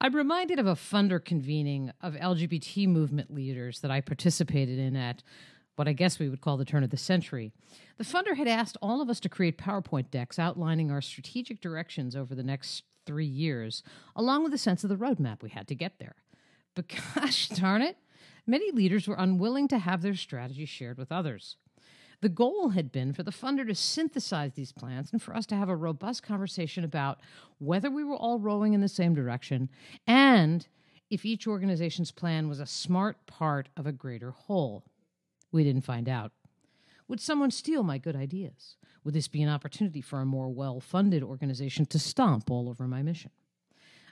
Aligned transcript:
I'm 0.00 0.14
reminded 0.14 0.60
of 0.60 0.66
a 0.66 0.74
funder 0.74 1.22
convening 1.22 1.90
of 2.00 2.14
LGBT 2.14 2.86
movement 2.86 3.34
leaders 3.34 3.80
that 3.80 3.90
I 3.90 4.00
participated 4.00 4.78
in 4.78 4.94
at 4.94 5.24
what 5.74 5.88
I 5.88 5.92
guess 5.92 6.20
we 6.20 6.28
would 6.28 6.40
call 6.40 6.56
the 6.56 6.64
turn 6.64 6.84
of 6.84 6.90
the 6.90 6.96
century. 6.96 7.52
The 7.96 8.04
funder 8.04 8.36
had 8.36 8.46
asked 8.46 8.76
all 8.80 9.00
of 9.00 9.10
us 9.10 9.18
to 9.20 9.28
create 9.28 9.58
PowerPoint 9.58 10.10
decks 10.12 10.38
outlining 10.38 10.92
our 10.92 11.00
strategic 11.00 11.60
directions 11.60 12.14
over 12.14 12.36
the 12.36 12.44
next 12.44 12.84
three 13.06 13.26
years, 13.26 13.82
along 14.14 14.44
with 14.44 14.54
a 14.54 14.58
sense 14.58 14.84
of 14.84 14.90
the 14.90 14.96
roadmap 14.96 15.42
we 15.42 15.50
had 15.50 15.66
to 15.66 15.74
get 15.74 15.98
there. 15.98 16.14
But 16.76 16.92
gosh 17.14 17.48
darn 17.48 17.82
it, 17.82 17.96
many 18.46 18.70
leaders 18.70 19.08
were 19.08 19.16
unwilling 19.18 19.66
to 19.68 19.78
have 19.78 20.02
their 20.02 20.14
strategy 20.14 20.64
shared 20.64 20.98
with 20.98 21.10
others. 21.10 21.56
The 22.20 22.28
goal 22.28 22.70
had 22.70 22.90
been 22.90 23.12
for 23.12 23.22
the 23.22 23.30
funder 23.30 23.66
to 23.66 23.74
synthesize 23.74 24.54
these 24.54 24.72
plans 24.72 25.12
and 25.12 25.22
for 25.22 25.36
us 25.36 25.46
to 25.46 25.56
have 25.56 25.68
a 25.68 25.76
robust 25.76 26.22
conversation 26.22 26.82
about 26.82 27.20
whether 27.58 27.90
we 27.90 28.02
were 28.02 28.16
all 28.16 28.40
rowing 28.40 28.72
in 28.72 28.80
the 28.80 28.88
same 28.88 29.14
direction 29.14 29.68
and 30.06 30.66
if 31.10 31.24
each 31.24 31.46
organization's 31.46 32.10
plan 32.10 32.48
was 32.48 32.60
a 32.60 32.66
smart 32.66 33.26
part 33.26 33.68
of 33.76 33.86
a 33.86 33.92
greater 33.92 34.32
whole. 34.32 34.84
We 35.52 35.64
didn't 35.64 35.84
find 35.84 36.08
out. 36.08 36.32
Would 37.06 37.20
someone 37.20 37.50
steal 37.50 37.82
my 37.82 37.96
good 37.96 38.16
ideas? 38.16 38.76
Would 39.04 39.14
this 39.14 39.28
be 39.28 39.42
an 39.42 39.48
opportunity 39.48 40.02
for 40.02 40.20
a 40.20 40.26
more 40.26 40.50
well 40.50 40.80
funded 40.80 41.22
organization 41.22 41.86
to 41.86 41.98
stomp 41.98 42.50
all 42.50 42.68
over 42.68 42.86
my 42.86 43.02
mission? 43.02 43.30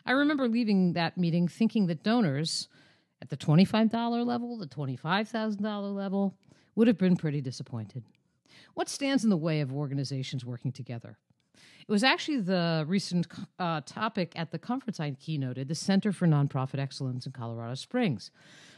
I 0.06 0.12
remember 0.12 0.48
leaving 0.48 0.94
that 0.94 1.18
meeting 1.18 1.48
thinking 1.48 1.88
that 1.88 2.02
donors 2.02 2.68
at 3.20 3.28
the 3.28 3.36
$25 3.36 4.24
level, 4.24 4.56
the 4.56 4.66
$25,000 4.66 5.94
level, 5.94 6.38
would 6.76 6.86
have 6.86 6.98
been 6.98 7.16
pretty 7.16 7.40
disappointed. 7.40 8.04
What 8.74 8.88
stands 8.88 9.24
in 9.24 9.30
the 9.30 9.36
way 9.36 9.60
of 9.60 9.72
organizations 9.72 10.44
working 10.44 10.70
together? 10.70 11.18
It 11.88 11.90
was 11.90 12.04
actually 12.04 12.40
the 12.40 12.84
recent 12.86 13.26
uh, 13.58 13.80
topic 13.86 14.32
at 14.36 14.50
the 14.50 14.58
conference 14.58 15.00
I 15.00 15.12
keynoted, 15.12 15.68
the 15.68 15.74
Center 15.74 16.12
for 16.12 16.26
Nonprofit 16.26 16.78
Excellence 16.78 17.26
in 17.26 17.32
Colorado 17.32 17.74
Springs. 17.74 18.30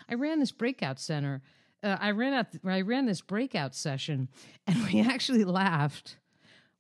I 0.09 0.15
ran 0.15 0.41
this 0.41 0.53
breakout 0.53 1.01
center. 1.01 1.43
Uh, 1.83 1.97
I 2.01 2.11
ran 2.11 2.35
out. 2.35 2.47
I 2.65 2.83
ran 2.83 3.07
this 3.07 3.21
breakout 3.21 3.75
session, 3.75 4.29
and 4.67 4.85
we 4.93 5.01
actually 5.01 5.45
laughed 5.45 6.17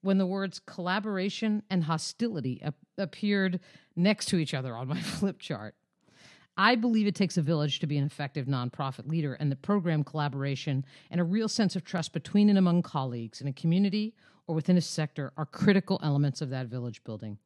when 0.02 0.18
the 0.18 0.26
words 0.26 0.60
collaboration 0.60 1.62
and 1.70 1.84
hostility 1.84 2.60
ap- 2.62 2.76
appeared 2.96 3.60
next 3.96 4.26
to 4.26 4.36
each 4.36 4.54
other 4.54 4.76
on 4.76 4.88
my 4.88 5.00
flip 5.00 5.38
chart. 5.38 5.74
I 6.60 6.74
believe 6.74 7.06
it 7.06 7.14
takes 7.14 7.36
a 7.36 7.42
village 7.42 7.78
to 7.78 7.86
be 7.86 7.98
an 7.98 8.04
effective 8.04 8.46
nonprofit 8.46 9.08
leader, 9.08 9.34
and 9.34 9.50
the 9.50 9.56
program 9.56 10.02
collaboration 10.02 10.84
and 11.08 11.20
a 11.20 11.24
real 11.24 11.48
sense 11.48 11.76
of 11.76 11.84
trust 11.84 12.12
between 12.12 12.48
and 12.48 12.58
among 12.58 12.82
colleagues 12.82 13.40
in 13.40 13.46
a 13.46 13.52
community 13.52 14.12
or 14.48 14.56
within 14.56 14.76
a 14.76 14.80
sector 14.80 15.32
are 15.36 15.46
critical 15.46 16.00
elements 16.02 16.40
of 16.40 16.50
that 16.50 16.66
village 16.66 17.04
building. 17.04 17.38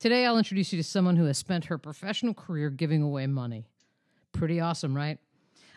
Today, 0.00 0.26
I'll 0.26 0.38
introduce 0.38 0.72
you 0.72 0.76
to 0.76 0.82
someone 0.82 1.14
who 1.14 1.26
has 1.26 1.38
spent 1.38 1.66
her 1.66 1.78
professional 1.78 2.34
career 2.34 2.68
giving 2.68 3.00
away 3.00 3.28
money. 3.28 3.64
Pretty 4.32 4.58
awesome, 4.58 4.96
right? 4.96 5.18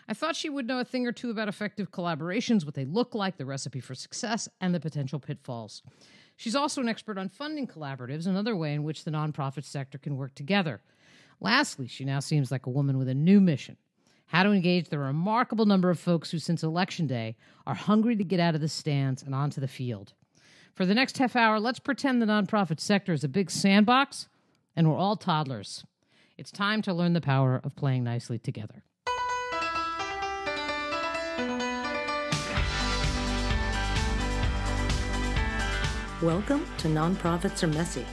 I 0.08 0.14
thought 0.14 0.34
she 0.34 0.50
would 0.50 0.66
know 0.66 0.80
a 0.80 0.84
thing 0.84 1.06
or 1.06 1.12
two 1.12 1.30
about 1.30 1.48
effective 1.48 1.92
collaborations, 1.92 2.64
what 2.64 2.74
they 2.74 2.84
look 2.84 3.14
like, 3.14 3.36
the 3.36 3.46
recipe 3.46 3.78
for 3.78 3.94
success, 3.94 4.48
and 4.60 4.74
the 4.74 4.80
potential 4.80 5.20
pitfalls. 5.20 5.82
She's 6.36 6.56
also 6.56 6.80
an 6.80 6.88
expert 6.88 7.16
on 7.16 7.28
funding 7.28 7.68
collaboratives, 7.68 8.26
another 8.26 8.56
way 8.56 8.74
in 8.74 8.82
which 8.82 9.04
the 9.04 9.12
nonprofit 9.12 9.64
sector 9.64 9.98
can 9.98 10.16
work 10.16 10.34
together. 10.34 10.80
Lastly, 11.42 11.88
she 11.88 12.04
now 12.04 12.20
seems 12.20 12.52
like 12.52 12.66
a 12.66 12.70
woman 12.70 12.98
with 12.98 13.08
a 13.08 13.14
new 13.14 13.40
mission 13.40 13.76
how 14.26 14.44
to 14.44 14.52
engage 14.52 14.88
the 14.88 14.98
remarkable 14.98 15.66
number 15.66 15.90
of 15.90 15.98
folks 15.98 16.30
who, 16.30 16.38
since 16.38 16.62
Election 16.62 17.08
Day, 17.08 17.36
are 17.66 17.74
hungry 17.74 18.16
to 18.16 18.24
get 18.24 18.40
out 18.40 18.54
of 18.54 18.60
the 18.60 18.68
stands 18.68 19.24
and 19.24 19.34
onto 19.34 19.60
the 19.60 19.68
field. 19.68 20.14
For 20.72 20.86
the 20.86 20.94
next 20.94 21.18
half 21.18 21.34
hour, 21.34 21.58
let's 21.58 21.80
pretend 21.80 22.22
the 22.22 22.26
nonprofit 22.26 22.78
sector 22.78 23.12
is 23.12 23.24
a 23.24 23.28
big 23.28 23.50
sandbox 23.50 24.28
and 24.76 24.88
we're 24.88 24.96
all 24.96 25.16
toddlers. 25.16 25.84
It's 26.38 26.52
time 26.52 26.80
to 26.82 26.94
learn 26.94 27.12
the 27.12 27.20
power 27.20 27.60
of 27.62 27.74
playing 27.74 28.04
nicely 28.04 28.38
together. 28.38 28.84
Welcome 36.22 36.64
to 36.78 36.88
Nonprofits 36.88 37.64
Are 37.64 37.66
Messy. 37.66 38.06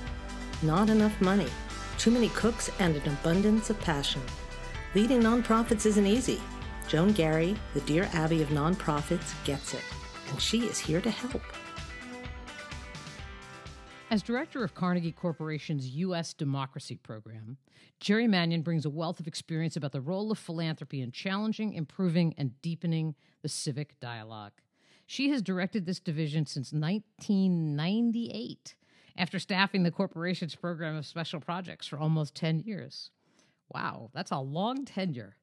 Not 0.64 0.90
enough 0.90 1.22
money 1.22 1.48
too 2.00 2.10
many 2.10 2.30
cooks, 2.30 2.72
and 2.80 2.96
an 2.96 3.14
abundance 3.14 3.70
of 3.70 3.80
passion. 3.82 4.22
Leading 4.96 5.22
nonprofits 5.22 5.86
isn't 5.86 6.08
easy. 6.08 6.42
Joan 6.88 7.12
Garry, 7.12 7.56
the 7.76 7.82
Dear 7.82 8.10
Abby 8.14 8.42
of 8.42 8.50
nonprofits, 8.50 9.36
gets 9.44 9.76
it, 9.76 9.84
and 10.30 10.42
she 10.42 10.62
is 10.62 10.80
here 10.80 11.02
to 11.02 11.12
help. 11.12 11.44
As 14.10 14.24
director 14.24 14.64
of 14.64 14.74
Carnegie 14.74 15.12
Corporation's 15.12 15.90
U.S. 15.90 16.34
Democracy 16.34 16.96
Program, 16.96 17.58
Geri 18.00 18.28
Mannion 18.28 18.64
brings 18.64 18.86
a 18.86 18.90
wealth 18.90 19.20
of 19.20 19.28
experience 19.28 19.76
about 19.76 19.92
the 19.92 20.02
role 20.02 20.32
of 20.32 20.40
philanthropy 20.40 21.02
in 21.02 21.12
challenging, 21.12 21.74
improving, 21.74 22.34
and 22.36 22.60
deepening 22.64 23.14
the 23.44 23.50
civic 23.50 24.00
dialogue. 24.00 24.54
She 25.06 25.30
has 25.30 25.44
directed 25.44 25.86
this 25.86 26.00
division 26.00 26.48
since 26.48 26.74
1998 26.74 28.76
after 29.20 29.38
staffing 29.38 29.84
the 29.84 29.92
corporation's 29.92 30.56
program 30.56 30.96
of 30.96 31.06
special 31.06 31.42
projects 31.42 31.86
for 31.86 32.00
almost 32.00 32.34
10 32.36 32.62
years. 32.62 33.12
Wow, 33.72 34.10
that's 34.14 34.32
a 34.32 34.40
long 34.40 34.86
tenure. 34.86 35.36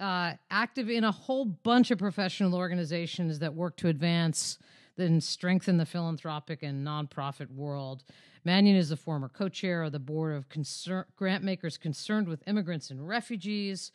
Uh, 0.00 0.34
active 0.50 0.88
in 0.88 1.04
a 1.04 1.12
whole 1.12 1.44
bunch 1.44 1.90
of 1.90 1.98
professional 1.98 2.54
organizations 2.54 3.40
that 3.40 3.52
work 3.52 3.76
to 3.76 3.88
advance 3.88 4.58
and 4.96 5.22
strengthen 5.22 5.76
the 5.76 5.84
philanthropic 5.84 6.62
and 6.62 6.86
nonprofit 6.86 7.50
world. 7.50 8.04
Mannion 8.44 8.76
is 8.76 8.90
the 8.90 8.96
former 8.96 9.28
co 9.28 9.48
chair 9.48 9.82
of 9.82 9.92
the 9.92 9.98
board 9.98 10.36
of 10.36 10.48
concern- 10.48 11.04
grant 11.16 11.42
makers 11.42 11.76
concerned 11.76 12.28
with 12.28 12.46
immigrants 12.46 12.90
and 12.90 13.06
refugees. 13.06 13.90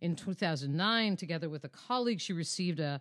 In 0.00 0.16
2009, 0.16 1.16
together 1.16 1.48
with 1.48 1.64
a 1.64 1.68
colleague, 1.68 2.20
she 2.20 2.32
received 2.32 2.80
a 2.80 3.00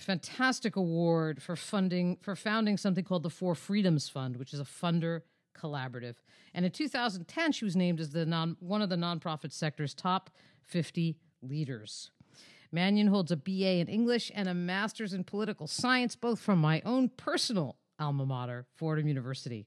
fantastic 0.00 0.76
award 0.76 1.42
for 1.42 1.56
funding 1.56 2.16
for 2.20 2.34
founding 2.34 2.76
something 2.76 3.04
called 3.04 3.22
the 3.22 3.30
Four 3.30 3.54
Freedoms 3.54 4.08
Fund, 4.08 4.36
which 4.36 4.52
is 4.52 4.60
a 4.60 4.64
funder 4.64 5.22
collaborative. 5.56 6.16
And 6.54 6.64
in 6.64 6.70
2010, 6.70 7.52
she 7.52 7.64
was 7.64 7.76
named 7.76 8.00
as 8.00 8.10
the 8.10 8.26
non, 8.26 8.56
one 8.60 8.82
of 8.82 8.88
the 8.88 8.96
nonprofit 8.96 9.52
sector's 9.52 9.94
top 9.94 10.30
50 10.62 11.16
leaders. 11.42 12.10
Mannion 12.72 13.08
holds 13.08 13.32
a 13.32 13.36
BA 13.36 13.78
in 13.78 13.88
English 13.88 14.30
and 14.34 14.48
a 14.48 14.54
master's 14.54 15.12
in 15.12 15.24
political 15.24 15.66
science, 15.66 16.14
both 16.14 16.40
from 16.40 16.58
my 16.60 16.80
own 16.84 17.08
personal 17.08 17.76
alma 17.98 18.24
mater, 18.24 18.66
Fordham 18.76 19.08
University. 19.08 19.66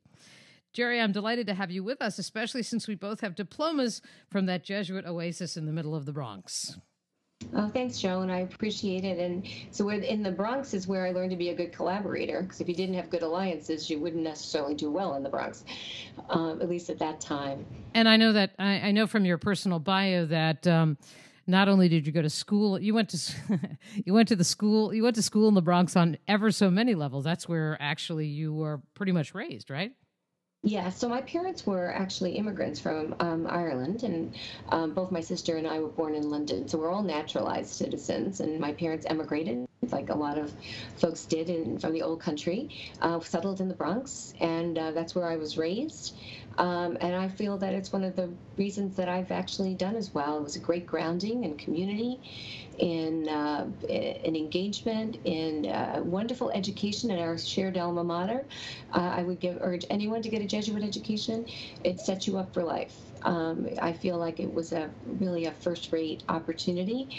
Geri, 0.71 0.99
I'm 0.99 1.11
delighted 1.11 1.45
to 1.47 1.53
have 1.53 1.69
you 1.69 1.83
with 1.83 2.01
us, 2.01 2.17
especially 2.17 2.63
since 2.63 2.87
we 2.87 2.95
both 2.95 3.21
have 3.21 3.35
diplomas 3.35 4.01
from 4.31 4.47
that 4.47 4.63
Jesuit 4.63 5.05
oasis 5.05 5.55
in 5.55 5.65
the 5.65 5.71
middle 5.71 5.93
of 5.93 6.05
the 6.05 6.13
Bronx. 6.13 6.77
Oh, 7.55 7.69
thanks, 7.69 7.99
Joan. 7.99 8.29
I 8.29 8.39
appreciate 8.39 9.03
it. 9.03 9.19
And 9.19 9.47
so, 9.71 9.89
in 9.89 10.23
the 10.23 10.31
Bronx 10.31 10.73
is 10.73 10.87
where 10.87 11.05
I 11.05 11.11
learned 11.11 11.31
to 11.31 11.37
be 11.37 11.49
a 11.49 11.55
good 11.55 11.71
collaborator. 11.71 12.41
Because 12.41 12.61
if 12.61 12.67
you 12.67 12.73
didn't 12.73 12.95
have 12.95 13.09
good 13.09 13.21
alliances, 13.21 13.89
you 13.89 13.99
wouldn't 13.99 14.23
necessarily 14.23 14.73
do 14.73 14.89
well 14.89 15.15
in 15.15 15.23
the 15.23 15.29
Bronx, 15.29 15.63
um, 16.29 16.61
at 16.61 16.69
least 16.69 16.89
at 16.89 16.99
that 16.99 17.21
time. 17.21 17.65
And 17.93 18.09
I 18.09 18.17
know 18.17 18.33
that 18.33 18.51
I, 18.57 18.79
I 18.79 18.91
know 18.91 19.07
from 19.07 19.25
your 19.25 19.37
personal 19.37 19.79
bio 19.79 20.25
that. 20.27 20.65
Um, 20.67 20.97
not 21.45 21.67
only 21.67 21.89
did 21.89 22.07
you 22.07 22.13
go 22.13 22.21
to 22.21 22.29
school, 22.29 22.79
you 22.79 22.93
went 22.93 23.09
to 23.09 23.59
you 24.05 24.13
went 24.13 24.29
to 24.29 24.35
the 24.37 24.45
school 24.45 24.93
you 24.93 25.03
went 25.03 25.17
to 25.17 25.21
school 25.21 25.49
in 25.49 25.55
the 25.55 25.61
Bronx 25.61 25.97
on 25.97 26.17
ever 26.25 26.51
so 26.51 26.71
many 26.71 26.95
levels. 26.95 27.25
That's 27.25 27.49
where 27.49 27.75
actually 27.81 28.27
you 28.27 28.53
were 28.53 28.79
pretty 28.93 29.11
much 29.11 29.35
raised, 29.35 29.69
right? 29.69 29.91
Yeah, 30.65 30.89
so 30.89 31.09
my 31.09 31.21
parents 31.21 31.65
were 31.65 31.93
actually 31.93 32.37
immigrants 32.37 32.79
from 32.79 33.15
um, 33.19 33.45
Ireland, 33.47 34.03
and 34.03 34.33
um, 34.69 34.93
both 34.93 35.11
my 35.11 35.19
sister 35.19 35.57
and 35.57 35.67
I 35.67 35.79
were 35.79 35.89
born 35.89 36.15
in 36.15 36.29
London. 36.29 36.67
So 36.69 36.77
we're 36.77 36.89
all 36.91 37.03
naturalized 37.03 37.69
citizens, 37.73 38.39
and 38.39 38.59
my 38.59 38.71
parents 38.73 39.05
emigrated, 39.09 39.65
like 39.91 40.09
a 40.09 40.15
lot 40.15 40.37
of 40.37 40.53
folks 40.95 41.25
did 41.25 41.49
in, 41.49 41.79
from 41.79 41.93
the 41.93 42.01
old 42.01 42.21
country, 42.21 42.69
uh, 43.01 43.19
settled 43.19 43.59
in 43.59 43.67
the 43.67 43.75
Bronx, 43.75 44.33
and 44.39 44.77
uh, 44.77 44.91
that's 44.91 45.15
where 45.15 45.27
I 45.27 45.35
was 45.35 45.57
raised. 45.57 46.15
Um, 46.57 46.97
and 47.01 47.15
I 47.15 47.29
feel 47.29 47.57
that 47.57 47.73
it's 47.73 47.91
one 47.91 48.03
of 48.03 48.15
the 48.15 48.37
reasons 48.57 48.95
that 48.97 49.09
I've 49.09 49.31
actually 49.31 49.73
done 49.75 49.95
as 49.95 50.13
well. 50.13 50.37
It 50.37 50.43
was 50.43 50.55
a 50.55 50.59
great 50.59 50.85
grounding 50.85 51.45
and 51.45 51.57
community 51.57 52.21
in, 52.77 53.27
uh, 53.27 53.71
in 53.89 54.35
engagement, 54.35 55.17
in 55.23 55.65
uh, 55.65 56.01
wonderful 56.03 56.51
education 56.51 57.09
in 57.11 57.19
our 57.19 57.37
shared 57.37 57.77
alma 57.77 58.03
mater. 58.03 58.47
Uh, 58.93 59.13
I 59.17 59.23
would 59.23 59.39
give, 59.39 59.57
urge 59.61 59.85
anyone 59.89 60.21
to 60.21 60.29
get 60.29 60.41
a 60.41 60.47
Jesuit 60.47 60.83
education. 60.83 61.45
It 61.83 61.99
sets 61.99 62.27
you 62.27 62.37
up 62.37 62.53
for 62.53 62.63
life. 62.63 63.12
Um, 63.23 63.67
I 63.81 63.93
feel 63.93 64.17
like 64.17 64.39
it 64.39 64.53
was 64.53 64.73
a 64.73 64.89
really 65.05 65.45
a 65.45 65.51
first-rate 65.51 66.23
opportunity. 66.29 67.09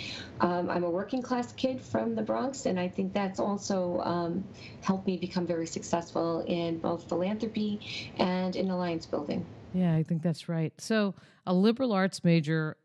Um, 0.41 0.71
I'm 0.71 0.85
a 0.85 0.91
working 0.91 1.23
class 1.23 1.53
kid 1.53 1.81
from 1.81 2.15
the 2.15 2.23
Bronx, 2.23 2.67
and 2.67 2.79
I 2.79 2.89
think 2.89 3.13
that's 3.13 3.41
also 3.41 4.01
um, 4.01 4.45
helped 4.83 5.07
me 5.07 5.17
become 5.17 5.47
very 5.47 5.67
successful 5.67 6.45
in 6.47 6.79
both 6.79 7.09
philanthropy 7.09 7.81
and 8.19 8.57
in 8.57 8.71
alliance 8.71 9.07
building. 9.07 9.45
Yeah, 9.73 9.95
I 9.95 10.03
think 10.03 10.23
that's 10.23 10.49
right. 10.49 10.73
So, 10.79 11.15
a 11.47 11.53
liberal 11.53 11.93
arts 11.93 12.23
major 12.23 12.77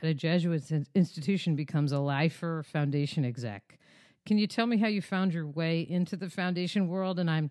at 0.00 0.08
a 0.08 0.14
Jesuit 0.14 0.70
institution 0.94 1.56
becomes 1.56 1.92
a 1.92 1.98
lifer 1.98 2.62
foundation 2.62 3.24
exec. 3.24 3.78
Can 4.26 4.38
you 4.38 4.46
tell 4.46 4.66
me 4.66 4.76
how 4.76 4.88
you 4.88 5.00
found 5.00 5.32
your 5.32 5.46
way 5.46 5.80
into 5.80 6.16
the 6.16 6.28
foundation 6.28 6.88
world? 6.88 7.18
And 7.18 7.30
I'm 7.30 7.50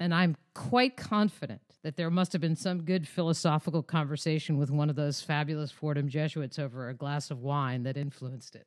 and 0.00 0.14
I'm 0.14 0.36
quite 0.54 0.96
confident 0.96 1.60
that 1.82 1.96
there 1.96 2.10
must 2.10 2.32
have 2.32 2.40
been 2.40 2.56
some 2.56 2.82
good 2.82 3.06
philosophical 3.06 3.82
conversation 3.82 4.58
with 4.58 4.70
one 4.70 4.90
of 4.90 4.96
those 4.96 5.20
fabulous 5.20 5.70
Fordham 5.70 6.08
Jesuits 6.08 6.58
over 6.58 6.88
a 6.88 6.94
glass 6.94 7.30
of 7.30 7.40
wine 7.40 7.82
that 7.84 7.96
influenced 7.96 8.56
it. 8.56 8.66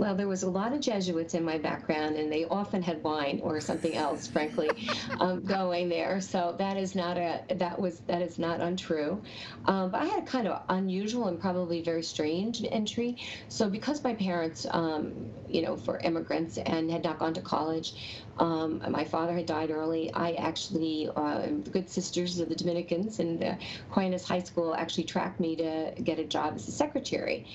Well, 0.00 0.14
there 0.14 0.28
was 0.28 0.44
a 0.44 0.48
lot 0.48 0.72
of 0.72 0.80
Jesuits 0.80 1.34
in 1.34 1.44
my 1.44 1.58
background, 1.58 2.16
and 2.16 2.32
they 2.32 2.46
often 2.46 2.80
had 2.82 3.02
wine 3.02 3.38
or 3.42 3.60
something 3.60 3.94
else, 3.94 4.26
frankly, 4.26 4.70
um, 5.20 5.42
going 5.42 5.90
there. 5.90 6.22
So 6.22 6.54
that 6.56 6.78
is 6.78 6.94
not 6.94 7.18
a 7.18 7.42
that 7.56 7.78
was 7.78 8.00
that 8.06 8.22
is 8.22 8.38
not 8.38 8.62
untrue. 8.62 9.20
Um, 9.66 9.90
but 9.90 10.00
I 10.00 10.06
had 10.06 10.22
a 10.22 10.26
kind 10.26 10.48
of 10.48 10.62
unusual 10.70 11.28
and 11.28 11.38
probably 11.38 11.82
very 11.82 12.02
strange 12.02 12.64
entry. 12.70 13.18
So 13.48 13.68
because 13.68 14.02
my 14.02 14.14
parents, 14.14 14.66
um, 14.70 15.12
you 15.46 15.60
know, 15.60 15.76
for 15.76 15.98
immigrants 15.98 16.56
and 16.56 16.90
had 16.90 17.04
not 17.04 17.18
gone 17.18 17.34
to 17.34 17.42
college, 17.42 18.24
um, 18.38 18.82
my 18.90 19.04
father 19.04 19.34
had 19.34 19.46
died 19.46 19.70
early. 19.70 20.12
I 20.14 20.32
actually, 20.32 21.08
uh, 21.14 21.42
the 21.62 21.70
Good 21.70 21.90
Sisters 21.90 22.40
of 22.40 22.48
the 22.48 22.54
Dominicans 22.54 23.18
and 23.18 23.38
the 23.40 23.58
Aquinas 23.90 24.26
High 24.26 24.40
School 24.40 24.74
actually 24.74 25.04
tracked 25.04 25.40
me 25.40 25.56
to 25.56 25.92
get 26.02 26.18
a 26.18 26.24
job 26.24 26.54
as 26.56 26.66
a 26.66 26.72
secretary 26.72 27.46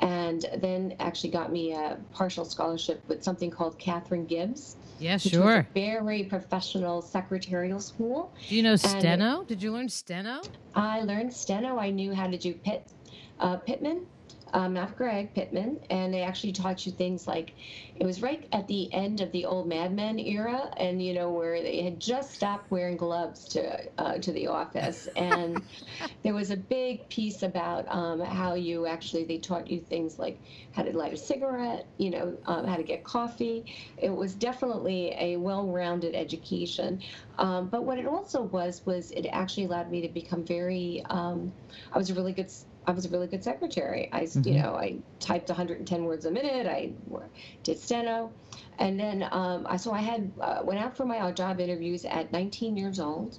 and 0.00 0.44
then 0.56 0.96
actually 0.98 1.30
got 1.30 1.52
me 1.52 1.72
a 1.72 1.96
partial 2.12 2.44
scholarship 2.44 3.02
with 3.08 3.22
something 3.22 3.50
called 3.50 3.78
Katharine 3.78 4.26
Gibbs. 4.26 4.76
Yeah, 4.98 5.16
sure. 5.16 5.66
very 5.74 6.24
professional 6.24 7.02
secretarial 7.02 7.80
school. 7.80 8.32
Do 8.48 8.54
you 8.54 8.62
know 8.62 8.76
steno? 8.76 9.44
Did 9.44 9.62
you 9.62 9.72
learn 9.72 9.88
steno? 9.88 10.42
I 10.74 11.00
learned 11.02 11.32
steno. 11.32 11.78
I 11.78 11.90
knew 11.90 12.14
how 12.14 12.28
to 12.28 12.38
do 12.38 12.54
pit, 12.54 12.86
uh, 13.40 13.56
Pitman 13.56 14.06
um, 14.52 14.74
not 14.74 14.96
Gregg 14.96 15.34
Pitman, 15.34 15.78
and 15.90 16.12
they 16.12 16.22
actually 16.22 16.52
taught 16.52 16.84
you 16.84 16.92
things 16.92 17.26
like 17.26 17.54
it 17.96 18.04
was 18.04 18.20
right 18.22 18.46
at 18.52 18.68
the 18.68 18.92
end 18.92 19.20
of 19.20 19.32
the 19.32 19.44
old 19.44 19.66
Mad 19.68 19.94
Men 19.94 20.18
era, 20.18 20.70
and 20.76 21.02
you 21.02 21.14
know 21.14 21.30
where 21.30 21.62
they 21.62 21.82
had 21.82 21.98
just 21.98 22.34
stopped 22.34 22.70
wearing 22.70 22.96
gloves 22.96 23.48
to 23.48 23.80
uh, 23.98 24.18
to 24.18 24.32
the 24.32 24.46
office, 24.46 25.08
and 25.16 25.62
there 26.22 26.34
was 26.34 26.50
a 26.50 26.56
big 26.56 27.08
piece 27.08 27.42
about 27.42 27.86
um, 27.88 28.20
how 28.20 28.54
you 28.54 28.86
actually 28.86 29.24
they 29.24 29.38
taught 29.38 29.70
you 29.70 29.80
things 29.80 30.18
like 30.18 30.38
how 30.72 30.82
to 30.82 30.96
light 30.96 31.12
a 31.12 31.16
cigarette, 31.16 31.86
you 31.98 32.10
know, 32.10 32.36
um, 32.46 32.66
how 32.66 32.76
to 32.76 32.82
get 32.82 33.04
coffee. 33.04 33.64
It 33.96 34.10
was 34.10 34.34
definitely 34.34 35.14
a 35.18 35.36
well-rounded 35.36 36.14
education, 36.14 37.02
um, 37.38 37.68
but 37.68 37.84
what 37.84 37.98
it 37.98 38.06
also 38.06 38.42
was 38.42 38.84
was 38.84 39.10
it 39.12 39.26
actually 39.32 39.64
allowed 39.64 39.90
me 39.90 40.02
to 40.02 40.08
become 40.08 40.44
very. 40.44 41.02
Um, 41.08 41.52
I 41.92 41.98
was 41.98 42.10
a 42.10 42.14
really 42.14 42.32
good 42.32 42.50
I 42.86 42.90
was 42.90 43.06
a 43.06 43.08
really 43.08 43.26
good 43.26 43.44
secretary. 43.44 44.08
I, 44.12 44.22
mm-hmm. 44.22 44.48
you 44.48 44.60
know, 44.60 44.74
I 44.74 44.96
typed 45.20 45.48
110 45.48 46.04
words 46.04 46.24
a 46.24 46.30
minute. 46.30 46.66
I 46.66 46.92
did 47.62 47.78
steno, 47.78 48.32
and 48.78 48.98
then 48.98 49.26
um, 49.30 49.66
I 49.68 49.76
so 49.76 49.92
I 49.92 50.00
had 50.00 50.30
uh, 50.40 50.60
went 50.64 50.80
out 50.80 50.96
for 50.96 51.04
my 51.04 51.30
job 51.32 51.60
interviews 51.60 52.04
at 52.04 52.32
19 52.32 52.76
years 52.76 52.98
old. 52.98 53.38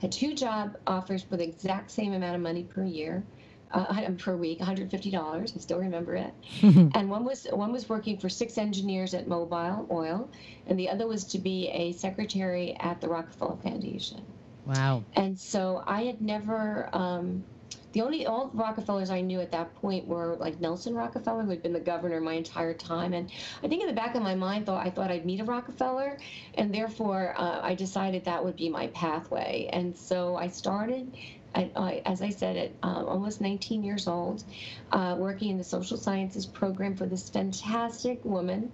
Had 0.00 0.12
two 0.12 0.34
job 0.34 0.76
offers 0.86 1.22
for 1.22 1.36
the 1.36 1.44
exact 1.44 1.90
same 1.90 2.12
amount 2.12 2.34
of 2.34 2.42
money 2.42 2.64
per 2.64 2.84
year. 2.84 3.22
Uh, 3.70 4.10
per 4.18 4.36
week, 4.36 4.60
$150. 4.60 5.56
I 5.56 5.58
still 5.58 5.78
remember 5.78 6.14
it. 6.14 6.34
and 6.62 7.08
one 7.08 7.24
was 7.24 7.46
one 7.50 7.72
was 7.72 7.88
working 7.88 8.18
for 8.18 8.28
six 8.28 8.58
engineers 8.58 9.14
at 9.14 9.26
Mobil 9.26 9.90
Oil, 9.90 10.28
and 10.66 10.78
the 10.78 10.90
other 10.90 11.06
was 11.06 11.24
to 11.24 11.38
be 11.38 11.70
a 11.70 11.92
secretary 11.92 12.76
at 12.78 13.00
the 13.00 13.08
Rockefeller 13.08 13.56
Foundation. 13.56 14.20
Wow. 14.66 15.04
And 15.14 15.38
so 15.38 15.82
I 15.86 16.02
had 16.04 16.20
never 16.20 16.88
um, 16.92 17.44
the 17.92 18.00
only 18.00 18.26
all 18.26 18.50
Rockefellers 18.54 19.10
I 19.10 19.20
knew 19.20 19.40
at 19.40 19.52
that 19.52 19.74
point 19.76 20.06
were 20.06 20.36
like 20.36 20.60
Nelson 20.60 20.94
Rockefeller, 20.94 21.42
who 21.42 21.50
had 21.50 21.62
been 21.62 21.72
the 21.72 21.80
governor 21.80 22.20
my 22.20 22.34
entire 22.34 22.74
time, 22.74 23.12
and 23.12 23.30
I 23.62 23.68
think 23.68 23.82
in 23.82 23.88
the 23.88 23.94
back 23.94 24.14
of 24.14 24.22
my 24.22 24.34
mind, 24.34 24.66
thought 24.66 24.84
I 24.86 24.90
thought 24.90 25.10
I'd 25.10 25.26
meet 25.26 25.40
a 25.40 25.44
Rockefeller, 25.44 26.18
and 26.54 26.74
therefore 26.74 27.34
uh, 27.36 27.60
I 27.62 27.74
decided 27.74 28.24
that 28.24 28.42
would 28.42 28.56
be 28.56 28.68
my 28.68 28.88
pathway, 28.88 29.68
and 29.72 29.96
so 29.96 30.36
I 30.36 30.48
started. 30.48 31.16
I, 31.54 31.70
I, 31.76 32.02
as 32.06 32.22
I 32.22 32.30
said, 32.30 32.56
at 32.56 32.72
um, 32.82 33.04
almost 33.04 33.42
19 33.42 33.84
years 33.84 34.08
old, 34.08 34.42
uh, 34.90 35.16
working 35.18 35.50
in 35.50 35.58
the 35.58 35.64
social 35.64 35.98
sciences 35.98 36.46
program 36.46 36.96
for 36.96 37.04
this 37.04 37.28
fantastic 37.28 38.24
woman 38.24 38.72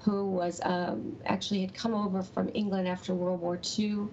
who 0.00 0.24
was 0.24 0.60
um, 0.64 1.16
actually 1.24 1.60
had 1.60 1.72
come 1.72 1.94
over 1.94 2.22
from 2.22 2.50
England 2.52 2.88
after 2.88 3.14
World 3.14 3.40
War 3.40 3.60
II, 3.78 4.08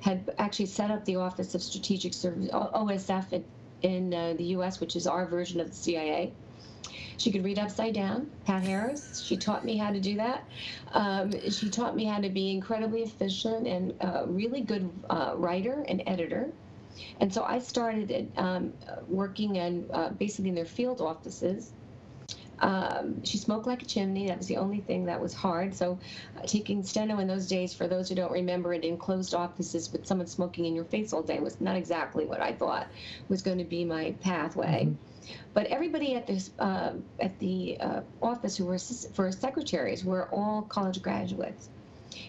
had 0.00 0.32
actually 0.38 0.66
set 0.66 0.90
up 0.90 1.04
the 1.04 1.16
Office 1.16 1.54
of 1.54 1.62
Strategic 1.62 2.14
Service, 2.14 2.48
OSF 2.50 3.42
in 3.82 4.12
uh, 4.12 4.34
the 4.36 4.44
U.S., 4.44 4.80
which 4.80 4.96
is 4.96 5.06
our 5.06 5.26
version 5.26 5.60
of 5.60 5.70
the 5.70 5.76
CIA. 5.76 6.32
She 7.16 7.32
could 7.32 7.44
read 7.44 7.58
upside 7.58 7.94
down, 7.94 8.30
Pat 8.44 8.62
Harris. 8.62 9.20
She 9.26 9.36
taught 9.36 9.64
me 9.64 9.76
how 9.76 9.90
to 9.90 10.00
do 10.00 10.16
that. 10.16 10.44
Um, 10.92 11.32
she 11.50 11.68
taught 11.68 11.96
me 11.96 12.04
how 12.04 12.20
to 12.20 12.28
be 12.28 12.52
incredibly 12.52 13.02
efficient 13.02 13.66
and 13.66 13.92
a 14.00 14.24
really 14.26 14.60
good 14.60 14.88
uh, 15.10 15.32
writer 15.36 15.84
and 15.88 16.02
editor. 16.06 16.48
And 17.20 17.32
so 17.32 17.42
I 17.42 17.58
started 17.58 18.30
um, 18.36 18.72
working 19.08 19.56
in 19.56 19.88
uh, 19.92 20.10
basically 20.10 20.50
in 20.50 20.54
their 20.54 20.64
field 20.64 21.00
offices 21.00 21.72
um, 22.60 23.24
she 23.24 23.38
smoked 23.38 23.66
like 23.66 23.82
a 23.82 23.86
chimney. 23.86 24.28
That 24.28 24.38
was 24.38 24.46
the 24.46 24.56
only 24.56 24.80
thing 24.80 25.06
that 25.06 25.20
was 25.20 25.34
hard. 25.34 25.74
So, 25.74 25.98
uh, 26.36 26.46
taking 26.46 26.82
steno 26.82 27.18
in 27.18 27.28
those 27.28 27.46
days, 27.46 27.74
for 27.74 27.86
those 27.86 28.08
who 28.08 28.14
don't 28.14 28.32
remember 28.32 28.72
it, 28.74 28.84
in 28.84 28.96
closed 28.96 29.34
offices 29.34 29.92
with 29.92 30.06
someone 30.06 30.26
smoking 30.26 30.64
in 30.64 30.74
your 30.74 30.84
face 30.84 31.12
all 31.12 31.22
day 31.22 31.38
was 31.40 31.60
not 31.60 31.76
exactly 31.76 32.24
what 32.24 32.40
I 32.40 32.52
thought 32.52 32.86
was 33.28 33.42
going 33.42 33.58
to 33.58 33.64
be 33.64 33.84
my 33.84 34.14
pathway. 34.20 34.86
Mm-hmm. 34.86 35.32
But 35.54 35.66
everybody 35.66 36.14
at 36.14 36.26
this 36.26 36.50
uh, 36.58 36.92
at 37.20 37.38
the 37.38 37.78
uh, 37.80 38.00
office 38.22 38.56
who 38.56 38.64
were 38.64 38.78
for 38.78 39.30
secretaries 39.32 40.04
were 40.04 40.28
all 40.32 40.62
college 40.62 41.02
graduates. 41.02 41.68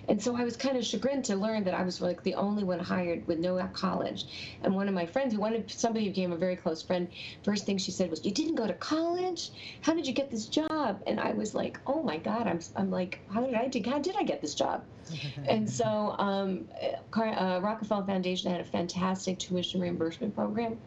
And 0.07 0.21
so 0.21 0.35
I 0.35 0.43
was 0.43 0.57
kind 0.57 0.77
of 0.77 0.85
chagrined 0.85 1.25
to 1.25 1.35
learn 1.35 1.63
that 1.63 1.73
I 1.73 1.83
was 1.83 2.01
like 2.01 2.23
the 2.23 2.35
only 2.35 2.63
one 2.63 2.79
hired 2.79 3.25
with 3.27 3.39
no 3.39 3.57
college. 3.73 4.25
And 4.61 4.75
one 4.75 4.87
of 4.87 4.93
my 4.93 5.05
friends, 5.05 5.33
who 5.33 5.39
wanted 5.39 5.71
somebody 5.71 6.05
who 6.05 6.11
became 6.11 6.31
a 6.31 6.37
very 6.37 6.55
close 6.55 6.81
friend, 6.83 7.09
first 7.43 7.65
thing 7.65 7.77
she 7.77 7.91
said 7.91 8.09
was, 8.09 8.25
"You 8.25 8.31
didn't 8.33 8.55
go 8.55 8.67
to 8.67 8.73
college? 8.73 9.51
How 9.81 9.93
did 9.93 10.07
you 10.07 10.13
get 10.13 10.31
this 10.31 10.47
job?" 10.47 11.01
And 11.07 11.19
I 11.19 11.33
was 11.33 11.53
like, 11.55 11.79
"Oh 11.87 12.03
my 12.03 12.17
God!" 12.17 12.47
I'm 12.47 12.59
I'm 12.75 12.89
like, 12.91 13.21
"How 13.29 13.45
did 13.45 13.55
I 13.55 13.67
do? 13.67 13.81
How 13.85 13.99
did 13.99 14.15
I 14.17 14.23
get 14.23 14.41
this 14.41 14.55
job?" 14.55 14.85
and 15.47 15.69
so 15.69 16.15
um, 16.19 16.67
uh, 17.15 17.59
Rockefeller 17.61 18.05
Foundation 18.05 18.51
had 18.51 18.61
a 18.61 18.65
fantastic 18.65 19.39
tuition 19.39 19.81
reimbursement 19.81 20.35
program 20.35 20.79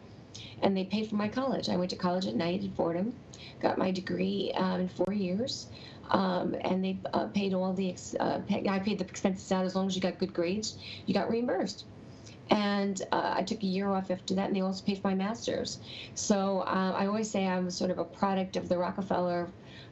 and 0.61 0.75
they 0.75 0.85
paid 0.85 1.09
for 1.09 1.15
my 1.15 1.27
college. 1.27 1.69
I 1.69 1.75
went 1.75 1.89
to 1.91 1.95
college 1.95 2.25
at 2.25 2.35
night 2.35 2.63
at 2.63 2.75
Fordham, 2.75 3.13
got 3.61 3.77
my 3.77 3.91
degree 3.91 4.51
um, 4.55 4.81
in 4.81 4.89
four 4.89 5.13
years 5.13 5.67
um, 6.11 6.55
and 6.61 6.83
they 6.83 6.97
uh, 7.13 7.27
paid 7.27 7.53
all 7.53 7.73
the 7.73 7.89
ex- 7.89 8.15
uh, 8.19 8.39
pay, 8.47 8.67
I 8.67 8.79
paid 8.79 8.99
the 8.99 9.05
expenses 9.05 9.51
out 9.51 9.65
as 9.65 9.75
long 9.75 9.87
as 9.87 9.95
you 9.95 10.01
got 10.01 10.19
good 10.19 10.33
grades, 10.33 10.77
you 11.05 11.13
got 11.13 11.29
reimbursed. 11.29 11.85
And 12.49 13.01
uh, 13.11 13.33
I 13.37 13.43
took 13.43 13.63
a 13.63 13.65
year 13.65 13.89
off 13.89 14.11
after 14.11 14.35
that, 14.35 14.47
and 14.47 14.55
they 14.55 14.61
also 14.61 14.83
paid 14.83 15.01
for 15.01 15.07
my 15.07 15.15
master's. 15.15 15.79
So 16.13 16.59
uh, 16.67 16.93
I 16.95 17.07
always 17.07 17.29
say 17.29 17.47
I'm 17.47 17.71
sort 17.71 17.89
of 17.89 17.99
a 17.99 18.03
product 18.03 18.57
of 18.57 18.67
the 18.69 18.77
Rockefeller, 18.77 19.49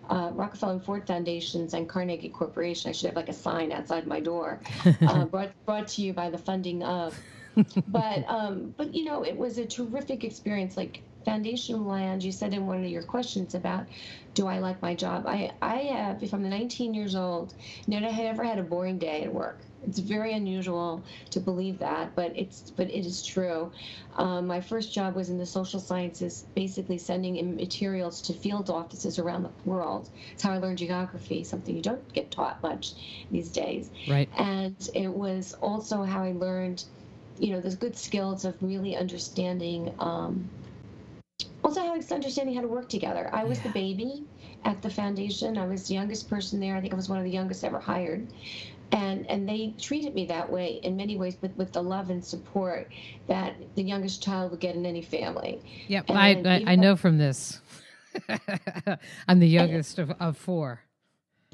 uh, 0.10 0.32
Rockefeller 0.34 0.74
and 0.74 0.84
Ford 0.84 1.08
Foundations 1.08 1.74
and 1.74 1.88
Carnegie 1.88 2.30
Corporation. 2.30 2.90
I 2.90 2.92
should 2.92 3.08
have 3.08 3.16
like 3.16 3.30
a 3.30 3.34
sign 3.34 3.72
outside 3.72 4.06
my 4.06 4.20
door, 4.20 4.60
uh, 5.02 5.26
brought 5.26 5.52
brought 5.66 5.88
to 5.90 6.02
you 6.02 6.14
by 6.14 6.30
the 6.30 6.38
funding 6.38 6.84
of. 6.84 7.18
but 7.88 8.24
um, 8.28 8.74
but 8.78 8.94
you 8.94 9.06
know, 9.06 9.24
it 9.24 9.38
was 9.38 9.58
a 9.58 9.66
terrific 9.66 10.24
experience. 10.24 10.78
Like 10.78 11.02
foundation 11.26 11.86
land, 11.86 12.24
you 12.24 12.32
said 12.32 12.54
in 12.54 12.66
one 12.66 12.84
of 12.84 12.90
your 12.90 13.04
questions 13.04 13.54
about 13.56 13.86
do 14.34 14.48
I 14.48 14.60
like 14.60 14.82
my 14.82 14.96
job? 14.96 15.26
I, 15.28 15.52
I 15.62 15.78
have, 15.78 16.24
if 16.24 16.34
I'm 16.34 16.48
19 16.48 16.94
years 16.94 17.16
old, 17.16 17.54
never 17.88 18.10
had 18.10 18.26
ever 18.26 18.44
had 18.44 18.60
a 18.60 18.64
boring 18.64 18.98
day 18.98 19.24
at 19.24 19.34
work. 19.34 19.60
It's 19.86 20.00
very 20.00 20.34
unusual 20.34 21.04
to 21.32 21.40
believe 21.40 21.80
that, 21.80 22.16
but 22.16 22.32
it's 22.38 22.70
but 22.70 22.88
it 22.92 23.06
is 23.06 23.26
true. 23.26 23.72
Um, 24.16 24.46
my 24.46 24.62
first 24.62 24.94
job 24.94 25.16
was 25.16 25.30
in 25.30 25.40
the 25.40 25.46
social 25.46 25.80
sciences, 25.80 26.46
basically 26.54 27.00
sending 27.00 27.56
materials 27.56 28.22
to 28.24 28.34
field 28.34 28.70
offices 28.70 29.18
around 29.18 29.44
the 29.44 29.50
world. 29.66 30.10
It's 30.34 30.44
how 30.44 30.52
I 30.52 30.60
learned 30.60 30.78
geography, 30.78 31.44
something 31.44 31.76
you 31.76 31.82
don't 31.82 32.14
get 32.14 32.30
taught 32.30 32.62
much 32.62 32.94
these 33.32 33.50
days. 33.50 33.90
Right. 34.08 34.30
And 34.38 34.76
it 34.94 35.12
was 35.12 35.56
also 35.62 36.04
how 36.04 36.24
I 36.24 36.34
learned, 36.34 36.84
you 37.40 37.52
know, 37.54 37.60
those 37.60 37.76
good 37.76 37.98
skills 37.98 38.46
of 38.46 38.56
really 38.62 38.96
understanding. 38.96 39.94
Um, 40.00 40.50
also 41.64 41.82
how 41.82 41.96
it's 41.96 42.12
understanding 42.12 42.56
how 42.56 42.62
to 42.62 42.68
work 42.68 42.90
together. 42.90 43.30
I 43.34 43.44
was 43.44 43.58
yeah. 43.60 43.66
the 43.66 43.70
baby 43.70 44.24
at 44.66 44.82
the 44.82 44.90
foundation. 44.90 45.58
I 45.58 45.66
was 45.66 45.88
the 45.88 45.94
youngest 45.94 46.30
person 46.30 46.60
there. 46.60 46.76
I 46.76 46.82
think 46.82 46.94
I 46.94 46.96
was 46.96 47.10
one 47.10 47.20
of 47.20 47.24
the 47.24 47.32
youngest 47.32 47.64
ever 47.64 47.80
hired. 47.80 48.28
And 48.92 49.30
and 49.30 49.48
they 49.48 49.74
treated 49.80 50.14
me 50.14 50.26
that 50.26 50.52
way 50.52 50.82
in 50.84 50.98
many 50.98 51.18
ways 51.18 51.38
with, 51.42 51.56
with 51.56 51.72
the 51.72 51.82
love 51.82 52.10
and 52.10 52.24
support 52.24 52.92
that 53.28 53.56
the 53.76 53.84
youngest 53.84 54.22
child 54.22 54.52
would 54.52 54.60
get 54.60 54.76
in 54.76 54.86
any 54.86 55.02
family. 55.02 55.62
Yep, 55.88 56.06
I, 56.10 56.32
I, 56.46 56.64
I 56.74 56.76
know 56.76 56.98
from 56.98 57.18
this. 57.18 57.62
I'm 59.28 59.40
the 59.40 59.48
youngest 59.48 59.98
and, 59.98 60.12
of, 60.12 60.18
of 60.20 60.38
four 60.38 60.82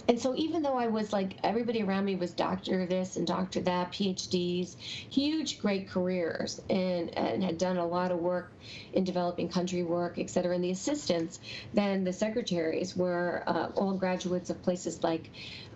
and 0.08 0.20
so 0.20 0.34
even 0.36 0.62
though 0.62 0.78
I 0.78 0.88
was 0.88 1.12
like 1.12 1.34
everybody 1.44 1.84
around 1.84 2.06
me 2.06 2.16
was 2.16 2.32
doctor 2.32 2.86
this 2.86 3.18
and 3.18 3.28
doctor 3.28 3.60
that, 3.62 3.92
PhDs, 3.92 4.78
huge 4.78 5.60
great 5.60 5.90
careers, 5.90 6.62
and 6.70 7.16
and 7.18 7.44
had 7.44 7.58
done 7.58 7.78
a 7.78 7.86
lot 7.86 8.12
of 8.12 8.20
work 8.20 8.52
in 8.94 9.04
developing 9.04 9.50
country 9.50 9.84
work, 9.84 10.18
et 10.18 10.30
cetera. 10.30 10.56
And 10.56 10.64
the 10.64 10.72
assistants, 10.72 11.40
then 11.74 12.04
the 12.04 12.14
secretaries 12.14 12.96
were 12.96 13.44
uh, 13.48 13.70
all 13.76 13.94
graduates 13.94 14.50
of 14.50 14.62
places 14.62 15.04
like 15.04 15.30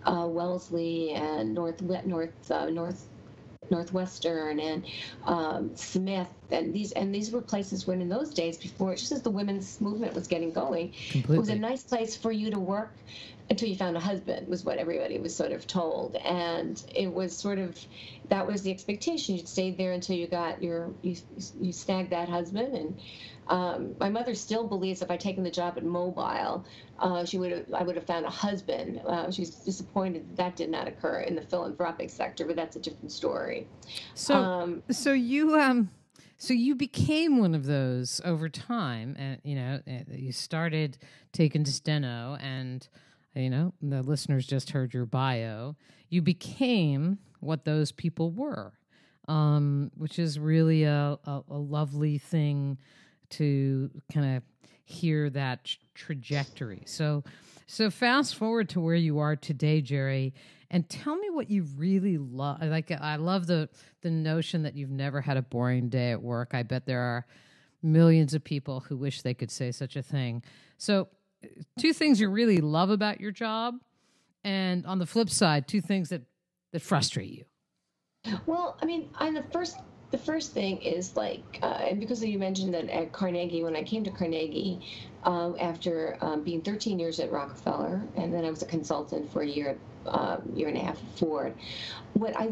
uh, 0.04 0.26
Wellesley 0.28 1.10
and 1.10 1.52
North 1.52 1.82
North 1.82 2.50
uh, 2.50 2.70
North 2.70 3.08
Northwestern 3.72 4.60
and 4.60 4.84
um, 5.24 5.74
Smith, 5.74 6.28
and 6.50 6.72
these 6.72 6.92
and 6.92 7.12
these 7.12 7.32
were 7.32 7.40
places 7.40 7.86
when 7.86 8.00
in 8.00 8.08
those 8.08 8.32
days 8.32 8.56
before, 8.58 8.94
just 8.94 9.10
as 9.10 9.22
the 9.22 9.30
women's 9.30 9.80
movement 9.80 10.14
was 10.14 10.28
getting 10.28 10.52
going, 10.52 10.92
Completely. 11.10 11.36
it 11.36 11.38
was 11.40 11.48
a 11.48 11.56
nice 11.56 11.82
place 11.82 12.14
for 12.14 12.30
you 12.30 12.50
to 12.50 12.60
work 12.60 12.92
until 13.50 13.68
you 13.68 13.76
found 13.76 13.96
a 13.96 14.00
husband 14.00 14.48
was 14.48 14.64
what 14.64 14.78
everybody 14.78 15.18
was 15.18 15.34
sort 15.34 15.52
of 15.52 15.66
told. 15.66 16.16
And 16.16 16.82
it 16.94 17.12
was 17.12 17.36
sort 17.36 17.58
of 17.58 17.78
that 18.28 18.46
was 18.46 18.62
the 18.62 18.70
expectation. 18.70 19.36
You'd 19.36 19.48
stay 19.48 19.70
there 19.72 19.92
until 19.92 20.16
you 20.16 20.26
got 20.26 20.62
your 20.62 20.90
you, 21.02 21.16
you 21.60 21.72
snagged 21.72 22.10
that 22.10 22.28
husband. 22.28 22.74
And 22.74 23.00
um, 23.48 23.94
my 23.98 24.08
mother 24.08 24.34
still 24.34 24.66
believes 24.66 25.02
if 25.02 25.10
I'd 25.10 25.20
taken 25.20 25.44
the 25.44 25.50
job 25.50 25.74
at 25.76 25.84
Mobil, 25.84 26.64
uh, 27.02 27.24
she 27.24 27.36
would 27.36 27.50
have 27.50 27.66
I 27.74 27.82
would 27.82 27.96
have 27.96 28.06
found 28.06 28.24
a 28.24 28.30
husband. 28.30 29.00
Uh, 29.04 29.30
she's 29.30 29.50
disappointed 29.50 30.28
that, 30.30 30.36
that 30.36 30.56
did 30.56 30.70
not 30.70 30.86
occur 30.86 31.20
in 31.20 31.34
the 31.34 31.42
philanthropic 31.42 32.08
sector, 32.10 32.46
but 32.46 32.54
that's 32.54 32.76
a 32.76 32.80
different 32.80 33.10
story. 33.10 33.66
So, 34.14 34.36
um, 34.36 34.82
so 34.90 35.12
you 35.12 35.58
um, 35.58 35.90
so 36.38 36.54
you 36.54 36.76
became 36.76 37.40
one 37.40 37.54
of 37.54 37.66
those 37.66 38.20
over 38.24 38.48
time, 38.48 39.16
and 39.18 39.40
you 39.42 39.56
know 39.56 39.80
you 40.08 40.30
started 40.30 40.96
taking 41.32 41.64
to 41.64 41.72
steno, 41.72 42.38
and 42.40 42.86
you 43.34 43.50
know 43.50 43.74
the 43.82 44.02
listeners 44.02 44.46
just 44.46 44.70
heard 44.70 44.94
your 44.94 45.06
bio. 45.06 45.74
You 46.08 46.22
became 46.22 47.18
what 47.40 47.64
those 47.64 47.90
people 47.90 48.30
were, 48.30 48.74
um, 49.26 49.90
which 49.96 50.20
is 50.20 50.38
really 50.38 50.84
a, 50.84 51.18
a, 51.24 51.42
a 51.50 51.58
lovely 51.58 52.18
thing 52.18 52.78
to 53.30 53.90
kind 54.12 54.36
of 54.36 54.42
hear 54.84 55.30
that 55.30 55.76
trajectory. 55.94 56.82
So, 56.86 57.24
so 57.66 57.90
fast 57.90 58.34
forward 58.36 58.68
to 58.70 58.80
where 58.80 58.94
you 58.94 59.18
are 59.18 59.36
today, 59.36 59.80
Geri, 59.80 60.34
and 60.70 60.88
tell 60.88 61.16
me 61.16 61.30
what 61.30 61.50
you 61.50 61.64
really 61.76 62.18
love. 62.18 62.62
Like, 62.62 62.90
I 62.90 63.16
love 63.16 63.46
the 63.46 63.68
the 64.02 64.10
notion 64.10 64.62
that 64.62 64.74
you've 64.74 64.90
never 64.90 65.20
had 65.20 65.36
a 65.36 65.42
boring 65.42 65.88
day 65.88 66.10
at 66.10 66.22
work. 66.22 66.50
I 66.54 66.62
bet 66.62 66.86
there 66.86 67.00
are 67.00 67.26
millions 67.82 68.34
of 68.34 68.42
people 68.42 68.80
who 68.80 68.96
wish 68.96 69.22
they 69.22 69.34
could 69.34 69.50
say 69.50 69.70
such 69.70 69.96
a 69.96 70.02
thing. 70.02 70.42
So, 70.78 71.08
two 71.78 71.92
things 71.92 72.20
you 72.20 72.28
really 72.28 72.58
love 72.58 72.90
about 72.90 73.20
your 73.20 73.32
job, 73.32 73.74
and 74.44 74.86
on 74.86 74.98
the 74.98 75.06
flip 75.06 75.30
side, 75.30 75.68
two 75.68 75.80
things 75.80 76.08
that 76.08 76.22
that 76.72 76.82
frustrate 76.82 77.30
you. 77.30 77.44
Well, 78.46 78.78
I 78.80 78.86
mean, 78.86 79.10
on 79.16 79.34
the 79.34 79.42
first 79.52 79.78
the 80.12 80.18
first 80.18 80.52
thing 80.52 80.76
is 80.82 81.16
like, 81.16 81.58
uh, 81.62 81.78
and 81.88 81.98
because 81.98 82.22
you 82.22 82.38
mentioned 82.38 82.74
that 82.74 82.88
at 82.90 83.12
Carnegie, 83.12 83.64
when 83.64 83.74
I 83.74 83.82
came 83.82 84.04
to 84.04 84.10
Carnegie, 84.10 84.78
um, 85.24 85.56
after 85.58 86.18
um, 86.20 86.42
being 86.42 86.60
13 86.60 86.98
years 86.98 87.18
at 87.18 87.32
Rockefeller, 87.32 88.02
and 88.16 88.32
then 88.32 88.44
I 88.44 88.50
was 88.50 88.62
a 88.62 88.66
consultant 88.66 89.32
for 89.32 89.42
a 89.42 89.46
year, 89.46 89.78
um, 90.06 90.42
year 90.54 90.68
and 90.68 90.76
a 90.76 90.80
half 90.80 91.02
at 91.02 91.18
Ford. 91.18 91.54
What 92.12 92.36
I 92.36 92.50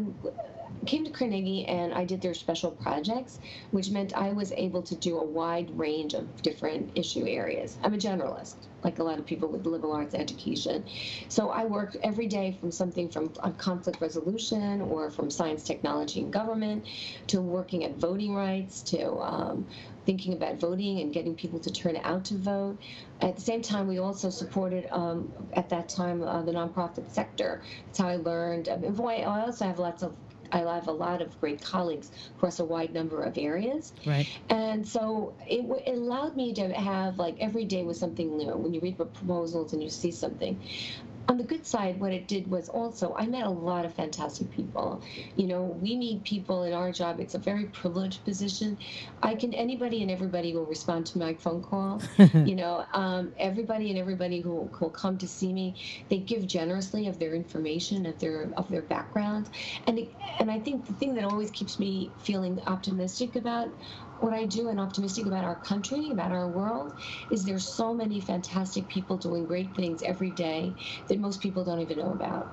came 0.85 1.03
to 1.05 1.11
Carnegie 1.11 1.65
and 1.65 1.93
I 1.93 2.05
did 2.05 2.21
their 2.21 2.33
special 2.33 2.71
projects, 2.71 3.39
which 3.71 3.89
meant 3.91 4.15
I 4.15 4.31
was 4.31 4.51
able 4.53 4.81
to 4.83 4.95
do 4.95 5.19
a 5.19 5.23
wide 5.23 5.77
range 5.77 6.13
of 6.13 6.41
different 6.41 6.91
issue 6.95 7.25
areas. 7.27 7.77
I'm 7.83 7.93
a 7.93 7.97
generalist, 7.97 8.55
like 8.83 8.99
a 8.99 9.03
lot 9.03 9.19
of 9.19 9.25
people 9.25 9.47
with 9.49 9.65
liberal 9.65 9.93
arts 9.93 10.15
education. 10.15 10.83
So 11.29 11.49
I 11.49 11.65
work 11.65 11.95
every 12.03 12.27
day 12.27 12.57
from 12.59 12.71
something 12.71 13.09
from 13.09 13.29
conflict 13.57 14.01
resolution 14.01 14.81
or 14.81 15.09
from 15.11 15.29
science, 15.29 15.63
technology, 15.63 16.21
and 16.21 16.33
government 16.33 16.85
to 17.27 17.41
working 17.41 17.83
at 17.83 17.95
voting 17.97 18.33
rights 18.33 18.81
to 18.83 19.17
um, 19.19 19.67
thinking 20.05 20.33
about 20.33 20.55
voting 20.55 20.99
and 20.99 21.13
getting 21.13 21.35
people 21.35 21.59
to 21.59 21.71
turn 21.71 21.97
out 22.03 22.25
to 22.25 22.35
vote. 22.35 22.77
At 23.21 23.35
the 23.35 23.41
same 23.41 23.61
time, 23.61 23.87
we 23.87 23.99
also 23.99 24.29
supported 24.29 24.87
um, 24.91 25.31
at 25.53 25.69
that 25.69 25.89
time 25.89 26.23
uh, 26.23 26.41
the 26.41 26.51
nonprofit 26.51 27.09
sector. 27.11 27.61
That's 27.85 27.99
how 27.99 28.07
I 28.07 28.15
learned. 28.15 28.67
I, 28.67 28.77
mean, 28.77 28.99
I 28.99 29.23
also 29.23 29.65
have 29.65 29.77
lots 29.77 30.01
of 30.01 30.13
I 30.51 30.59
have 30.59 30.87
a 30.87 30.91
lot 30.91 31.21
of 31.21 31.39
great 31.39 31.61
colleagues 31.61 32.11
across 32.37 32.59
a 32.59 32.65
wide 32.65 32.93
number 32.93 33.23
of 33.23 33.37
areas. 33.37 33.93
Right. 34.05 34.27
And 34.49 34.87
so 34.87 35.33
it, 35.47 35.65
it 35.85 35.95
allowed 35.95 36.35
me 36.35 36.53
to 36.53 36.73
have 36.73 37.17
like 37.17 37.35
every 37.39 37.65
day 37.65 37.83
was 37.83 37.99
something 37.99 38.37
new. 38.37 38.55
When 38.55 38.73
you 38.73 38.81
read 38.81 38.97
proposals 38.97 39.73
and 39.73 39.81
you 39.81 39.89
see 39.89 40.11
something, 40.11 40.59
on 41.27 41.37
the 41.37 41.43
good 41.43 41.65
side, 41.65 41.99
what 41.99 42.11
it 42.11 42.27
did 42.27 42.49
was 42.49 42.69
also 42.69 43.15
I 43.17 43.25
met 43.27 43.43
a 43.43 43.49
lot 43.49 43.85
of 43.85 43.93
fantastic 43.93 44.51
people. 44.51 45.01
You 45.35 45.47
know, 45.47 45.63
we 45.63 45.95
meet 45.95 46.23
people 46.23 46.63
in 46.63 46.73
our 46.73 46.91
job. 46.91 47.19
It's 47.19 47.35
a 47.35 47.39
very 47.39 47.65
privileged 47.65 48.23
position. 48.25 48.77
I 49.21 49.35
can 49.35 49.53
anybody 49.53 50.01
and 50.01 50.11
everybody 50.11 50.53
will 50.53 50.65
respond 50.65 51.05
to 51.07 51.17
my 51.17 51.33
phone 51.33 51.63
call. 51.63 52.01
you 52.33 52.55
know, 52.55 52.85
um, 52.93 53.33
everybody 53.37 53.89
and 53.89 53.99
everybody 53.99 54.41
who 54.41 54.51
will 54.51 54.89
come 54.89 55.17
to 55.19 55.27
see 55.27 55.53
me, 55.53 55.75
they 56.09 56.17
give 56.17 56.47
generously 56.47 57.07
of 57.07 57.19
their 57.19 57.33
information, 57.33 58.05
of 58.05 58.19
their 58.19 58.49
of 58.57 58.69
their 58.69 58.81
background, 58.81 59.49
and 59.87 60.07
and 60.39 60.49
I 60.51 60.59
think 60.59 60.85
the 60.85 60.93
thing 60.93 61.15
that 61.15 61.23
always 61.23 61.51
keeps 61.51 61.79
me 61.79 62.11
feeling 62.19 62.59
optimistic 62.67 63.35
about 63.35 63.69
what 64.21 64.33
I 64.33 64.45
do 64.45 64.69
and 64.69 64.79
optimistic 64.79 65.25
about 65.27 65.43
our 65.43 65.55
country, 65.55 66.11
about 66.11 66.31
our 66.31 66.47
world, 66.49 66.93
is 67.29 67.43
there's 67.45 67.67
so 67.75 67.93
many 67.93 68.21
fantastic 68.21 68.87
people 68.87 69.17
doing 69.17 69.45
great 69.45 69.75
things 69.75 70.01
every 70.03 70.31
day 70.31 70.75
that 71.09 71.19
most 71.19 71.41
people 71.41 71.63
don't 71.63 71.81
even 71.81 71.97
know 71.99 72.11
about, 72.13 72.49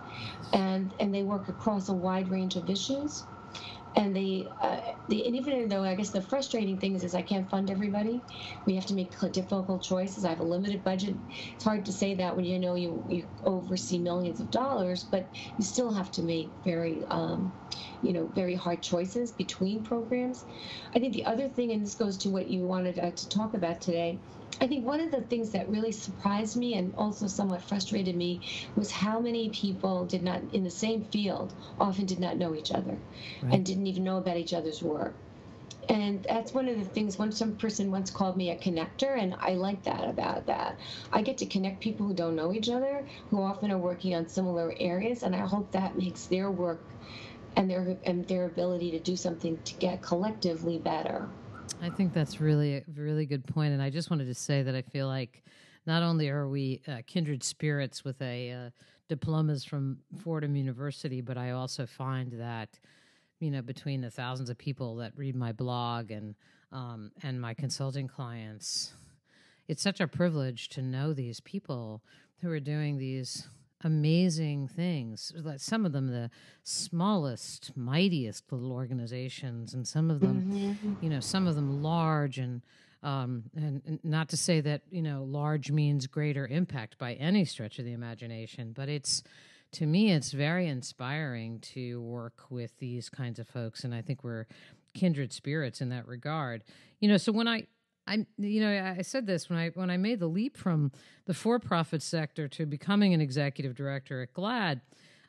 and 0.52 0.94
and 1.00 1.14
they 1.14 1.22
work 1.22 1.48
across 1.48 1.88
a 1.88 1.94
wide 1.94 2.30
range 2.30 2.56
of 2.56 2.68
issues 2.70 3.26
and 3.96 4.14
the, 4.14 4.48
uh, 4.60 4.80
they 5.08 5.24
and 5.24 5.36
even 5.36 5.68
though 5.68 5.82
I 5.82 5.94
guess 5.94 6.10
the 6.10 6.20
frustrating 6.22 6.78
thing 6.78 6.94
is, 6.94 7.04
is 7.04 7.14
I 7.14 7.22
can't 7.22 7.48
fund 7.48 7.70
everybody. 7.70 8.22
We 8.66 8.74
have 8.74 8.86
to 8.86 8.94
make 8.94 9.12
difficult 9.32 9.82
choices. 9.82 10.24
I 10.24 10.30
have 10.30 10.40
a 10.40 10.44
limited 10.44 10.84
budget. 10.84 11.16
It's 11.54 11.64
hard 11.64 11.84
to 11.86 11.92
say 11.92 12.14
that 12.14 12.36
when 12.36 12.44
you 12.44 12.58
know 12.58 12.74
you, 12.74 13.04
you 13.08 13.26
oversee 13.44 13.98
millions 13.98 14.40
of 14.40 14.50
dollars, 14.50 15.04
but 15.04 15.28
you 15.56 15.64
still 15.64 15.92
have 15.92 16.10
to 16.12 16.22
make 16.22 16.50
very, 16.64 17.04
um, 17.06 17.52
you 18.02 18.12
know, 18.12 18.26
very 18.34 18.54
hard 18.54 18.82
choices 18.82 19.32
between 19.32 19.82
programs. 19.82 20.44
I 20.94 20.98
think 20.98 21.14
the 21.14 21.24
other 21.24 21.48
thing, 21.48 21.72
and 21.72 21.82
this 21.82 21.94
goes 21.94 22.16
to 22.18 22.30
what 22.30 22.48
you 22.48 22.62
wanted 22.62 22.98
uh, 22.98 23.10
to 23.10 23.28
talk 23.28 23.54
about 23.54 23.80
today, 23.80 24.18
I 24.60 24.66
think 24.66 24.84
one 24.84 25.00
of 25.00 25.10
the 25.10 25.20
things 25.20 25.50
that 25.50 25.68
really 25.68 25.92
surprised 25.92 26.56
me 26.56 26.74
and 26.74 26.92
also 26.96 27.26
somewhat 27.28 27.62
frustrated 27.62 28.16
me 28.16 28.40
was 28.74 28.90
how 28.90 29.20
many 29.20 29.50
people 29.50 30.04
did 30.04 30.22
not, 30.22 30.42
in 30.52 30.64
the 30.64 30.70
same 30.70 31.04
field, 31.04 31.52
often 31.80 32.06
did 32.06 32.18
not 32.18 32.36
know 32.36 32.54
each 32.54 32.72
other 32.72 32.98
right. 33.42 33.54
and 33.54 33.64
didn't 33.64 33.86
even 33.86 34.04
know 34.04 34.16
about 34.16 34.36
each 34.36 34.52
other's 34.52 34.82
work. 34.82 35.14
And 35.88 36.22
that's 36.24 36.52
one 36.52 36.68
of 36.68 36.76
the 36.76 36.84
things. 36.84 37.18
One 37.18 37.32
some 37.32 37.56
person 37.56 37.90
once 37.90 38.10
called 38.10 38.36
me 38.36 38.50
a 38.50 38.56
connector, 38.56 39.16
and 39.16 39.34
I 39.40 39.54
like 39.54 39.84
that 39.84 40.06
about 40.06 40.46
that. 40.46 40.78
I 41.12 41.22
get 41.22 41.38
to 41.38 41.46
connect 41.46 41.80
people 41.80 42.06
who 42.06 42.12
don't 42.12 42.36
know 42.36 42.52
each 42.52 42.68
other, 42.68 43.06
who 43.30 43.40
often 43.40 43.70
are 43.70 43.78
working 43.78 44.14
on 44.14 44.28
similar 44.28 44.74
areas, 44.78 45.22
and 45.22 45.34
I 45.34 45.46
hope 45.46 45.70
that 45.72 45.96
makes 45.96 46.26
their 46.26 46.50
work 46.50 46.82
and 47.56 47.70
their 47.70 47.96
and 48.04 48.26
their 48.28 48.44
ability 48.44 48.90
to 48.90 48.98
do 48.98 49.16
something 49.16 49.58
to 49.64 49.74
get 49.76 50.02
collectively 50.02 50.78
better. 50.78 51.28
I 51.82 51.90
think 51.90 52.12
that's 52.12 52.40
really 52.40 52.76
a 52.76 52.82
really 52.94 53.26
good 53.26 53.46
point, 53.46 53.72
and 53.72 53.82
I 53.82 53.90
just 53.90 54.10
wanted 54.10 54.26
to 54.26 54.34
say 54.34 54.62
that 54.62 54.74
I 54.74 54.82
feel 54.82 55.06
like 55.06 55.42
not 55.86 56.02
only 56.02 56.28
are 56.28 56.48
we 56.48 56.80
uh, 56.88 56.98
kindred 57.06 57.42
spirits 57.42 58.04
with 58.04 58.20
a 58.20 58.52
uh, 58.52 58.70
diplomas 59.08 59.64
from 59.64 59.98
Fordham 60.22 60.56
University, 60.56 61.20
but 61.20 61.38
I 61.38 61.50
also 61.52 61.86
find 61.86 62.32
that 62.32 62.78
you 63.40 63.50
know 63.50 63.62
between 63.62 64.00
the 64.00 64.10
thousands 64.10 64.50
of 64.50 64.58
people 64.58 64.96
that 64.96 65.12
read 65.16 65.36
my 65.36 65.52
blog 65.52 66.10
and 66.10 66.34
um, 66.72 67.12
and 67.22 67.40
my 67.40 67.54
consulting 67.54 68.08
clients, 68.08 68.92
it's 69.66 69.82
such 69.82 70.00
a 70.00 70.06
privilege 70.06 70.68
to 70.70 70.82
know 70.82 71.12
these 71.12 71.40
people 71.40 72.02
who 72.40 72.50
are 72.50 72.60
doing 72.60 72.98
these 72.98 73.48
amazing 73.82 74.68
things. 74.68 75.32
Some 75.56 75.86
of 75.86 75.92
them, 75.92 76.08
the 76.08 76.30
smallest, 76.64 77.76
mightiest 77.76 78.50
little 78.50 78.72
organizations, 78.72 79.74
and 79.74 79.86
some 79.86 80.10
of 80.10 80.20
them, 80.20 80.42
mm-hmm. 80.42 81.04
you 81.04 81.10
know, 81.10 81.20
some 81.20 81.46
of 81.46 81.54
them 81.54 81.82
large 81.82 82.38
and. 82.38 82.62
Um, 83.00 83.44
and, 83.54 83.80
and, 83.86 84.00
not 84.02 84.28
to 84.30 84.36
say 84.36 84.60
that 84.60 84.82
you 84.90 85.02
know 85.02 85.22
large 85.22 85.70
means 85.70 86.08
greater 86.08 86.48
impact 86.48 86.98
by 86.98 87.14
any 87.14 87.44
stretch 87.44 87.78
of 87.78 87.84
the 87.84 87.92
imagination, 87.92 88.72
but 88.74 88.88
it's 88.88 89.22
to 89.70 89.86
me 89.86 90.10
it's 90.10 90.32
very 90.32 90.66
inspiring 90.66 91.60
to 91.60 92.00
work 92.00 92.42
with 92.50 92.76
these 92.78 93.08
kinds 93.08 93.38
of 93.38 93.46
folks, 93.46 93.84
and 93.84 93.94
I 93.94 94.02
think 94.02 94.24
we're 94.24 94.46
kindred 94.94 95.32
spirits 95.32 95.80
in 95.80 95.90
that 95.90 96.08
regard. 96.08 96.64
You 96.98 97.08
know, 97.08 97.18
so 97.18 97.30
when 97.30 97.46
I 97.46 97.68
I 98.08 98.26
you 98.38 98.60
know 98.60 98.94
I 98.98 99.02
said 99.02 99.26
this 99.26 99.50
when 99.50 99.58
I 99.58 99.68
when 99.70 99.90
I 99.90 99.96
made 99.98 100.18
the 100.18 100.26
leap 100.26 100.56
from 100.56 100.90
the 101.26 101.34
for-profit 101.34 102.02
sector 102.02 102.48
to 102.48 102.66
becoming 102.66 103.12
an 103.12 103.20
executive 103.20 103.74
director 103.74 104.22
at 104.22 104.32
GLAAD. 104.32 104.80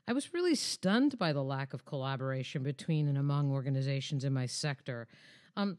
I 0.08 0.14
was 0.14 0.34
really 0.34 0.56
stunned 0.56 1.20
by 1.20 1.34
the 1.34 1.44
lack 1.44 1.74
of 1.74 1.86
collaboration 1.86 2.64
between 2.64 3.08
and 3.08 3.18
among 3.18 3.52
organizations 3.52 4.24
in 4.24 4.34
my 4.34 4.48
sector. 4.48 5.08
Um, 5.56 5.78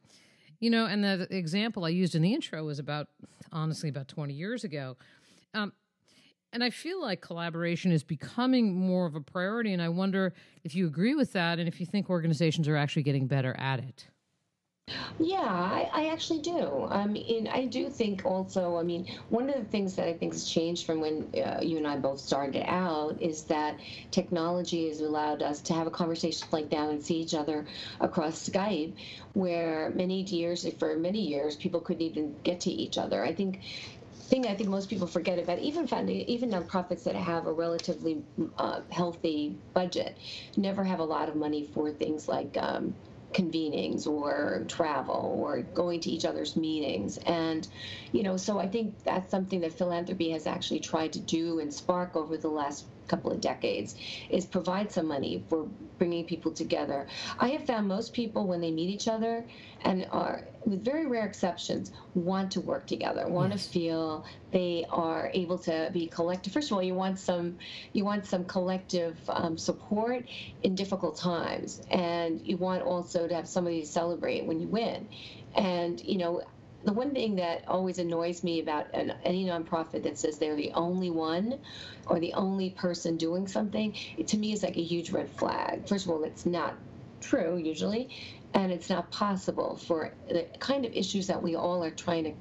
you 0.61 0.71
know, 0.71 0.87
and 0.87 1.03
the 1.03 1.27
example 1.35 1.85
I 1.85 1.89
used 1.89 2.15
in 2.15 2.23
the 2.23 2.33
intro 2.33 2.63
was 2.63 2.79
about 2.79 3.09
honestly 3.51 3.89
about 3.89 4.07
20 4.07 4.35
years 4.35 4.63
ago. 4.63 4.97
Um, 5.55 5.73
and 6.53 6.63
I 6.63 6.71
feel 6.71 7.01
like 7.01 7.21
collaboration 7.21 7.91
is 7.91 8.05
becoming 8.05 8.75
more 8.75 9.07
of 9.07 9.15
a 9.15 9.21
priority. 9.21 9.73
And 9.73 9.83
I 9.83 9.89
wonder 9.89 10.33
if 10.63 10.75
you 10.75 10.87
agree 10.87 11.15
with 11.15 11.33
that 11.33 11.59
and 11.59 11.67
if 11.67 11.81
you 11.81 11.87
think 11.87 12.11
organizations 12.11 12.69
are 12.69 12.77
actually 12.77 13.05
getting 13.05 13.27
better 13.27 13.57
at 13.59 13.81
it. 13.81 14.07
Yeah, 15.19 15.39
I, 15.41 15.89
I 15.93 16.07
actually 16.09 16.41
do. 16.41 16.87
I 16.91 17.07
mean, 17.07 17.47
I 17.49 17.67
do 17.67 17.89
think 17.91 18.25
also, 18.25 18.77
I 18.79 18.83
mean, 18.83 19.07
one 19.29 19.49
of 19.49 19.57
the 19.57 19.65
things 19.65 19.95
that 19.97 20.09
I 20.09 20.15
think 20.15 20.33
has 20.33 20.49
changed 20.49 20.87
from 20.87 21.01
when 21.01 21.29
uh, 21.35 21.61
you 21.63 21.77
and 21.77 21.87
I 21.87 21.97
both 21.99 22.21
started 22.21 22.65
out 22.69 23.21
is 23.21 23.45
that 23.45 23.79
technology 24.11 24.89
has 24.89 25.01
allowed 25.01 25.43
us 25.43 25.61
to 25.63 25.75
have 25.75 25.87
a 25.87 25.91
conversation 25.91 26.49
like 26.53 26.71
that 26.71 26.89
and 26.89 27.03
see 27.03 27.17
each 27.17 27.35
other 27.35 27.67
across 28.01 28.49
Skype, 28.49 28.95
where 29.35 29.91
many 29.91 30.23
years, 30.23 30.67
for 30.79 30.97
many 30.97 31.21
years, 31.21 31.57
people 31.57 31.81
couldn't 31.81 32.03
even 32.03 32.35
get 32.43 32.61
to 32.61 32.71
each 32.71 32.99
other. 32.99 33.25
I 33.25 33.35
think 33.35 33.61
thing 34.31 34.47
I 34.47 34.55
think 34.55 34.71
most 34.71 34.89
people 34.89 35.09
forget 35.09 35.39
about, 35.39 35.59
even 35.59 35.87
funding, 35.89 36.21
even 36.21 36.51
nonprofits 36.51 37.03
that 37.05 37.17
have 37.17 37.47
a 37.47 37.53
relatively 37.53 38.23
uh, 38.59 38.81
healthy 38.91 39.57
budget, 39.75 40.17
never 40.57 40.85
have 40.85 41.01
a 41.01 41.05
lot 41.05 41.29
of 41.29 41.35
money 41.35 41.65
for 41.75 41.91
things 41.91 42.29
like 42.29 42.57
um, 42.57 42.95
convenings 43.33 44.07
or 44.07 44.65
travel 44.69 45.37
or 45.39 45.63
going 45.63 46.01
to 46.01 46.11
each 46.11 46.25
other's 46.25 46.57
meetings. 46.57 47.19
And, 47.19 47.67
you 48.13 48.23
know, 48.23 48.37
so 48.37 48.59
I 48.59 48.69
think 48.69 49.03
that's 49.05 49.31
something 49.31 49.61
that 49.61 49.73
philanthropy 49.73 50.31
has 50.31 50.47
actually 50.47 50.81
tried 50.81 51.13
to 51.15 51.21
do 51.21 51.61
and 51.61 51.73
spark 51.73 52.17
over 52.17 52.37
the 52.37 52.49
last 52.49 52.87
couple 53.11 53.31
of 53.33 53.41
decades 53.41 53.97
is 54.31 54.47
provide 54.47 54.91
some 54.91 55.07
money 55.07 55.45
for 55.49 55.67
bringing 55.99 56.25
people 56.25 56.53
together. 56.53 57.07
I 57.39 57.49
have 57.49 57.67
found 57.67 57.89
most 57.89 58.13
people 58.13 58.47
when 58.47 58.61
they 58.61 58.71
meet 58.71 58.89
each 58.89 59.09
other 59.09 59.45
and 59.83 60.07
are 60.13 60.45
with 60.65 60.85
very 60.85 61.07
rare 61.07 61.27
exceptions 61.27 61.91
want 62.15 62.53
to 62.53 62.61
work 62.61 62.87
together, 62.87 63.27
want 63.29 63.53
yes. 63.53 63.67
to 63.67 63.73
feel 63.73 64.25
they 64.53 64.85
are 64.91 65.31
able 65.33 65.59
to 65.59 65.91
be 65.93 66.07
collective. 66.07 66.53
First 66.53 66.71
of 66.71 66.77
all, 66.77 66.83
you 66.83 66.95
want 66.95 67.19
some 67.19 67.59
you 67.93 68.05
want 68.05 68.27
some 68.27 68.45
collective 68.45 69.17
um, 69.29 69.57
support 69.59 70.27
in 70.63 70.75
difficult 70.75 71.17
times, 71.17 71.83
and 71.91 72.41
you 72.47 72.57
want 72.57 72.83
also 72.83 73.27
to 73.27 73.35
have 73.35 73.49
somebody 73.49 73.81
to 73.81 73.87
celebrate 73.87 74.45
when 74.45 74.61
you 74.61 74.69
win. 74.69 75.09
And 75.55 76.01
you 76.05 76.19
know, 76.19 76.43
the 76.85 76.93
one 76.93 77.13
thing 77.13 77.37
that 77.37 77.65
always 77.69 77.99
annoys 77.99 78.43
me 78.43 78.61
about 78.61 78.87
an, 78.95 79.13
any 79.25 79.45
nonprofit 79.45 80.03
that 80.05 80.19
says 80.19 80.39
they're 80.39 80.57
the 80.57 80.73
only 80.73 81.11
one 81.11 81.59
or 82.07 82.19
the 82.21 82.35
only 82.35 82.71
person 82.71 83.17
doing 83.17 83.47
something, 83.47 83.95
it, 84.17 84.29
to 84.29 84.39
me 84.39 84.53
is 84.53 84.63
like 84.63 84.77
a 84.77 84.83
huge 84.83 85.11
red 85.11 85.29
flag. 85.31 85.87
First 85.87 86.07
of 86.07 86.13
all, 86.13 86.25
it's 86.25 86.47
not 86.47 86.75
true 87.21 87.57
usually, 87.57 88.09
and 88.55 88.73
it's 88.73 88.91
not 88.91 89.11
possible 89.11 89.77
for 89.77 90.13
the 90.29 90.47
kind 90.59 90.85
of 90.85 90.93
issues 90.93 91.27
that 91.29 91.41
we 91.41 91.55
all 91.55 91.85
are 91.85 91.91
trying 91.91 92.25
to, 92.25 92.33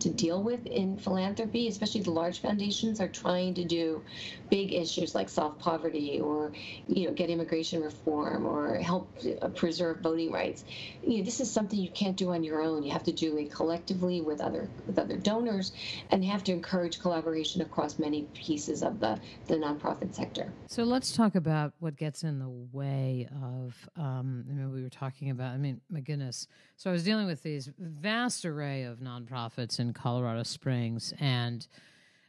to 0.00 0.08
deal 0.08 0.42
with 0.42 0.64
in 0.66 0.96
philanthropy, 0.96 1.68
especially 1.68 2.00
the 2.00 2.10
large 2.10 2.40
foundations 2.40 3.00
are 3.00 3.08
trying 3.08 3.52
to 3.54 3.64
do 3.64 4.02
big 4.48 4.72
issues 4.72 5.14
like 5.14 5.28
solve 5.28 5.58
poverty 5.58 6.20
or 6.20 6.52
you 6.88 7.06
know 7.06 7.14
get 7.14 7.30
immigration 7.30 7.82
reform 7.82 8.46
or 8.46 8.76
help 8.78 9.08
preserve 9.54 10.00
voting 10.00 10.32
rights. 10.32 10.64
You 11.06 11.18
know, 11.18 11.24
this 11.24 11.40
is 11.40 11.50
something 11.50 11.78
you 11.78 11.90
can't 11.90 12.16
do 12.16 12.30
on 12.30 12.42
your 12.42 12.62
own. 12.62 12.82
You 12.82 12.90
have 12.92 13.04
to 13.04 13.12
do 13.12 13.36
it 13.36 13.52
collectively 13.52 14.22
with 14.22 14.40
other 14.40 14.68
with 14.86 14.98
other 14.98 15.16
donors, 15.16 15.72
and 16.10 16.24
have 16.24 16.42
to 16.44 16.52
encourage 16.52 17.00
collaboration 17.00 17.60
across 17.60 17.98
many 17.98 18.22
pieces 18.34 18.82
of 18.82 18.98
the 18.98 19.20
the 19.46 19.56
nonprofit 19.56 20.14
sector. 20.14 20.52
So 20.66 20.84
let's 20.84 21.12
talk 21.12 21.34
about 21.34 21.74
what 21.80 21.96
gets 21.96 22.22
in 22.22 22.38
the 22.38 22.48
way 22.48 23.28
of. 23.42 23.88
Um, 23.96 24.44
we 24.80 24.84
were 24.84 24.90
talking 24.90 25.28
about. 25.28 25.52
I 25.52 25.58
mean, 25.58 25.80
my 25.90 26.00
goodness. 26.00 26.48
So 26.76 26.88
I 26.88 26.92
was 26.92 27.04
dealing 27.04 27.26
with 27.26 27.42
these 27.42 27.70
vast 27.78 28.46
array 28.46 28.84
of 28.84 28.98
nonprofits 29.00 29.78
in 29.78 29.92
Colorado 29.92 30.42
Springs, 30.42 31.12
and 31.20 31.66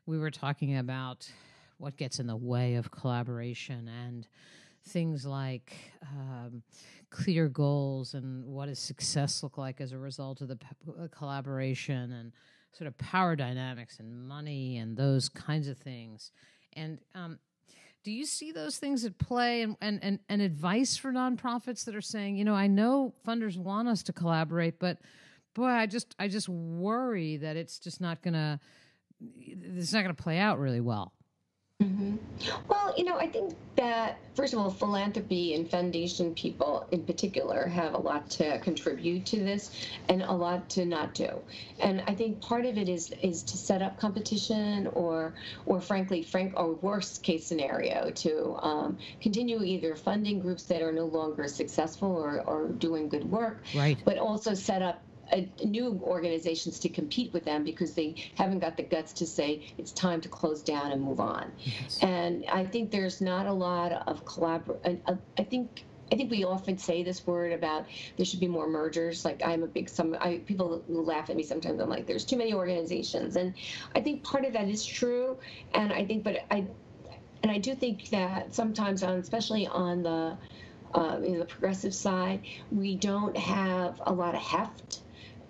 we 0.06 0.20
were 0.20 0.32
talking 0.32 0.78
about 0.78 1.32
what 1.78 1.96
gets 1.96 2.20
in 2.20 2.28
the 2.28 2.36
way 2.36 2.76
of 2.76 2.92
collaboration 2.92 3.90
and 4.06 4.28
things 4.86 5.26
like 5.26 5.74
um, 6.12 6.62
clear 7.10 7.48
goals 7.48 8.14
and 8.14 8.46
what 8.46 8.66
does 8.66 8.80
success 8.80 9.44
look 9.44 9.58
like 9.58 9.80
as 9.80 9.94
a 9.94 9.98
result 9.98 10.42
of 10.42 10.50
the 10.50 10.58
p- 10.58 10.68
uh, 11.00 11.08
collaboration 11.18 12.12
and 12.12 12.34
sort 12.74 12.88
of 12.88 12.98
power 12.98 13.36
dynamics 13.36 14.00
and 14.00 14.28
money 14.28 14.78
and 14.78 14.98
those 14.98 15.30
kinds 15.30 15.70
of 15.70 15.78
things. 15.78 16.32
And 16.74 17.00
um, 17.16 17.40
do 18.04 18.12
you 18.12 18.26
see 18.26 18.52
those 18.52 18.78
things 18.78 19.06
at 19.06 19.18
play 19.18 19.62
and, 19.62 19.76
and, 19.82 20.00
and, 20.02 20.20
and 20.28 20.42
advice 20.42 20.98
for 20.98 21.12
nonprofits 21.12 21.86
that 21.86 21.96
are 21.96 22.02
saying, 22.02 22.36
you 22.36 22.44
know, 22.44 22.56
I 22.56 22.68
know 22.68 23.14
funders 23.28 23.58
want 23.58 23.88
us 23.88 24.02
to 24.04 24.14
collaborate, 24.14 24.80
but 24.80 24.98
boy, 25.54 25.66
I 25.66 25.86
just 25.86 26.16
I 26.18 26.28
just 26.28 26.50
worry 26.50 27.38
that 27.38 27.58
it's 27.58 27.78
just 27.80 28.02
not 28.02 28.22
gonna 28.22 28.60
it's 29.38 29.94
not 29.94 30.02
gonna 30.02 30.14
play 30.14 30.40
out 30.40 30.60
really 30.60 30.82
well. 30.82 31.14
Mm-hmm. 31.82 32.16
Well, 32.68 32.94
you 32.96 33.04
know, 33.04 33.18
I 33.18 33.28
think 33.28 33.56
that 33.76 34.20
first 34.36 34.54
of 34.54 34.60
all, 34.60 34.70
philanthropy 34.70 35.56
and 35.56 35.70
foundation 35.70 36.36
people 36.36 36.86
in 36.92 37.04
particular 37.04 37.66
have 37.68 37.96
a 37.96 37.98
lot 37.98 38.30
to 38.32 38.60
contribute 38.60 39.26
to 39.28 39.38
this, 39.38 39.72
and 40.08 40.22
a 40.22 40.32
lot 40.32 40.70
to 40.72 40.86
not 40.86 41.16
do. 41.16 41.42
And 41.80 42.04
I 42.06 42.14
think 42.14 42.40
part 42.40 42.66
of 42.66 42.78
it 42.78 42.88
is 42.88 43.12
is 43.24 43.42
to 43.44 43.58
set 43.58 43.82
up 43.82 44.00
competition, 44.00 44.88
or 44.94 45.34
or 45.66 45.82
frankly, 45.82 46.22
frank 46.22 46.54
or 46.56 46.74
worst 46.76 47.24
case 47.24 47.48
scenario, 47.48 48.12
to 48.12 48.58
um, 48.62 48.98
continue 49.20 49.64
either 49.64 49.96
funding 49.96 50.40
groups 50.40 50.64
that 50.64 50.84
are 50.84 50.92
no 50.92 51.06
longer 51.06 51.48
successful 51.48 52.12
or, 52.12 52.42
or 52.42 52.68
doing 52.68 53.10
good 53.10 53.30
work, 53.30 53.64
right. 53.74 53.98
but 54.06 54.20
also 54.20 54.54
set 54.54 54.84
up 54.84 55.02
new 55.64 56.00
organizations 56.04 56.80
to 56.80 56.90
compete 56.90 57.34
with 57.34 57.46
them 57.46 57.64
because 57.64 57.94
they 57.94 58.16
haven't 58.36 58.60
got 58.60 58.78
the 58.78 58.84
guts 58.84 59.14
to 59.14 59.26
say 59.26 59.74
it's 59.78 59.92
time 59.92 60.22
to 60.22 60.30
close 60.30 60.62
down 60.62 60.92
and 60.92 61.02
move 61.02 61.20
on. 61.20 61.52
Yes. 61.60 62.00
And 62.02 62.46
I 62.52 62.66
think 62.66 62.92
there's 62.92 63.22
not 63.22 63.46
a 63.46 63.54
lot 63.54 63.92
of 63.92 64.26
collaboration. 64.26 65.02
I 65.38 65.44
think 65.44 65.86
I 66.12 66.18
think 66.18 66.30
we 66.30 66.44
often 66.44 66.78
say 66.78 67.04
this 67.04 67.26
word 67.26 67.54
about 67.54 67.86
there 68.18 68.26
should 68.26 68.42
be 68.42 68.48
more 68.48 68.68
mergers. 68.68 69.24
Like 69.24 69.42
I'm 69.46 69.64
a 69.64 69.68
big 69.68 69.88
some 69.88 70.16
I, 70.20 70.40
people 70.40 70.84
laugh 70.90 71.30
at 71.30 71.38
me 71.38 71.44
sometimes. 71.44 71.80
I'm 71.80 71.90
like, 71.90 72.06
there's 72.06 72.26
too 72.26 72.36
many 72.38 72.54
organizations, 72.54 73.38
and 73.38 73.54
I 73.96 74.02
think 74.02 74.24
part 74.24 74.44
of 74.44 74.54
that 74.54 74.68
is 74.68 74.86
true. 74.86 75.38
And 75.74 75.94
I 75.94 76.06
think, 76.06 76.24
but 76.24 76.40
I, 76.52 76.66
and 77.44 77.52
I 77.52 77.60
do 77.60 77.76
think 77.76 78.10
that 78.10 78.54
sometimes 78.54 79.04
on, 79.04 79.20
especially 79.20 79.68
on 79.68 80.04
the, 80.04 80.38
uh, 80.94 81.20
you 81.24 81.32
know, 81.32 81.40
the 81.40 81.46
progressive 81.46 81.94
side, 81.94 82.42
we 82.72 82.96
don't 82.96 83.38
have 83.38 84.02
a 84.06 84.12
lot 84.12 84.36
of 84.36 84.42
heft 84.42 85.00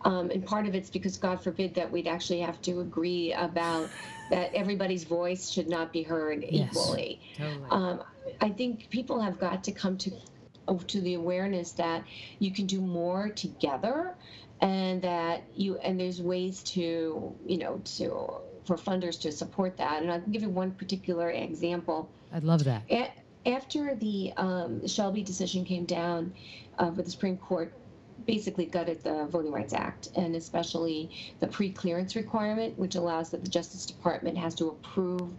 um, 0.03 0.31
and 0.31 0.45
part 0.45 0.67
of 0.67 0.75
it's 0.75 0.89
because 0.89 1.17
God 1.17 1.43
forbid 1.43 1.75
that 1.75 1.91
we'd 1.91 2.07
actually 2.07 2.39
have 2.39 2.61
to 2.63 2.79
agree 2.79 3.33
about 3.33 3.89
that 4.29 4.53
everybody's 4.53 5.03
voice 5.03 5.49
should 5.49 5.67
not 5.67 5.91
be 5.91 6.03
heard 6.03 6.45
yes, 6.49 6.69
equally. 6.69 7.21
Totally. 7.37 7.69
Um, 7.69 8.03
I 8.39 8.49
think 8.49 8.89
people 8.89 9.19
have 9.19 9.39
got 9.39 9.63
to 9.65 9.71
come 9.71 9.97
to 9.99 10.11
oh, 10.67 10.77
to 10.77 11.01
the 11.01 11.15
awareness 11.15 11.73
that 11.73 12.03
you 12.39 12.51
can 12.51 12.65
do 12.65 12.81
more 12.81 13.29
together, 13.29 14.15
and 14.61 15.01
that 15.01 15.43
you 15.55 15.77
and 15.77 15.99
there's 15.99 16.21
ways 16.21 16.63
to 16.63 17.35
you 17.45 17.57
know 17.57 17.81
to 17.97 18.33
for 18.65 18.77
funders 18.77 19.19
to 19.21 19.31
support 19.31 19.77
that. 19.77 20.01
And 20.01 20.11
I'll 20.11 20.21
give 20.21 20.41
you 20.41 20.49
one 20.49 20.71
particular 20.71 21.29
example. 21.29 22.09
I'd 22.33 22.43
love 22.43 22.63
that. 22.63 22.83
after 23.45 23.95
the 23.95 24.31
um, 24.37 24.87
Shelby 24.87 25.23
decision 25.23 25.65
came 25.65 25.85
down 25.85 26.33
uh, 26.77 26.91
for 26.91 27.01
the 27.01 27.11
Supreme 27.11 27.37
Court 27.37 27.73
basically 28.25 28.65
gutted 28.65 29.03
the 29.03 29.25
Voting 29.25 29.51
Rights 29.51 29.73
Act, 29.73 30.09
and 30.15 30.35
especially 30.35 31.09
the 31.39 31.47
pre-clearance 31.47 32.15
requirement, 32.15 32.77
which 32.77 32.95
allows 32.95 33.29
that 33.31 33.43
the 33.43 33.49
Justice 33.49 33.85
Department 33.85 34.37
has 34.37 34.55
to 34.55 34.69
approve, 34.69 35.29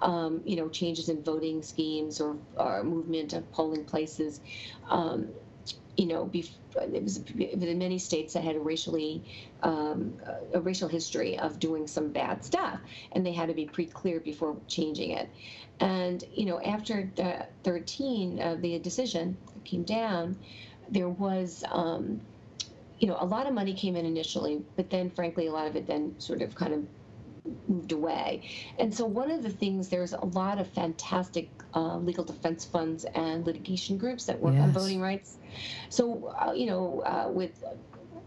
um, 0.00 0.42
you 0.44 0.56
know, 0.56 0.68
changes 0.68 1.08
in 1.08 1.22
voting 1.22 1.62
schemes 1.62 2.20
or, 2.20 2.36
or 2.56 2.82
movement 2.82 3.32
of 3.32 3.50
polling 3.52 3.84
places. 3.84 4.40
Um, 4.88 5.28
you 5.96 6.06
know, 6.06 6.30
it 6.32 7.02
was 7.02 7.18
in 7.38 7.78
many 7.78 7.98
states 7.98 8.32
that 8.32 8.42
had 8.42 8.56
a 8.56 8.60
racially 8.60 9.22
um, 9.62 10.14
a 10.54 10.60
racial 10.60 10.88
history 10.88 11.38
of 11.38 11.58
doing 11.58 11.86
some 11.86 12.08
bad 12.08 12.44
stuff, 12.44 12.80
and 13.12 13.26
they 13.26 13.32
had 13.32 13.48
to 13.48 13.54
be 13.54 13.66
pre-cleared 13.66 14.24
before 14.24 14.56
changing 14.68 15.10
it. 15.10 15.28
And 15.80 16.24
you 16.34 16.46
know, 16.46 16.60
after 16.60 17.10
the 17.14 17.46
13, 17.64 18.40
uh, 18.40 18.56
the 18.60 18.78
decision 18.78 19.36
came 19.64 19.82
down 19.82 20.38
there 20.92 21.08
was 21.08 21.64
um, 21.70 22.20
you 22.98 23.08
know 23.08 23.16
a 23.18 23.26
lot 23.26 23.46
of 23.46 23.52
money 23.52 23.74
came 23.74 23.96
in 23.96 24.06
initially 24.06 24.62
but 24.76 24.88
then 24.90 25.10
frankly 25.10 25.48
a 25.48 25.52
lot 25.52 25.66
of 25.66 25.74
it 25.74 25.86
then 25.86 26.14
sort 26.18 26.42
of 26.42 26.54
kind 26.54 26.72
of 26.72 26.86
moved 27.66 27.90
away 27.90 28.48
and 28.78 28.94
so 28.94 29.04
one 29.04 29.30
of 29.30 29.42
the 29.42 29.50
things 29.50 29.88
there's 29.88 30.12
a 30.12 30.24
lot 30.26 30.60
of 30.60 30.68
fantastic 30.68 31.50
uh, 31.74 31.96
legal 31.96 32.22
defense 32.22 32.64
funds 32.64 33.04
and 33.16 33.44
litigation 33.44 33.98
groups 33.98 34.26
that 34.26 34.38
work 34.38 34.54
yes. 34.54 34.62
on 34.62 34.70
voting 34.70 35.00
rights 35.00 35.38
so 35.88 36.32
uh, 36.40 36.52
you 36.52 36.66
know 36.66 37.00
uh, 37.00 37.28
with 37.28 37.64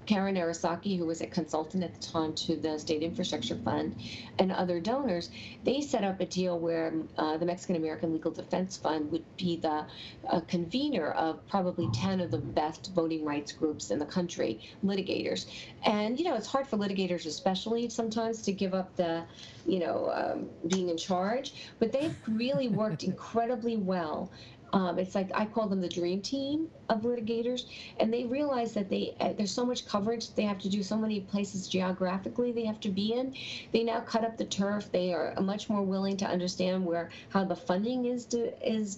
Karen 0.05 0.35
Narasaki, 0.35 0.97
who 0.97 1.05
was 1.05 1.21
a 1.21 1.27
consultant 1.27 1.83
at 1.83 1.93
the 1.93 1.99
time 1.99 2.33
to 2.33 2.55
the 2.55 2.77
State 2.79 3.01
Infrastructure 3.01 3.55
Fund, 3.55 3.95
and 4.39 4.51
other 4.51 4.79
donors, 4.79 5.29
they 5.63 5.81
set 5.81 6.03
up 6.03 6.19
a 6.19 6.25
deal 6.25 6.59
where 6.59 6.93
uh, 7.17 7.37
the 7.37 7.45
Mexican 7.45 7.75
American 7.75 8.13
Legal 8.13 8.31
Defense 8.31 8.77
Fund 8.77 9.11
would 9.11 9.25
be 9.37 9.57
the 9.57 9.85
uh, 10.29 10.39
convener 10.41 11.11
of 11.11 11.45
probably 11.47 11.89
10 11.93 12.21
of 12.21 12.31
the 12.31 12.37
best 12.37 12.91
voting 12.93 13.25
rights 13.25 13.51
groups 13.51 13.91
in 13.91 13.99
the 13.99 14.05
country, 14.05 14.59
litigators. 14.83 15.45
And, 15.85 16.19
you 16.19 16.25
know, 16.25 16.35
it's 16.35 16.47
hard 16.47 16.67
for 16.67 16.77
litigators, 16.77 17.25
especially 17.25 17.89
sometimes, 17.89 18.41
to 18.43 18.51
give 18.51 18.73
up 18.73 18.95
the, 18.95 19.23
you 19.65 19.79
know, 19.79 20.11
um, 20.13 20.49
being 20.67 20.89
in 20.89 20.97
charge, 20.97 21.53
but 21.79 21.91
they've 21.91 22.15
really 22.27 22.67
worked 22.67 23.03
incredibly 23.11 23.77
well 23.77 24.31
Um, 24.75 24.99
it's 24.99 25.15
like 25.15 25.31
I 25.33 25.45
call 25.45 25.69
them 25.69 25.79
the 25.79 25.87
dream 25.87 26.21
team 26.21 26.67
of 26.89 27.03
litigators, 27.03 27.63
and 27.97 28.13
they 28.13 28.25
realize 28.25 28.73
that 28.73 28.89
they 28.89 29.15
uh, 29.21 29.31
there's 29.31 29.49
so 29.49 29.65
much 29.65 29.87
coverage 29.87 30.35
they 30.35 30.43
have 30.43 30.59
to 30.59 30.69
do, 30.69 30.83
so 30.83 30.97
many 30.97 31.21
places 31.21 31.69
geographically 31.69 32.51
they 32.51 32.65
have 32.65 32.81
to 32.81 32.89
be 32.89 33.13
in. 33.13 33.33
They 33.71 33.83
now 33.83 34.01
cut 34.01 34.25
up 34.25 34.35
the 34.35 34.43
turf. 34.43 34.91
They 34.91 35.13
are 35.13 35.33
much 35.39 35.69
more 35.69 35.81
willing 35.81 36.17
to 36.17 36.25
understand 36.25 36.85
where 36.85 37.09
how 37.29 37.45
the 37.45 37.55
funding 37.55 38.03
is 38.03 38.25
to, 38.25 38.51
is 38.69 38.97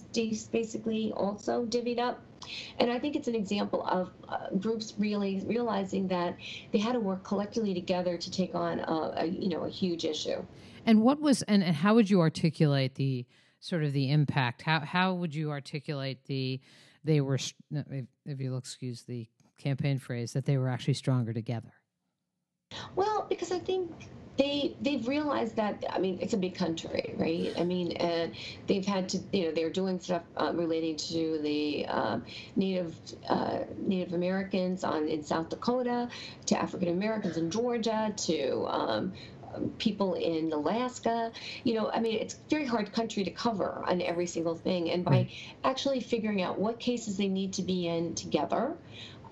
basically 0.50 1.12
also 1.12 1.64
divvied 1.64 2.00
up. 2.00 2.20
And 2.80 2.90
I 2.90 2.98
think 2.98 3.14
it's 3.14 3.28
an 3.28 3.36
example 3.36 3.86
of 3.86 4.10
uh, 4.28 4.48
groups 4.58 4.94
really 4.98 5.44
realizing 5.46 6.08
that 6.08 6.36
they 6.72 6.78
had 6.78 6.94
to 6.94 7.00
work 7.00 7.22
collectively 7.22 7.72
together 7.72 8.16
to 8.16 8.30
take 8.32 8.52
on 8.56 8.80
a, 8.80 9.12
a 9.18 9.26
you 9.26 9.48
know 9.48 9.62
a 9.62 9.70
huge 9.70 10.04
issue. 10.04 10.44
And 10.84 11.02
what 11.02 11.20
was 11.20 11.42
and, 11.42 11.62
and 11.62 11.76
how 11.76 11.94
would 11.94 12.10
you 12.10 12.20
articulate 12.20 12.96
the 12.96 13.26
sort 13.60 13.84
of 13.84 13.92
the 13.92 14.10
impact? 14.10 14.62
How 14.62 14.80
how 14.80 15.14
would 15.14 15.34
you 15.34 15.50
articulate 15.50 16.24
the 16.26 16.60
they 17.04 17.20
were 17.20 17.38
if, 17.70 18.40
you'll 18.40 18.58
excuse 18.58 19.02
the 19.02 19.28
campaign 19.58 19.98
phrase 19.98 20.32
that 20.32 20.44
they 20.44 20.58
were 20.58 20.68
actually 20.68 20.94
stronger 20.94 21.32
together? 21.32 21.72
Well, 22.96 23.26
because 23.28 23.50
I 23.50 23.58
think 23.58 23.90
they 24.36 24.76
they've 24.80 25.06
realized 25.08 25.56
that 25.56 25.84
I 25.90 25.98
mean 25.98 26.18
it's 26.20 26.34
a 26.34 26.36
big 26.36 26.54
country, 26.54 27.14
right? 27.16 27.52
I 27.58 27.64
mean, 27.64 27.92
and 27.92 28.32
they've 28.66 28.86
had 28.86 29.08
to 29.10 29.18
you 29.32 29.46
know 29.46 29.52
they're 29.52 29.70
doing 29.70 29.98
stuff 29.98 30.22
uh, 30.36 30.52
relating 30.54 30.96
to 30.96 31.38
the 31.42 31.86
um, 31.86 32.24
Native 32.56 32.94
uh, 33.28 33.60
Native 33.78 34.12
Americans 34.14 34.84
on 34.84 35.08
in 35.08 35.24
South 35.24 35.48
Dakota, 35.48 36.08
to 36.46 36.60
African 36.60 36.88
Americans 36.88 37.36
in 37.36 37.50
Georgia, 37.50 38.12
to 38.16 38.66
um, 38.66 39.12
people 39.78 40.14
in 40.14 40.52
Alaska. 40.52 41.32
You 41.64 41.74
know, 41.74 41.90
I 41.90 42.00
mean, 42.00 42.18
it's 42.18 42.34
a 42.34 42.38
very 42.50 42.66
hard 42.66 42.92
country 42.92 43.24
to 43.24 43.30
cover 43.30 43.82
on 43.86 44.00
every 44.02 44.26
single 44.26 44.54
thing. 44.54 44.90
And 44.90 45.04
by 45.04 45.28
actually 45.64 46.00
figuring 46.00 46.42
out 46.42 46.58
what 46.58 46.78
cases 46.78 47.16
they 47.16 47.28
need 47.28 47.52
to 47.54 47.62
be 47.62 47.86
in 47.86 48.14
together, 48.14 48.76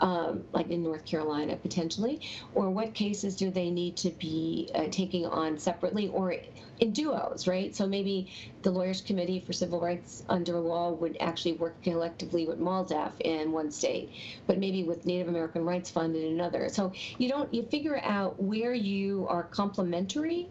um, 0.01 0.45
like 0.53 0.71
in 0.71 0.83
North 0.83 1.05
Carolina 1.05 1.57
potentially, 1.57 2.21
or 2.55 2.71
what 2.71 2.95
cases 2.95 3.37
do 3.37 3.51
they 3.51 3.71
need 3.71 3.97
to 3.99 4.11
be 4.11 4.71
uh, 4.75 4.87
taking 4.91 5.27
on 5.27 5.59
separately 5.59 6.09
or 6.09 6.35
in 6.79 6.93
duos, 6.93 7.47
right? 7.47 7.75
So 7.75 7.87
maybe 7.87 8.31
the 8.63 8.71
Lawyers 8.71 9.01
Committee 9.01 9.41
for 9.41 9.53
Civil 9.53 9.81
Rights 9.81 10.23
under 10.29 10.59
law 10.59 10.93
would 10.93 11.17
actually 11.21 11.55
work 11.55 11.83
collectively 11.83 12.47
with 12.47 12.59
MALDEF 12.59 13.13
in 13.21 13.53
one 13.53 13.71
state, 13.71 14.11
but 14.47 14.59
maybe 14.59 14.85
with 14.85 15.07
Native 15.07 15.29
American 15.29 15.65
Rights 15.65 15.91
Fund 15.91 16.17
in 16.17 16.33
another. 16.33 16.69
So 16.69 16.93
you 17.19 17.29
don't 17.29 17.53
you 17.53 17.63
figure 17.65 18.01
out 18.03 18.43
where 18.43 18.75
you 18.75 19.27
are 19.29 19.43
complementary 19.45 20.49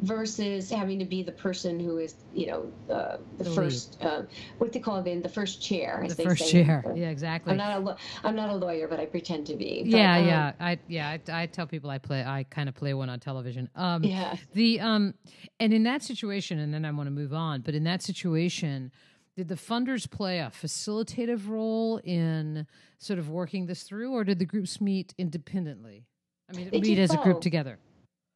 versus 0.00 0.70
having 0.70 0.98
to 0.98 1.04
be 1.04 1.22
the 1.22 1.32
person 1.32 1.80
who 1.80 1.98
is, 1.98 2.14
you 2.32 2.46
know, 2.46 2.72
uh, 2.92 3.16
the, 3.36 3.44
the 3.44 3.50
first, 3.50 3.98
uh, 4.02 4.22
what 4.58 4.72
they 4.72 4.78
call 4.78 4.98
it, 4.98 5.06
in 5.06 5.22
the 5.22 5.28
first 5.28 5.60
chair. 5.60 6.04
the 6.08 6.14
first 6.14 6.50
chair. 6.50 6.84
Yeah, 6.94 7.10
exactly. 7.10 7.52
I'm 7.52 7.58
not 7.58 7.82
a, 7.82 7.96
I'm 8.26 8.34
not 8.34 8.50
a 8.50 8.54
lawyer, 8.54 8.88
but 8.88 8.98
I 8.98 9.06
pretend 9.06 9.46
to 9.48 9.56
be. 9.56 9.82
But, 9.82 9.98
yeah, 9.98 10.18
um, 10.18 10.26
yeah. 10.26 10.52
I, 10.58 10.78
yeah, 10.88 11.08
I, 11.08 11.42
I, 11.42 11.46
tell 11.46 11.66
people 11.66 11.90
I 11.90 11.98
play, 11.98 12.24
I 12.24 12.44
kind 12.44 12.68
of 12.68 12.74
play 12.74 12.94
one 12.94 13.08
on 13.08 13.20
television. 13.20 13.68
Um, 13.74 14.02
yeah. 14.02 14.36
The, 14.54 14.80
um, 14.80 15.14
and 15.60 15.72
in 15.72 15.84
that 15.84 16.02
situation, 16.02 16.58
and 16.58 16.72
then 16.72 16.84
I 16.84 16.90
want 16.90 17.06
to 17.06 17.12
move 17.12 17.32
on, 17.32 17.60
but 17.60 17.74
in 17.74 17.84
that 17.84 18.02
situation, 18.02 18.90
did 19.36 19.46
the 19.46 19.54
funders 19.54 20.10
play 20.10 20.40
a 20.40 20.50
facilitative 20.50 21.48
role 21.48 21.98
in 21.98 22.66
sort 22.98 23.20
of 23.20 23.30
working 23.30 23.66
this 23.66 23.84
through, 23.84 24.12
or 24.12 24.24
did 24.24 24.40
the 24.40 24.44
groups 24.44 24.80
meet 24.80 25.14
independently? 25.16 26.06
I 26.50 26.56
mean, 26.56 26.70
meet 26.70 26.98
as 26.98 27.10
both. 27.10 27.20
a 27.20 27.22
group 27.22 27.40
together. 27.40 27.78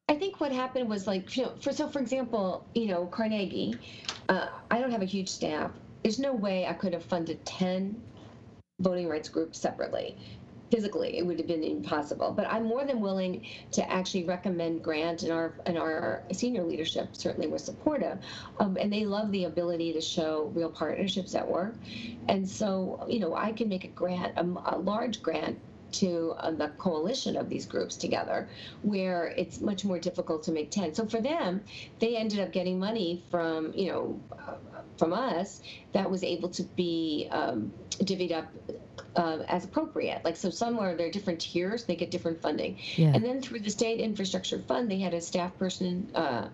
I 0.08 0.14
think 0.14 0.40
what 0.40 0.52
happened 0.52 0.88
was 0.88 1.06
like, 1.06 1.36
you 1.36 1.44
know, 1.44 1.52
for 1.60 1.72
so 1.72 1.88
for 1.88 1.98
example, 1.98 2.66
you 2.74 2.88
know, 2.88 3.06
Carnegie, 3.06 3.74
uh, 4.28 4.48
I 4.70 4.78
don't 4.78 4.90
have 4.90 5.02
a 5.02 5.06
huge 5.06 5.28
staff. 5.28 5.70
There's 6.02 6.18
no 6.18 6.34
way 6.34 6.66
I 6.66 6.74
could 6.74 6.92
have 6.92 7.04
funded 7.04 7.44
ten 7.46 8.00
voting 8.80 9.08
rights 9.08 9.28
groups 9.28 9.58
separately. 9.58 10.16
Physically, 10.70 11.18
it 11.18 11.26
would 11.26 11.38
have 11.38 11.46
been 11.46 11.62
impossible. 11.62 12.32
But 12.32 12.46
I'm 12.46 12.64
more 12.64 12.84
than 12.84 13.00
willing 13.00 13.46
to 13.72 13.90
actually 13.90 14.24
recommend 14.24 14.82
grant, 14.82 15.22
and 15.22 15.30
our 15.30 15.54
and 15.66 15.78
our 15.78 16.22
senior 16.32 16.64
leadership 16.64 17.14
certainly 17.14 17.46
was 17.46 17.62
supportive, 17.62 18.18
um, 18.58 18.76
and 18.80 18.92
they 18.92 19.04
love 19.04 19.30
the 19.32 19.44
ability 19.44 19.92
to 19.92 20.00
show 20.00 20.50
real 20.54 20.70
partnerships 20.70 21.34
at 21.34 21.46
work. 21.46 21.74
And 22.28 22.48
so, 22.48 23.06
you 23.08 23.20
know, 23.20 23.34
I 23.34 23.52
can 23.52 23.68
make 23.68 23.84
a 23.84 23.88
grant, 23.88 24.36
a, 24.36 24.42
a 24.74 24.78
large 24.78 25.22
grant 25.22 25.58
to 25.92 26.34
uh, 26.38 26.50
the 26.50 26.68
coalition 26.78 27.36
of 27.36 27.48
these 27.48 27.66
groups 27.66 27.96
together, 27.96 28.48
where 28.82 29.28
it's 29.36 29.60
much 29.60 29.84
more 29.84 29.98
difficult 29.98 30.42
to 30.44 30.52
make 30.52 30.70
10. 30.70 30.94
So 30.94 31.06
for 31.06 31.20
them, 31.20 31.62
they 31.98 32.16
ended 32.16 32.40
up 32.40 32.52
getting 32.52 32.78
money 32.78 33.22
from, 33.30 33.72
you 33.74 33.92
know, 33.92 34.20
uh, 34.32 34.54
from 34.98 35.12
us 35.12 35.60
that 35.92 36.10
was 36.10 36.22
able 36.22 36.48
to 36.50 36.62
be 36.62 37.28
um, 37.30 37.72
divvied 37.98 38.32
up 38.32 38.46
uh, 39.16 39.38
as 39.48 39.64
appropriate. 39.64 40.24
Like, 40.24 40.36
so 40.36 40.50
somewhere 40.50 40.96
there 40.96 41.08
are 41.08 41.10
different 41.10 41.40
tiers, 41.40 41.84
they 41.84 41.96
get 41.96 42.10
different 42.10 42.40
funding. 42.40 42.78
Yeah. 42.96 43.12
And 43.14 43.24
then 43.24 43.40
through 43.40 43.60
the 43.60 43.70
state 43.70 44.00
infrastructure 44.00 44.58
fund, 44.58 44.90
they 44.90 44.98
had 44.98 45.14
a 45.14 45.20
staff 45.20 45.56
person 45.58 46.10
uh, 46.14 46.48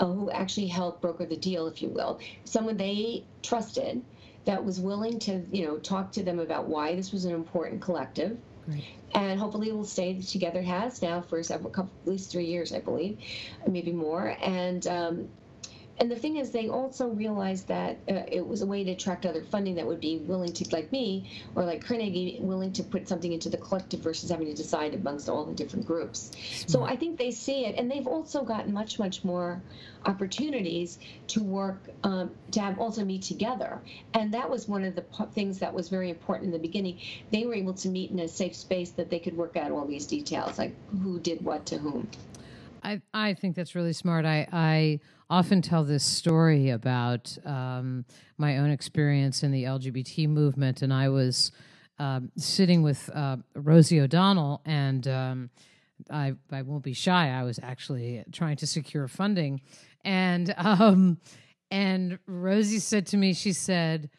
who 0.00 0.30
actually 0.30 0.68
helped 0.68 1.00
broker 1.00 1.26
the 1.26 1.36
deal, 1.36 1.66
if 1.66 1.82
you 1.82 1.88
will, 1.88 2.20
someone 2.44 2.76
they 2.76 3.24
trusted 3.42 4.02
that 4.44 4.64
was 4.64 4.80
willing 4.80 5.18
to, 5.18 5.44
you 5.52 5.66
know, 5.66 5.76
talk 5.78 6.12
to 6.12 6.22
them 6.22 6.38
about 6.38 6.66
why 6.66 6.94
this 6.94 7.12
was 7.12 7.24
an 7.24 7.34
important 7.34 7.80
collective. 7.82 8.38
And 9.14 9.40
hopefully 9.40 9.72
we'll 9.72 9.84
stay 9.84 10.20
together. 10.20 10.62
Has 10.62 11.00
now 11.02 11.20
for 11.22 11.42
several, 11.42 11.70
couple, 11.70 11.92
at 12.02 12.08
least 12.08 12.30
three 12.30 12.46
years, 12.46 12.72
I 12.72 12.80
believe, 12.80 13.18
maybe 13.66 13.92
more. 13.92 14.36
And 14.42 14.86
um, 14.86 15.28
and 16.00 16.10
the 16.10 16.16
thing 16.16 16.36
is, 16.36 16.50
they 16.50 16.68
also 16.68 17.08
realized 17.08 17.68
that 17.68 17.98
uh, 18.08 18.22
it 18.30 18.46
was 18.46 18.62
a 18.62 18.66
way 18.66 18.84
to 18.84 18.92
attract 18.92 19.26
other 19.26 19.42
funding 19.42 19.74
that 19.76 19.86
would 19.86 20.00
be 20.00 20.18
willing 20.18 20.52
to, 20.52 20.68
like 20.70 20.92
me 20.92 21.30
or 21.54 21.64
like 21.64 21.84
Carnegie, 21.84 22.38
willing 22.40 22.72
to 22.74 22.82
put 22.82 23.08
something 23.08 23.32
into 23.32 23.48
the 23.48 23.56
collective 23.56 24.00
versus 24.00 24.30
having 24.30 24.46
to 24.46 24.54
decide 24.54 24.94
amongst 24.94 25.28
all 25.28 25.44
the 25.44 25.54
different 25.54 25.86
groups. 25.86 26.30
Smart. 26.40 26.70
So 26.70 26.82
I 26.84 26.96
think 26.96 27.18
they 27.18 27.30
see 27.30 27.64
it, 27.64 27.76
and 27.76 27.90
they've 27.90 28.06
also 28.06 28.44
gotten 28.44 28.72
much, 28.72 28.98
much 28.98 29.24
more 29.24 29.60
opportunities 30.04 30.98
to 31.28 31.42
work 31.42 31.82
um, 32.04 32.30
to 32.52 32.60
have 32.60 32.78
also 32.78 33.04
meet 33.04 33.22
together. 33.22 33.80
And 34.14 34.32
that 34.34 34.48
was 34.48 34.68
one 34.68 34.84
of 34.84 34.94
the 34.94 35.04
things 35.34 35.58
that 35.58 35.74
was 35.74 35.88
very 35.88 36.10
important 36.10 36.46
in 36.46 36.52
the 36.52 36.58
beginning. 36.58 37.00
They 37.30 37.44
were 37.44 37.54
able 37.54 37.74
to 37.74 37.88
meet 37.88 38.10
in 38.10 38.20
a 38.20 38.28
safe 38.28 38.54
space 38.54 38.90
that 38.92 39.10
they 39.10 39.18
could 39.18 39.36
work 39.36 39.56
out 39.56 39.72
all 39.72 39.86
these 39.86 40.06
details, 40.06 40.58
like 40.58 40.74
who 41.02 41.18
did 41.18 41.44
what 41.44 41.66
to 41.66 41.78
whom. 41.78 42.08
I 42.82 43.00
I 43.12 43.34
think 43.34 43.56
that's 43.56 43.74
really 43.74 43.92
smart. 43.92 44.24
I 44.24 44.46
I 44.52 45.00
often 45.30 45.62
tell 45.62 45.84
this 45.84 46.04
story 46.04 46.70
about 46.70 47.36
um, 47.44 48.04
my 48.38 48.58
own 48.58 48.70
experience 48.70 49.42
in 49.42 49.52
the 49.52 49.64
LGBT 49.64 50.28
movement, 50.28 50.82
and 50.82 50.92
I 50.92 51.08
was 51.08 51.52
um, 51.98 52.30
sitting 52.36 52.82
with 52.82 53.10
uh, 53.14 53.36
Rosie 53.54 54.00
O'Donnell, 54.00 54.62
and 54.64 55.06
um, 55.08 55.50
I 56.10 56.34
I 56.50 56.62
won't 56.62 56.84
be 56.84 56.94
shy. 56.94 57.30
I 57.30 57.42
was 57.42 57.58
actually 57.62 58.24
trying 58.32 58.56
to 58.56 58.66
secure 58.66 59.08
funding, 59.08 59.60
and 60.04 60.54
um, 60.56 61.18
and 61.70 62.18
Rosie 62.26 62.78
said 62.78 63.06
to 63.08 63.16
me, 63.16 63.32
she 63.34 63.52
said. 63.52 64.10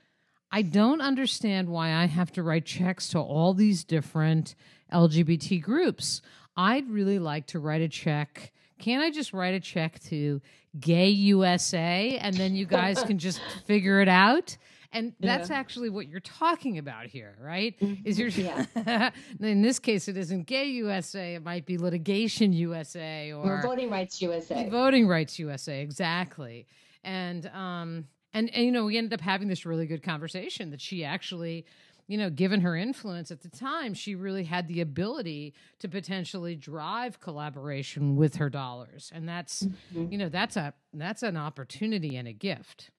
I 0.52 0.63
don't 0.63 1.00
understand 1.00 1.69
why 1.69 1.93
I 1.93 2.08
have 2.08 2.32
to 2.32 2.41
write 2.41 2.65
checks 2.65 3.10
to 3.10 3.19
all 3.19 3.54
these 3.54 3.84
different 3.84 4.56
LGBT 4.91 5.62
groups. 5.62 6.24
I'd 6.60 6.89
really 6.89 7.19
like 7.19 7.48
to 7.48 7.60
write 7.60 7.82
a 7.82 7.88
check. 7.88 8.52
Can't 8.80 9.02
I 9.02 9.12
just 9.12 9.32
write 9.32 9.54
a 9.54 9.62
check 9.62 9.98
to 10.10 10.41
Gay 10.78 11.08
USA 11.08 12.17
and 12.22 12.36
then 12.36 12.54
you 12.54 12.65
guys 12.65 13.02
can 13.02 13.17
just 13.28 13.39
figure 13.65 14.02
it 14.02 14.10
out? 14.10 14.58
And 14.91 15.13
that's 15.22 15.50
yeah. 15.50 15.56
actually 15.56 15.89
what 15.89 16.10
you're 16.10 16.19
talking 16.19 16.78
about 16.78 17.06
here, 17.06 17.38
right? 17.39 17.80
Mm-hmm. 17.80 18.06
Is 18.06 18.19
your 18.19 18.28
yeah. 18.28 19.12
in 19.39 19.62
this 19.62 19.80
case 19.80 20.10
it 20.10 20.17
isn't 20.17 20.48
gay 20.48 20.65
USA, 20.65 21.36
it 21.36 21.43
might 21.43 21.65
be 21.65 21.78
litigation 21.78 22.52
USA 22.52 23.32
or, 23.32 23.60
or 23.60 23.62
voting 23.62 23.89
rights 23.89 24.22
USA. 24.22 24.67
Voting 24.67 25.08
rights 25.08 25.39
USA, 25.39 25.82
exactly. 25.82 26.67
And 27.06 27.45
um 27.54 28.08
and, 28.34 28.54
and 28.54 28.65
you 28.65 28.72
know, 28.72 28.86
we 28.86 28.98
ended 28.98 29.13
up 29.13 29.22
having 29.22 29.48
this 29.48 29.65
really 29.65 29.88
good 29.88 30.04
conversation 30.04 30.72
that 30.72 30.82
she 30.82 31.04
actually 31.04 31.65
you 32.10 32.17
know, 32.17 32.32
given 32.32 32.62
her 32.62 32.76
influence 32.76 33.30
at 33.30 33.41
the 33.41 33.50
time, 33.50 33.93
she 33.93 34.15
really 34.15 34.43
had 34.43 34.67
the 34.67 34.82
ability 34.82 35.54
to 35.78 35.88
potentially 35.88 36.56
drive 36.56 37.19
collaboration 37.19 38.15
with 38.15 38.38
her 38.38 38.50
dollars. 38.50 39.12
And 39.13 39.30
that's, 39.30 39.62
mm-hmm. 39.62 40.12
you 40.12 40.17
know, 40.17 40.28
that's 40.28 40.58
a 40.58 40.74
that's 40.91 41.22
an 41.22 41.38
opportunity 41.38 42.17
and 42.17 42.28
a 42.28 42.34
gift. 42.34 42.89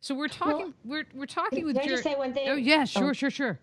So 0.00 0.14
we're 0.14 0.28
talking 0.28 0.72
well, 0.84 1.02
we're 1.02 1.04
we're 1.12 1.26
talking 1.26 1.66
with 1.66 1.74
Can 1.76 1.84
I 1.84 1.88
just 1.88 2.04
say 2.04 2.14
one 2.14 2.32
thing? 2.32 2.48
Oh 2.48 2.54
yeah, 2.54 2.84
sure, 2.84 3.10
oh. 3.10 3.12
sure, 3.12 3.30
sure. 3.30 3.58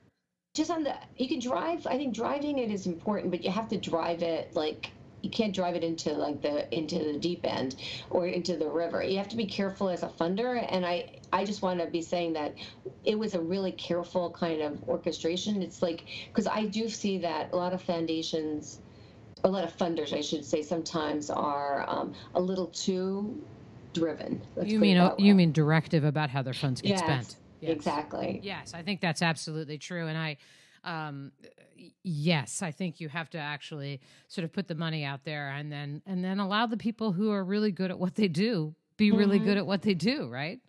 Just 0.53 0.69
on 0.69 0.83
the 0.83 0.93
you 1.15 1.29
can 1.29 1.39
drive, 1.39 1.87
I 1.87 1.95
think 1.95 2.13
driving 2.13 2.57
it 2.57 2.69
is 2.69 2.85
important, 2.85 3.31
but 3.31 3.45
you 3.45 3.49
have 3.49 3.69
to 3.69 3.77
drive 3.77 4.21
it 4.23 4.53
like 4.57 4.91
you 5.21 5.29
can't 5.29 5.55
drive 5.55 5.75
it 5.75 5.85
into 5.85 6.11
like 6.11 6.41
the 6.41 6.73
into 6.75 6.99
the 6.99 7.17
deep 7.17 7.45
end 7.45 7.77
or 8.09 8.27
into 8.27 8.57
the 8.57 8.67
river. 8.67 9.01
You 9.01 9.17
have 9.19 9.29
to 9.29 9.37
be 9.37 9.45
careful 9.45 9.87
as 9.87 10.03
a 10.03 10.07
funder, 10.07 10.67
and 10.69 10.85
I 10.85 11.16
I 11.33 11.43
just 11.43 11.61
want 11.61 11.79
to 11.79 11.87
be 11.87 12.01
saying 12.01 12.33
that 12.33 12.55
it 13.03 13.17
was 13.17 13.33
a 13.33 13.39
really 13.39 13.71
careful 13.73 14.31
kind 14.31 14.61
of 14.61 14.87
orchestration. 14.87 15.61
It's 15.61 15.81
like 15.81 16.05
because 16.27 16.47
I 16.47 16.65
do 16.65 16.89
see 16.89 17.17
that 17.19 17.51
a 17.53 17.55
lot 17.55 17.73
of 17.73 17.81
foundations, 17.81 18.79
a 19.43 19.49
lot 19.49 19.63
of 19.63 19.75
funders, 19.75 20.13
I 20.13 20.21
should 20.21 20.45
say, 20.45 20.61
sometimes 20.61 21.29
are 21.29 21.85
um, 21.87 22.13
a 22.35 22.39
little 22.39 22.67
too 22.67 23.41
driven. 23.93 24.41
you 24.63 24.79
mean 24.79 25.11
you 25.17 25.35
mean 25.35 25.51
directive 25.51 26.03
about 26.03 26.29
how 26.29 26.41
their 26.41 26.53
funds 26.53 26.81
get 26.81 26.91
yes. 26.91 26.99
spent? 26.99 27.35
Yes. 27.61 27.71
Exactly. 27.71 28.39
Yes, 28.43 28.73
I 28.73 28.83
think 28.83 29.01
that's 29.01 29.21
absolutely 29.21 29.79
true. 29.79 30.07
And 30.07 30.17
I, 30.17 30.37
um, 30.83 31.31
yes, 32.03 32.61
I 32.61 32.71
think 32.71 32.99
you 32.99 33.09
have 33.09 33.29
to 33.31 33.39
actually 33.39 33.99
sort 34.27 34.45
of 34.45 34.53
put 34.53 34.67
the 34.67 34.75
money 34.75 35.03
out 35.03 35.23
there 35.25 35.49
and 35.49 35.71
then 35.71 36.01
and 36.05 36.23
then 36.23 36.39
allow 36.39 36.67
the 36.67 36.77
people 36.77 37.11
who 37.11 37.31
are 37.31 37.43
really 37.43 37.71
good 37.71 37.91
at 37.91 37.99
what 37.99 38.15
they 38.15 38.27
do 38.27 38.75
be 38.97 39.11
really 39.11 39.37
mm-hmm. 39.37 39.45
good 39.45 39.57
at 39.57 39.65
what 39.65 39.83
they 39.83 39.93
do, 39.93 40.27
right? 40.27 40.59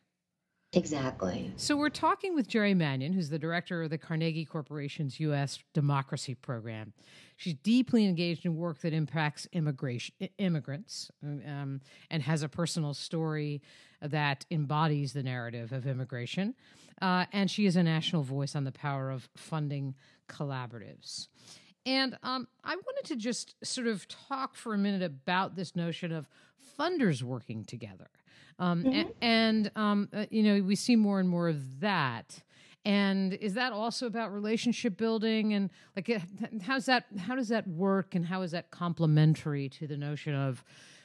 Exactly. 0.74 1.50
So 1.56 1.76
we're 1.76 1.88
talking 1.88 2.34
with 2.34 2.46
Geri 2.46 2.74
Mannion, 2.74 3.14
who's 3.14 3.30
the 3.30 3.38
director 3.38 3.82
of 3.82 3.90
the 3.90 3.96
Carnegie 3.96 4.44
Corporation's 4.44 5.18
U.S. 5.20 5.58
Democracy 5.72 6.34
Program. 6.34 6.92
She's 7.36 7.54
deeply 7.54 8.04
engaged 8.04 8.44
in 8.44 8.54
work 8.54 8.80
that 8.80 8.92
impacts 8.92 9.46
immigration, 9.52 10.14
immigrants, 10.36 11.10
um, 11.22 11.80
and 12.10 12.22
has 12.22 12.42
a 12.42 12.48
personal 12.48 12.92
story 12.92 13.62
that 14.02 14.44
embodies 14.50 15.14
the 15.14 15.22
narrative 15.22 15.72
of 15.72 15.86
immigration. 15.86 16.54
Uh, 17.00 17.24
and 17.32 17.50
she 17.50 17.64
is 17.64 17.76
a 17.76 17.82
national 17.82 18.22
voice 18.22 18.54
on 18.54 18.64
the 18.64 18.72
power 18.72 19.10
of 19.10 19.28
funding 19.36 19.94
collaboratives. 20.28 21.28
And 21.86 22.18
um, 22.22 22.46
I 22.62 22.74
wanted 22.74 23.04
to 23.06 23.16
just 23.16 23.54
sort 23.64 23.86
of 23.86 24.06
talk 24.08 24.54
for 24.54 24.74
a 24.74 24.78
minute 24.78 25.02
about 25.02 25.56
this 25.56 25.74
notion 25.74 26.12
of 26.12 26.28
funders 26.78 27.22
working 27.22 27.64
together. 27.64 28.10
Um, 28.58 28.84
mm-hmm. 28.84 29.08
and, 29.22 29.70
um, 29.76 30.08
uh, 30.12 30.26
you 30.30 30.42
know, 30.42 30.62
we 30.62 30.74
see 30.74 30.96
more 30.96 31.20
and 31.20 31.28
more 31.28 31.48
of 31.48 31.80
that. 31.80 32.42
And 32.84 33.34
is 33.34 33.54
that 33.54 33.72
also 33.72 34.06
about 34.06 34.32
relationship 34.32 34.96
building 34.96 35.52
and 35.52 35.68
like 35.94 36.10
how's 36.62 36.86
that 36.86 37.04
how 37.18 37.34
does 37.34 37.48
that 37.48 37.66
work 37.66 38.14
and 38.14 38.24
how 38.24 38.42
is 38.42 38.52
that 38.52 38.70
complementary 38.70 39.68
to 39.70 39.86
the 39.86 39.96
notion 39.96 40.34
of 40.34 40.64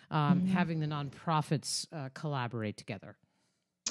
um, 0.10 0.42
mm-hmm. 0.42 0.48
having 0.48 0.80
the 0.80 0.86
nonprofits 0.86 1.88
uh, 1.92 2.10
collaborate 2.13 2.78
together? 2.78 3.18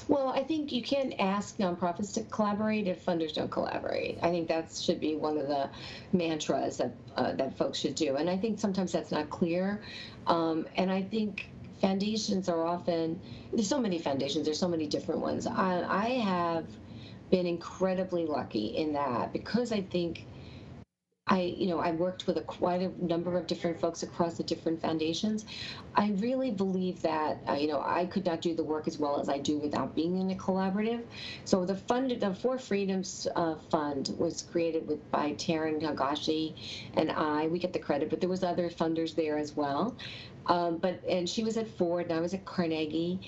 Well, 0.08 0.30
I 0.30 0.42
think 0.42 0.72
you 0.72 0.82
can't 0.82 1.14
ask 1.18 1.58
nonprofits 1.58 2.14
to 2.14 2.22
collaborate 2.22 2.86
if 2.86 3.04
funders 3.04 3.34
don't 3.34 3.50
collaborate. 3.50 4.18
I 4.22 4.30
think 4.30 4.48
that 4.48 4.72
should 4.72 4.98
be 4.98 5.16
one 5.16 5.36
of 5.36 5.48
the 5.48 5.68
mantras 6.12 6.78
that 6.78 6.94
uh, 7.16 7.32
that 7.32 7.56
folks 7.56 7.78
should 7.78 7.94
do, 7.94 8.16
and 8.16 8.30
I 8.30 8.36
think 8.36 8.58
sometimes 8.58 8.92
that's 8.92 9.12
not 9.12 9.28
clear. 9.30 9.82
Um, 10.26 10.66
and 10.76 10.90
I 10.90 11.02
think 11.02 11.50
foundations 11.82 12.48
are 12.48 12.64
often 12.64 13.20
there's 13.52 13.68
so 13.68 13.80
many 13.80 13.98
foundations 13.98 14.46
there's 14.46 14.58
so 14.58 14.68
many 14.68 14.86
different 14.86 15.20
ones. 15.20 15.46
I, 15.46 15.84
I 15.88 16.08
have 16.32 16.66
been 17.30 17.46
incredibly 17.46 18.26
lucky 18.26 18.66
in 18.68 18.92
that 18.92 19.32
because 19.32 19.72
i 19.72 19.80
think 19.80 20.26
I, 21.32 21.54
you 21.56 21.66
know, 21.66 21.78
I 21.78 21.92
worked 21.92 22.26
with 22.26 22.36
a 22.36 22.42
quite 22.42 22.82
a 22.82 22.92
number 23.02 23.38
of 23.38 23.46
different 23.46 23.80
folks 23.80 24.02
across 24.02 24.36
the 24.36 24.42
different 24.42 24.82
foundations. 24.82 25.46
I 25.94 26.10
really 26.18 26.50
believe 26.50 27.00
that, 27.02 27.38
uh, 27.48 27.54
you 27.54 27.68
know, 27.68 27.80
I 27.80 28.04
could 28.04 28.26
not 28.26 28.42
do 28.42 28.54
the 28.54 28.62
work 28.62 28.86
as 28.86 28.98
well 28.98 29.18
as 29.18 29.30
I 29.30 29.38
do 29.38 29.56
without 29.58 29.94
being 29.94 30.18
in 30.20 30.30
a 30.30 30.34
collaborative. 30.34 31.02
So 31.46 31.64
the 31.64 31.74
fund, 31.74 32.10
the 32.20 32.34
Four 32.34 32.58
Freedoms 32.58 33.26
uh, 33.34 33.54
Fund 33.70 34.14
was 34.18 34.42
created 34.42 34.86
with 34.86 35.10
by 35.10 35.32
Taryn 35.32 35.80
Higashi 35.80 36.54
and 36.98 37.10
I. 37.10 37.46
We 37.46 37.58
get 37.58 37.72
the 37.72 37.78
credit, 37.78 38.10
but 38.10 38.20
there 38.20 38.28
was 38.28 38.44
other 38.44 38.68
funders 38.68 39.14
there 39.14 39.38
as 39.38 39.56
well. 39.56 39.96
Um, 40.46 40.76
but 40.78 41.02
and 41.08 41.26
she 41.26 41.44
was 41.44 41.56
at 41.56 41.68
Ford 41.78 42.06
and 42.06 42.14
I 42.14 42.20
was 42.20 42.34
at 42.34 42.44
Carnegie, 42.44 43.20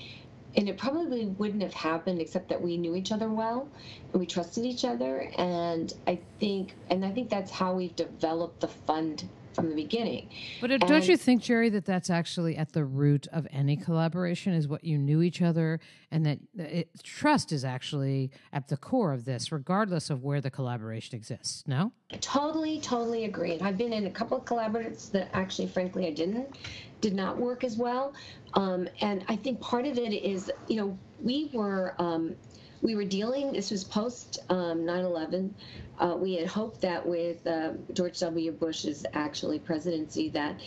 and 0.57 0.69
it 0.69 0.77
probably 0.77 1.25
wouldn't 1.25 1.61
have 1.61 1.73
happened 1.73 2.21
except 2.21 2.49
that 2.49 2.61
we 2.61 2.77
knew 2.77 2.95
each 2.95 3.11
other 3.11 3.29
well 3.29 3.67
and 4.11 4.19
we 4.19 4.25
trusted 4.25 4.65
each 4.65 4.85
other. 4.85 5.31
And 5.37 5.93
I 6.07 6.19
think 6.39 6.75
and 6.89 7.05
I 7.05 7.11
think 7.11 7.29
that's 7.29 7.51
how 7.51 7.73
we've 7.73 7.95
developed 7.95 8.61
the 8.61 8.67
fund 8.67 9.27
from 9.55 9.69
the 9.69 9.75
beginning. 9.75 10.29
But 10.59 10.71
uh, 10.71 10.77
don't 10.79 11.07
you 11.07 11.15
think, 11.15 11.41
Geri 11.41 11.69
that 11.69 11.85
that's 11.85 12.09
actually 12.09 12.57
at 12.57 12.73
the 12.73 12.83
root 12.83 13.25
of 13.31 13.47
any 13.51 13.77
collaboration 13.77 14.53
is 14.53 14.67
what 14.67 14.83
you 14.83 14.97
knew 14.97 15.21
each 15.21 15.41
other, 15.41 15.79
and 16.11 16.25
that 16.25 16.39
it, 16.55 16.89
trust 17.03 17.53
is 17.53 17.63
actually 17.63 18.31
at 18.51 18.67
the 18.67 18.77
core 18.77 19.13
of 19.13 19.23
this, 19.23 19.51
regardless 19.51 20.09
of 20.09 20.23
where 20.23 20.41
the 20.41 20.51
collaboration 20.51 21.15
exists. 21.15 21.63
No. 21.65 21.93
Totally, 22.19 22.79
totally 22.81 23.23
agree. 23.25 23.59
I've 23.61 23.77
been 23.77 23.93
in 23.93 24.07
a 24.07 24.11
couple 24.11 24.37
of 24.37 24.43
collaboratives 24.43 25.09
that 25.11 25.29
actually, 25.33 25.69
frankly, 25.69 26.05
I 26.05 26.11
didn't 26.11 26.47
did 27.01 27.13
not 27.13 27.37
work 27.37 27.63
as 27.63 27.77
well. 27.77 28.13
Um, 28.53 28.87
and 29.01 29.23
I 29.27 29.35
think 29.35 29.59
part 29.59 29.85
of 29.85 29.97
it 29.97 30.13
is, 30.13 30.51
you 30.67 30.77
know, 30.77 30.97
we 31.21 31.49
were 31.53 31.95
um, 31.99 32.35
we 32.81 32.95
were 32.95 33.05
dealing. 33.05 33.53
This 33.53 33.71
was 33.71 33.83
post 33.83 34.39
um, 34.49 34.79
9/11. 34.79 35.51
Uh, 35.97 36.15
we 36.17 36.35
had 36.35 36.47
hoped 36.47 36.81
that 36.81 37.05
with 37.05 37.45
uh, 37.47 37.71
George 37.93 38.19
W. 38.19 38.51
Bush's 38.51 39.05
actually 39.13 39.59
presidency 39.59 40.29
that 40.29 40.59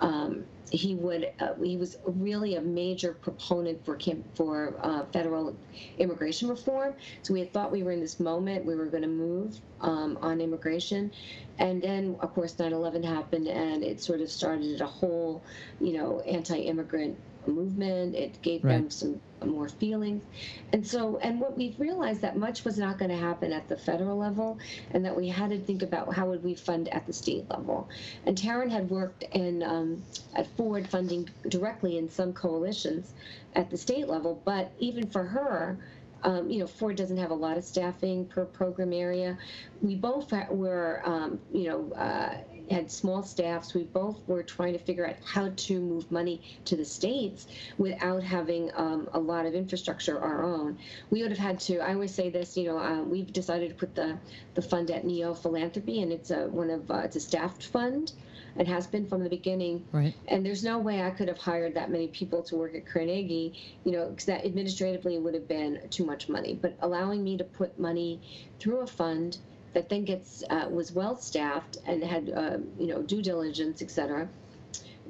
um, 0.00 0.44
he 0.70 0.94
would 0.94 1.30
uh, 1.40 1.54
he 1.62 1.76
was 1.76 1.98
really 2.04 2.56
a 2.56 2.60
major 2.60 3.14
proponent 3.14 3.84
for 3.84 3.98
for 4.34 4.74
uh, 4.80 5.04
federal 5.12 5.54
immigration 5.98 6.48
reform. 6.48 6.94
So 7.22 7.34
we 7.34 7.40
had 7.40 7.52
thought 7.52 7.70
we 7.70 7.82
were 7.82 7.92
in 7.92 8.00
this 8.00 8.18
moment 8.18 8.64
we 8.64 8.74
were 8.74 8.86
going 8.86 9.02
to 9.02 9.08
move 9.08 9.60
um, 9.80 10.18
on 10.20 10.40
immigration, 10.40 11.12
and 11.58 11.82
then 11.82 12.16
of 12.20 12.34
course 12.34 12.54
9/11 12.54 13.04
happened 13.04 13.46
and 13.46 13.84
it 13.84 14.00
sort 14.00 14.20
of 14.20 14.30
started 14.30 14.80
a 14.80 14.86
whole 14.86 15.42
you 15.80 15.92
know 15.92 16.20
anti-immigrant 16.20 17.16
movement. 17.48 18.14
It 18.14 18.40
gave 18.42 18.64
right. 18.64 18.72
them 18.72 18.90
some 18.90 19.20
more 19.44 19.68
feelings. 19.68 20.24
And 20.72 20.86
so, 20.86 21.18
and 21.18 21.40
what 21.40 21.56
we've 21.56 21.78
realized 21.78 22.20
that 22.22 22.36
much 22.36 22.64
was 22.64 22.78
not 22.78 22.98
going 22.98 23.10
to 23.10 23.16
happen 23.16 23.52
at 23.52 23.68
the 23.68 23.76
federal 23.76 24.16
level 24.16 24.58
and 24.92 25.04
that 25.04 25.14
we 25.14 25.28
had 25.28 25.50
to 25.50 25.58
think 25.58 25.82
about 25.82 26.14
how 26.14 26.26
would 26.28 26.42
we 26.42 26.54
fund 26.54 26.88
at 26.88 27.06
the 27.06 27.12
state 27.12 27.48
level. 27.50 27.88
And 28.26 28.36
Taryn 28.36 28.70
had 28.70 28.88
worked 28.90 29.24
in 29.32 29.62
um, 29.62 30.02
at 30.34 30.46
Ford 30.56 30.88
funding 30.88 31.28
directly 31.48 31.98
in 31.98 32.08
some 32.08 32.32
coalitions 32.32 33.12
at 33.54 33.70
the 33.70 33.76
state 33.76 34.08
level, 34.08 34.40
but 34.44 34.72
even 34.78 35.08
for 35.08 35.24
her, 35.24 35.78
um, 36.24 36.50
you 36.50 36.58
know, 36.58 36.66
Ford 36.66 36.96
doesn't 36.96 37.18
have 37.18 37.30
a 37.30 37.34
lot 37.34 37.58
of 37.58 37.64
staffing 37.64 38.24
per 38.24 38.46
program 38.46 38.92
area. 38.94 39.36
We 39.82 39.94
both 39.94 40.32
were, 40.50 41.02
um, 41.04 41.38
you 41.52 41.68
know, 41.68 41.92
uh, 41.94 42.38
had 42.70 42.90
small 42.90 43.22
staffs. 43.22 43.74
We 43.74 43.84
both 43.84 44.20
were 44.26 44.42
trying 44.42 44.72
to 44.72 44.78
figure 44.78 45.06
out 45.06 45.16
how 45.24 45.50
to 45.54 45.80
move 45.80 46.10
money 46.10 46.40
to 46.66 46.76
the 46.76 46.84
states 46.84 47.46
without 47.78 48.22
having 48.22 48.70
um, 48.74 49.08
a 49.12 49.18
lot 49.18 49.46
of 49.46 49.54
infrastructure 49.54 50.20
our 50.20 50.44
own. 50.44 50.78
We 51.10 51.22
would 51.22 51.30
have 51.30 51.38
had 51.38 51.60
to. 51.60 51.78
I 51.78 51.94
always 51.94 52.14
say 52.14 52.30
this. 52.30 52.56
You 52.56 52.68
know, 52.68 52.78
uh, 52.78 53.02
we've 53.02 53.32
decided 53.32 53.70
to 53.70 53.74
put 53.74 53.94
the 53.94 54.18
the 54.54 54.62
fund 54.62 54.90
at 54.90 55.04
Neo 55.04 55.34
Philanthropy, 55.34 56.02
and 56.02 56.12
it's 56.12 56.30
a 56.30 56.48
one 56.48 56.70
of 56.70 56.90
uh, 56.90 56.98
it's 56.98 57.16
a 57.16 57.20
staffed 57.20 57.66
fund. 57.66 58.12
It 58.56 58.68
has 58.68 58.86
been 58.86 59.06
from 59.08 59.24
the 59.24 59.30
beginning. 59.30 59.84
Right. 59.90 60.14
And 60.28 60.46
there's 60.46 60.62
no 60.62 60.78
way 60.78 61.02
I 61.02 61.10
could 61.10 61.28
have 61.28 61.38
hired 61.38 61.74
that 61.74 61.90
many 61.90 62.06
people 62.08 62.42
to 62.44 62.56
work 62.56 62.74
at 62.76 62.86
Carnegie, 62.86 63.52
you 63.84 63.92
know, 63.92 64.10
because 64.10 64.26
that 64.26 64.44
administratively 64.44 65.18
would 65.18 65.34
have 65.34 65.48
been 65.48 65.80
too 65.90 66.04
much 66.04 66.28
money. 66.28 66.54
But 66.60 66.76
allowing 66.80 67.24
me 67.24 67.36
to 67.36 67.44
put 67.44 67.78
money 67.78 68.20
through 68.60 68.80
a 68.80 68.86
fund 68.86 69.38
that 69.74 69.88
then 69.88 70.04
gets 70.04 70.42
uh, 70.48 70.66
was 70.70 70.92
well 70.92 71.16
staffed 71.16 71.76
and 71.86 72.02
had 72.02 72.30
uh, 72.30 72.58
you 72.78 72.86
know 72.86 73.02
due 73.02 73.20
diligence, 73.20 73.82
et 73.82 73.90
cetera, 73.90 74.28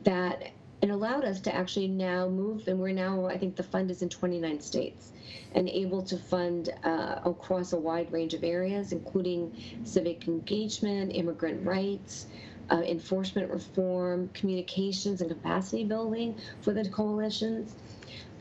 that 0.03 0.51
it 0.83 0.91
allowed 0.91 1.25
us 1.25 1.41
to 1.43 1.55
actually 1.55 1.89
now 1.89 2.29
move, 2.29 2.67
and 2.69 2.79
we're 2.79 2.93
now 2.93 3.27
I 3.27 3.39
think 3.39 3.57
the 3.57 3.63
fund 3.63 3.91
is 3.91 4.03
in 4.03 4.09
29 4.09 4.61
states 4.61 5.13
and 5.55 5.69
able 5.69 6.03
to 6.03 6.17
fund 6.19 6.71
uh, 6.83 7.21
across 7.25 7.73
a 7.73 7.79
wide 7.79 8.11
range 8.13 8.35
of 8.35 8.43
areas, 8.43 8.93
including 8.93 9.55
civic 9.85 10.27
engagement, 10.27 11.13
immigrant 11.15 11.65
rights. 11.65 12.27
Uh, 12.71 12.77
enforcement 12.77 13.51
reform, 13.51 14.31
communications, 14.33 15.21
and 15.21 15.29
capacity 15.29 15.85
building 15.85 16.35
for 16.63 16.73
the 16.73 16.89
coalitions. 16.89 17.75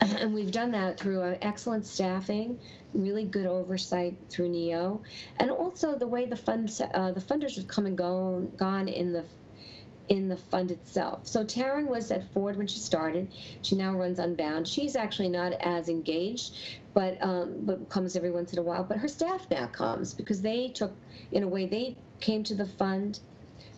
And 0.00 0.32
we've 0.32 0.50
done 0.50 0.70
that 0.70 0.98
through 0.98 1.20
uh, 1.20 1.36
excellent 1.42 1.84
staffing, 1.84 2.58
really 2.94 3.24
good 3.24 3.46
oversight 3.46 4.16
through 4.30 4.48
NEO, 4.48 5.02
and 5.38 5.50
also 5.50 5.96
the 5.96 6.06
way 6.06 6.26
the 6.26 6.36
funds, 6.36 6.80
uh, 6.80 7.12
the 7.12 7.20
funders 7.20 7.56
have 7.56 7.68
come 7.68 7.86
and 7.86 7.98
gone, 7.98 8.52
gone 8.56 8.88
in 8.88 9.12
the 9.12 9.24
in 10.08 10.28
the 10.28 10.36
fund 10.36 10.70
itself. 10.70 11.26
So 11.26 11.44
Taryn 11.44 11.86
was 11.86 12.10
at 12.10 12.30
Ford 12.32 12.56
when 12.56 12.66
she 12.66 12.78
started. 12.78 13.28
She 13.62 13.74
now 13.74 13.94
runs 13.94 14.18
Unbound. 14.18 14.68
She's 14.68 14.96
actually 14.96 15.30
not 15.30 15.52
as 15.54 15.88
engaged, 15.88 16.56
but 16.92 17.16
um, 17.22 17.60
but 17.62 17.88
comes 17.88 18.16
every 18.16 18.30
once 18.30 18.52
in 18.52 18.58
a 18.58 18.62
while. 18.62 18.84
But 18.84 18.98
her 18.98 19.08
staff 19.08 19.46
now 19.50 19.66
comes 19.66 20.12
because 20.14 20.42
they 20.42 20.68
took, 20.68 20.92
in 21.32 21.42
a 21.42 21.48
way, 21.48 21.66
they 21.66 21.96
came 22.20 22.44
to 22.44 22.54
the 22.54 22.66
fund 22.66 23.20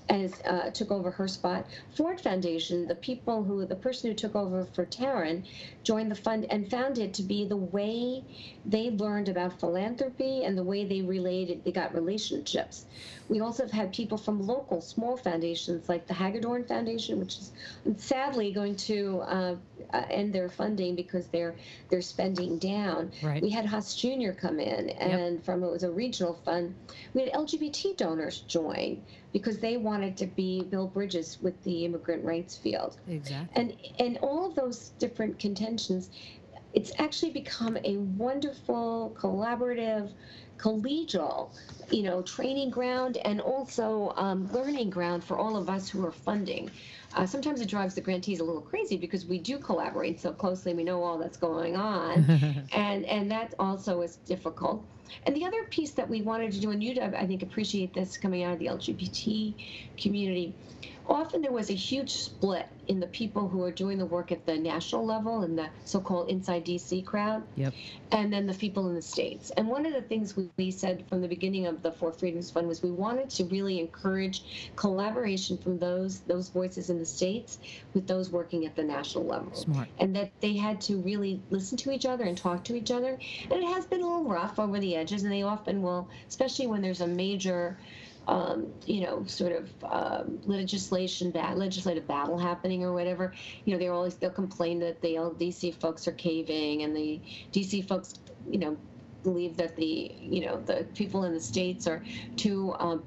and 0.08 0.34
uh, 0.46 0.70
took 0.70 0.90
over 0.90 1.10
her 1.12 1.28
spot. 1.28 1.66
Ford 1.96 2.20
Foundation, 2.20 2.86
the 2.86 2.94
people 2.94 3.44
who, 3.44 3.66
the 3.66 3.76
person 3.76 4.10
who 4.10 4.14
took 4.16 4.34
over 4.36 4.64
for 4.64 4.86
Taryn, 4.86 5.46
joined 5.84 6.10
the 6.10 6.16
fund 6.16 6.46
and 6.50 6.70
found 6.70 6.98
it 6.98 7.14
to 7.14 7.22
be 7.22 7.46
the 7.46 7.56
way 7.56 8.24
they 8.64 8.90
learned 8.90 9.28
about 9.28 9.60
philanthropy 9.60 10.44
and 10.44 10.56
the 10.58 10.64
way 10.64 10.84
they 10.84 11.02
related, 11.02 11.64
they 11.64 11.72
got 11.72 11.94
relationships. 11.94 12.86
We 13.28 13.40
also 13.40 13.64
have 13.64 13.72
had 13.72 13.92
people 13.92 14.18
from 14.18 14.46
local 14.46 14.80
small 14.80 15.16
foundations 15.16 15.88
like 15.88 16.06
the 16.06 16.14
Hagedorn 16.14 16.64
Foundation, 16.64 17.18
which 17.18 17.38
is 17.38 17.52
sadly 17.96 18.52
going 18.52 18.76
to 18.76 19.20
uh, 19.20 19.56
uh, 19.92 20.04
end 20.10 20.32
their 20.32 20.48
funding 20.48 20.94
because 20.94 21.26
they're 21.28 21.54
they're 21.88 22.02
spending 22.02 22.58
down. 22.58 23.10
Right. 23.22 23.42
We 23.42 23.50
had 23.50 23.66
Haas 23.66 23.94
Jr. 23.96 24.32
come 24.32 24.60
in, 24.60 24.90
and 24.90 25.34
yep. 25.36 25.44
from 25.44 25.62
it 25.64 25.70
was 25.70 25.82
a 25.82 25.90
regional 25.90 26.34
fund. 26.44 26.74
We 27.14 27.22
had 27.22 27.32
LGBT 27.32 27.96
donors 27.96 28.40
join 28.40 29.02
because 29.32 29.58
they 29.58 29.76
wanted 29.76 30.16
to 30.18 30.26
be 30.26 30.62
build 30.62 30.94
bridges 30.94 31.38
with 31.42 31.60
the 31.64 31.84
immigrant 31.84 32.24
rights 32.24 32.56
field. 32.56 32.96
Exactly. 33.08 33.60
And 33.60 33.76
and 33.98 34.18
all 34.18 34.46
of 34.46 34.54
those 34.54 34.90
different 34.98 35.38
contentions 35.38 36.10
it's 36.76 36.92
actually 36.98 37.30
become 37.30 37.78
a 37.84 37.96
wonderful 37.96 39.16
collaborative 39.18 40.10
collegial 40.58 41.52
you 41.90 42.02
know 42.02 42.22
training 42.22 42.70
ground 42.70 43.16
and 43.18 43.40
also 43.40 44.12
um, 44.16 44.50
learning 44.52 44.90
ground 44.90 45.22
for 45.22 45.38
all 45.38 45.56
of 45.56 45.68
us 45.68 45.88
who 45.88 46.04
are 46.04 46.12
funding. 46.12 46.70
Uh, 47.14 47.24
sometimes 47.24 47.60
it 47.60 47.68
drives 47.68 47.94
the 47.94 48.00
grantees 48.00 48.40
a 48.40 48.44
little 48.44 48.60
crazy 48.60 48.96
because 48.96 49.26
we 49.26 49.38
do 49.38 49.58
collaborate 49.58 50.20
so 50.20 50.32
closely. 50.32 50.74
We 50.74 50.84
know 50.84 51.02
all 51.02 51.18
that's 51.18 51.38
going 51.38 51.76
on. 51.76 52.26
And 52.72 53.04
and 53.04 53.30
that 53.30 53.54
also 53.58 54.02
is 54.02 54.16
difficult. 54.16 54.84
And 55.24 55.36
the 55.36 55.44
other 55.44 55.64
piece 55.70 55.92
that 55.92 56.08
we 56.08 56.22
wanted 56.22 56.52
to 56.52 56.60
do 56.60 56.70
and 56.70 56.82
you 56.82 57.00
i 57.00 57.26
think 57.26 57.42
appreciate 57.42 57.94
this 57.94 58.16
coming 58.16 58.42
out 58.42 58.54
of 58.54 58.58
the 58.58 58.66
lgbt 58.66 59.54
community 59.96 60.54
often 61.08 61.42
there 61.42 61.52
was 61.52 61.70
a 61.70 61.74
huge 61.74 62.10
split 62.10 62.66
in 62.88 63.00
the 63.00 63.06
people 63.08 63.48
who 63.48 63.62
are 63.62 63.70
doing 63.70 63.98
the 63.98 64.06
work 64.06 64.30
at 64.32 64.46
the 64.46 64.56
national 64.56 65.04
level 65.04 65.42
and 65.42 65.58
the 65.58 65.68
so-called 65.84 66.28
inside 66.28 66.64
DC 66.64 67.04
crowd, 67.04 67.42
yep. 67.56 67.72
and 68.12 68.32
then 68.32 68.46
the 68.46 68.54
people 68.54 68.88
in 68.88 68.94
the 68.94 69.02
states. 69.02 69.50
And 69.56 69.68
one 69.68 69.86
of 69.86 69.92
the 69.92 70.02
things 70.02 70.36
we, 70.36 70.48
we 70.56 70.70
said 70.70 71.04
from 71.08 71.20
the 71.20 71.28
beginning 71.28 71.66
of 71.66 71.82
the 71.82 71.92
Four 71.92 72.12
Freedoms 72.12 72.50
Fund 72.50 72.68
was 72.68 72.82
we 72.82 72.90
wanted 72.90 73.30
to 73.30 73.44
really 73.44 73.80
encourage 73.80 74.70
collaboration 74.76 75.58
from 75.58 75.78
those 75.78 76.20
those 76.20 76.48
voices 76.48 76.90
in 76.90 76.98
the 76.98 77.06
states 77.06 77.58
with 77.94 78.06
those 78.06 78.30
working 78.30 78.66
at 78.66 78.76
the 78.76 78.84
national 78.84 79.24
level, 79.24 79.54
Smart. 79.54 79.88
and 79.98 80.14
that 80.16 80.30
they 80.40 80.54
had 80.56 80.80
to 80.82 80.98
really 80.98 81.40
listen 81.50 81.76
to 81.78 81.92
each 81.92 82.06
other 82.06 82.24
and 82.24 82.36
talk 82.36 82.64
to 82.64 82.76
each 82.76 82.90
other. 82.90 83.18
And 83.50 83.52
it 83.52 83.66
has 83.74 83.86
been 83.86 84.00
a 84.00 84.06
little 84.06 84.24
rough 84.24 84.58
over 84.58 84.78
the 84.78 84.96
edges, 84.96 85.22
and 85.22 85.32
they 85.32 85.42
often 85.42 85.82
will, 85.82 86.08
especially 86.28 86.66
when 86.66 86.82
there's 86.82 87.00
a 87.00 87.06
major 87.06 87.76
um, 88.28 88.66
you 88.86 89.02
know, 89.02 89.24
sort 89.26 89.52
of 89.52 89.70
um, 89.84 90.40
legislation, 90.46 91.30
bat, 91.30 91.56
legislative 91.56 92.06
battle 92.06 92.38
happening 92.38 92.84
or 92.84 92.92
whatever, 92.92 93.32
you 93.64 93.72
know, 93.72 93.78
they're 93.78 93.92
always 93.92 94.14
they'll 94.16 94.30
complain 94.30 94.78
that 94.80 95.00
the 95.00 95.14
DC 95.14 95.74
folks 95.74 96.08
are 96.08 96.12
caving, 96.12 96.82
and 96.82 96.96
the 96.96 97.20
DC 97.52 97.86
folks, 97.86 98.14
you 98.50 98.58
know, 98.58 98.76
believe 99.22 99.56
that 99.56 99.76
the 99.76 100.12
you 100.20 100.44
know 100.44 100.60
the 100.62 100.86
people 100.94 101.24
in 101.24 101.34
the 101.34 101.40
states 101.40 101.86
are 101.86 102.02
too. 102.36 102.74
Um, 102.78 103.02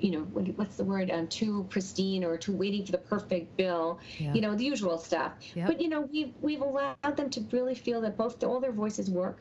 you 0.00 0.10
know 0.10 0.22
what's 0.56 0.74
the 0.74 0.82
word 0.82 1.12
um, 1.12 1.28
too 1.28 1.64
pristine 1.70 2.24
or 2.24 2.36
too 2.36 2.50
waiting 2.50 2.84
for 2.84 2.90
the 2.90 2.98
perfect 2.98 3.56
bill 3.56 4.00
yeah. 4.18 4.34
you 4.34 4.40
know 4.40 4.56
the 4.56 4.64
usual 4.64 4.98
stuff 4.98 5.30
yep. 5.54 5.68
but 5.68 5.80
you 5.80 5.88
know 5.88 6.00
we've 6.00 6.34
we've 6.40 6.60
allowed 6.60 7.16
them 7.16 7.30
to 7.30 7.40
really 7.52 7.76
feel 7.76 8.00
that 8.00 8.16
both 8.16 8.42
all 8.42 8.58
their 8.58 8.72
voices 8.72 9.08
work 9.08 9.38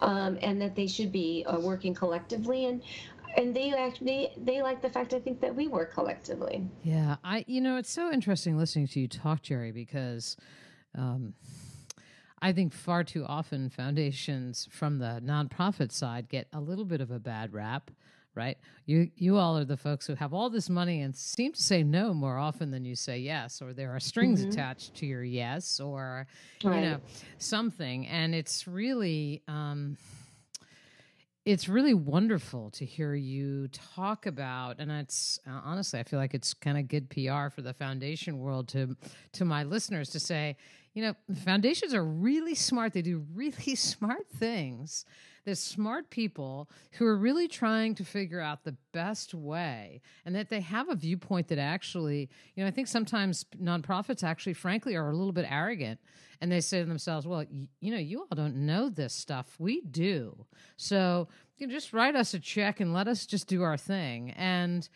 um, 0.00 0.38
and 0.42 0.60
that 0.60 0.74
they 0.74 0.86
should 0.86 1.12
be 1.12 1.44
uh, 1.46 1.58
working 1.58 1.94
collectively. 1.94 2.66
And 2.66 2.82
and 3.36 3.54
they 3.54 3.72
actually 3.72 4.30
they 4.36 4.62
like 4.62 4.82
the 4.82 4.90
fact 4.90 5.14
I 5.14 5.20
think 5.20 5.40
that 5.40 5.54
we 5.54 5.68
work 5.68 5.92
collectively. 5.92 6.66
Yeah, 6.82 7.16
I 7.24 7.44
you 7.46 7.60
know 7.60 7.76
it's 7.76 7.90
so 7.90 8.12
interesting 8.12 8.56
listening 8.56 8.88
to 8.88 9.00
you 9.00 9.08
talk, 9.08 9.42
Geri, 9.42 9.72
because 9.72 10.36
um, 10.96 11.34
I 12.40 12.52
think 12.52 12.72
far 12.72 13.04
too 13.04 13.24
often 13.26 13.70
foundations 13.70 14.68
from 14.70 14.98
the 14.98 15.20
nonprofit 15.24 15.92
side 15.92 16.28
get 16.28 16.48
a 16.52 16.60
little 16.60 16.84
bit 16.84 17.00
of 17.00 17.10
a 17.10 17.18
bad 17.18 17.52
rap. 17.52 17.90
Right, 18.34 18.56
you 18.86 19.10
you 19.16 19.36
all 19.36 19.58
are 19.58 19.64
the 19.64 19.76
folks 19.76 20.06
who 20.06 20.14
have 20.14 20.32
all 20.32 20.48
this 20.48 20.70
money 20.70 21.00
and 21.02 21.16
seem 21.16 21.52
to 21.54 21.60
say 21.62 21.82
no 21.82 22.14
more 22.14 22.38
often 22.38 22.70
than 22.70 22.84
you 22.84 22.94
say 22.94 23.18
yes, 23.18 23.60
or 23.60 23.72
there 23.72 23.90
are 23.90 23.98
strings 23.98 24.40
mm-hmm. 24.40 24.50
attached 24.50 24.94
to 24.96 25.06
your 25.06 25.24
yes, 25.24 25.80
or 25.80 26.28
right. 26.62 26.76
you 26.76 26.80
know 26.82 27.00
something, 27.38 28.06
and 28.06 28.34
it's 28.34 28.68
really. 28.68 29.42
Um, 29.48 29.96
it's 31.48 31.66
really 31.66 31.94
wonderful 31.94 32.68
to 32.68 32.84
hear 32.84 33.14
you 33.14 33.68
talk 33.68 34.26
about 34.26 34.78
and 34.78 34.90
it's 34.90 35.40
uh, 35.48 35.60
honestly 35.64 35.98
i 35.98 36.02
feel 36.02 36.18
like 36.18 36.34
it's 36.34 36.52
kind 36.52 36.76
of 36.76 36.88
good 36.88 37.08
pr 37.08 37.48
for 37.48 37.62
the 37.62 37.72
foundation 37.72 38.38
world 38.38 38.68
to 38.68 38.94
to 39.32 39.46
my 39.46 39.62
listeners 39.62 40.10
to 40.10 40.20
say 40.20 40.54
you 40.98 41.04
know 41.04 41.14
foundations 41.44 41.94
are 41.94 42.04
really 42.04 42.56
smart 42.56 42.92
they 42.92 43.02
do 43.02 43.24
really 43.32 43.74
smart 43.92 44.28
things 44.34 45.04
there's 45.44 45.60
smart 45.60 46.10
people 46.10 46.68
who 46.92 47.06
are 47.06 47.16
really 47.16 47.46
trying 47.46 47.94
to 47.94 48.04
figure 48.04 48.40
out 48.40 48.64
the 48.64 48.74
best 48.92 49.32
way 49.32 50.00
and 50.26 50.34
that 50.34 50.48
they 50.48 50.60
have 50.60 50.88
a 50.88 50.96
viewpoint 50.96 51.46
that 51.46 51.58
actually 51.58 52.28
you 52.56 52.64
know 52.64 52.66
i 52.66 52.72
think 52.72 52.88
sometimes 52.88 53.46
nonprofits 53.62 54.24
actually 54.24 54.54
frankly 54.54 54.96
are 54.96 55.10
a 55.10 55.16
little 55.16 55.32
bit 55.32 55.46
arrogant 55.48 56.00
and 56.40 56.52
they 56.52 56.60
say 56.60 56.78
to 56.80 56.84
themselves, 56.86 57.26
well, 57.26 57.44
y- 57.50 57.68
you 57.80 57.90
know, 57.90 57.98
you 57.98 58.20
all 58.20 58.36
don't 58.36 58.54
know 58.54 58.88
this 58.88 59.12
stuff. 59.12 59.56
We 59.58 59.80
do. 59.80 60.46
So 60.76 61.28
you 61.56 61.66
know, 61.66 61.72
just 61.72 61.92
write 61.92 62.14
us 62.14 62.34
a 62.34 62.38
check 62.38 62.78
and 62.78 62.94
let 62.94 63.08
us 63.08 63.26
just 63.26 63.48
do 63.48 63.62
our 63.62 63.76
thing. 63.76 64.30
And, 64.36 64.88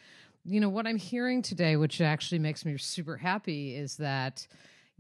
you 0.45 0.61
know, 0.61 0.69
what 0.69 0.87
I'm 0.87 0.97
hearing 0.97 1.43
today, 1.43 1.75
which 1.75 2.01
actually 2.01 2.39
makes 2.39 2.65
me 2.65 2.79
super 2.79 3.17
happy, 3.17 3.75
is 3.75 3.97
that 3.97 4.47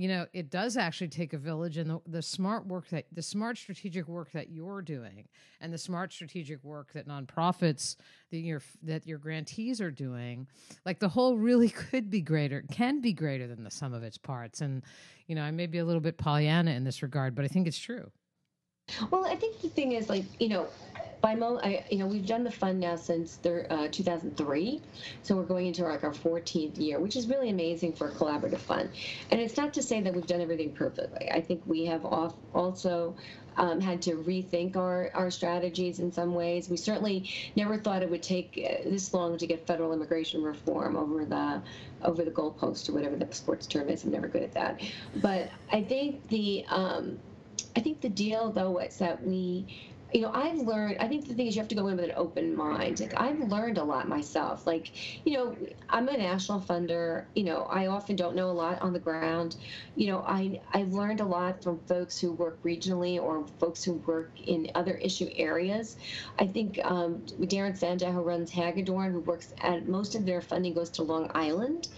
you 0.02 0.08
know 0.08 0.26
it 0.32 0.50
does 0.50 0.76
actually 0.76 1.06
take 1.06 1.32
a 1.32 1.38
village 1.38 1.76
and 1.76 1.88
the, 1.88 2.00
the 2.08 2.22
smart 2.22 2.66
work 2.66 2.88
that 2.88 3.06
the 3.12 3.22
smart 3.22 3.56
strategic 3.56 4.08
work 4.08 4.32
that 4.32 4.50
you're 4.50 4.82
doing 4.82 5.28
and 5.60 5.72
the 5.72 5.78
smart 5.78 6.12
strategic 6.12 6.62
work 6.64 6.92
that 6.92 7.06
nonprofits 7.06 7.94
that 8.32 8.38
your 8.38 8.60
that 8.82 9.06
your 9.06 9.18
grantees 9.18 9.80
are 9.80 9.92
doing 9.92 10.48
like 10.84 10.98
the 10.98 11.08
whole 11.08 11.36
really 11.36 11.68
could 11.90 12.10
be 12.10 12.20
greater 12.20 12.64
can 12.72 13.00
be 13.00 13.12
greater 13.12 13.46
than 13.46 13.62
the 13.62 13.70
sum 13.70 13.94
of 13.94 14.02
its 14.02 14.18
parts. 14.18 14.60
And 14.60 14.82
you 15.28 15.36
know 15.36 15.42
i 15.42 15.52
may 15.52 15.66
be 15.66 15.78
a 15.78 15.84
little 15.84 16.00
bit 16.00 16.18
pollyanna 16.18 16.72
in 16.72 16.82
this 16.82 17.00
regard 17.00 17.36
but 17.36 17.44
i 17.44 17.48
think 17.48 17.68
it's 17.68 17.78
true 17.78 18.10
well 19.10 19.24
i 19.26 19.34
think 19.34 19.60
the 19.60 19.68
thing 19.68 19.92
is 19.92 20.08
like 20.08 20.24
you 20.40 20.48
know 20.48 20.68
by 21.22 21.36
mo, 21.36 21.60
I, 21.62 21.84
you 21.88 21.98
know, 21.98 22.08
we've 22.08 22.26
done 22.26 22.42
the 22.42 22.50
fund 22.50 22.80
now 22.80 22.96
since 22.96 23.38
uh, 23.46 23.86
2003, 23.92 24.80
so 25.22 25.36
we're 25.36 25.44
going 25.44 25.68
into 25.68 25.84
like 25.84 26.02
our 26.02 26.10
14th 26.10 26.80
year, 26.80 26.98
which 26.98 27.14
is 27.14 27.28
really 27.28 27.48
amazing 27.48 27.92
for 27.92 28.08
a 28.08 28.10
collaborative 28.10 28.58
fund. 28.58 28.90
And 29.30 29.40
it's 29.40 29.56
not 29.56 29.72
to 29.74 29.84
say 29.84 30.00
that 30.00 30.12
we've 30.12 30.26
done 30.26 30.40
everything 30.40 30.72
perfectly. 30.72 31.30
I 31.30 31.40
think 31.40 31.62
we 31.64 31.84
have 31.84 32.04
also 32.04 33.14
um, 33.56 33.80
had 33.80 34.02
to 34.02 34.16
rethink 34.16 34.74
our, 34.74 35.12
our 35.14 35.30
strategies 35.30 36.00
in 36.00 36.10
some 36.10 36.34
ways. 36.34 36.68
We 36.68 36.76
certainly 36.76 37.30
never 37.54 37.78
thought 37.78 38.02
it 38.02 38.10
would 38.10 38.24
take 38.24 38.58
uh, 38.58 38.90
this 38.90 39.14
long 39.14 39.38
to 39.38 39.46
get 39.46 39.64
federal 39.64 39.92
immigration 39.92 40.42
reform 40.42 40.96
over 40.96 41.24
the 41.24 41.62
over 42.02 42.24
the 42.24 42.32
goalpost 42.32 42.88
or 42.88 42.94
whatever 42.94 43.14
the 43.14 43.32
sports 43.32 43.68
term 43.68 43.88
is. 43.88 44.02
I'm 44.02 44.10
never 44.10 44.26
good 44.26 44.42
at 44.42 44.54
that. 44.54 44.80
But 45.16 45.50
I 45.70 45.84
think 45.84 46.26
the 46.30 46.64
um, 46.68 47.20
I 47.76 47.80
think 47.80 48.00
the 48.00 48.08
deal 48.08 48.50
though 48.50 48.78
is 48.78 48.96
that 48.96 49.22
we 49.26 49.66
you 50.12 50.20
know, 50.20 50.30
I've 50.32 50.58
learned, 50.58 50.98
I 51.00 51.08
think 51.08 51.26
the 51.26 51.34
thing 51.34 51.46
is 51.46 51.56
you 51.56 51.62
have 51.62 51.68
to 51.68 51.74
go 51.74 51.86
in 51.88 51.96
with 51.96 52.04
an 52.04 52.12
open 52.16 52.54
mind. 52.54 53.00
Like, 53.00 53.18
I've 53.18 53.40
learned 53.40 53.78
a 53.78 53.84
lot 53.84 54.08
myself. 54.08 54.66
Like, 54.66 54.90
you 55.24 55.32
know, 55.32 55.56
I'm 55.88 56.08
a 56.08 56.16
national 56.16 56.60
funder. 56.60 57.24
You 57.34 57.44
know, 57.44 57.62
I 57.62 57.86
often 57.86 58.16
don't 58.16 58.36
know 58.36 58.50
a 58.50 58.52
lot 58.52 58.82
on 58.82 58.92
the 58.92 58.98
ground. 58.98 59.56
You 59.96 60.08
know, 60.08 60.24
I, 60.26 60.60
I've 60.72 60.92
learned 60.92 61.20
a 61.20 61.24
lot 61.24 61.62
from 61.62 61.80
folks 61.80 62.20
who 62.20 62.32
work 62.32 62.62
regionally 62.62 63.20
or 63.20 63.46
folks 63.58 63.82
who 63.82 63.94
work 63.94 64.32
in 64.44 64.70
other 64.74 64.94
issue 64.94 65.30
areas. 65.34 65.96
I 66.38 66.46
think 66.46 66.78
um, 66.84 67.22
Darren 67.40 67.76
Sandow, 67.76 68.12
who 68.12 68.20
runs 68.20 68.50
Hagedorn, 68.50 69.12
who 69.12 69.20
works 69.20 69.54
at 69.62 69.88
most 69.88 70.14
of 70.14 70.26
their 70.26 70.42
funding 70.42 70.74
goes 70.74 70.90
to 70.90 71.02
Long 71.02 71.30
Island. 71.34 71.88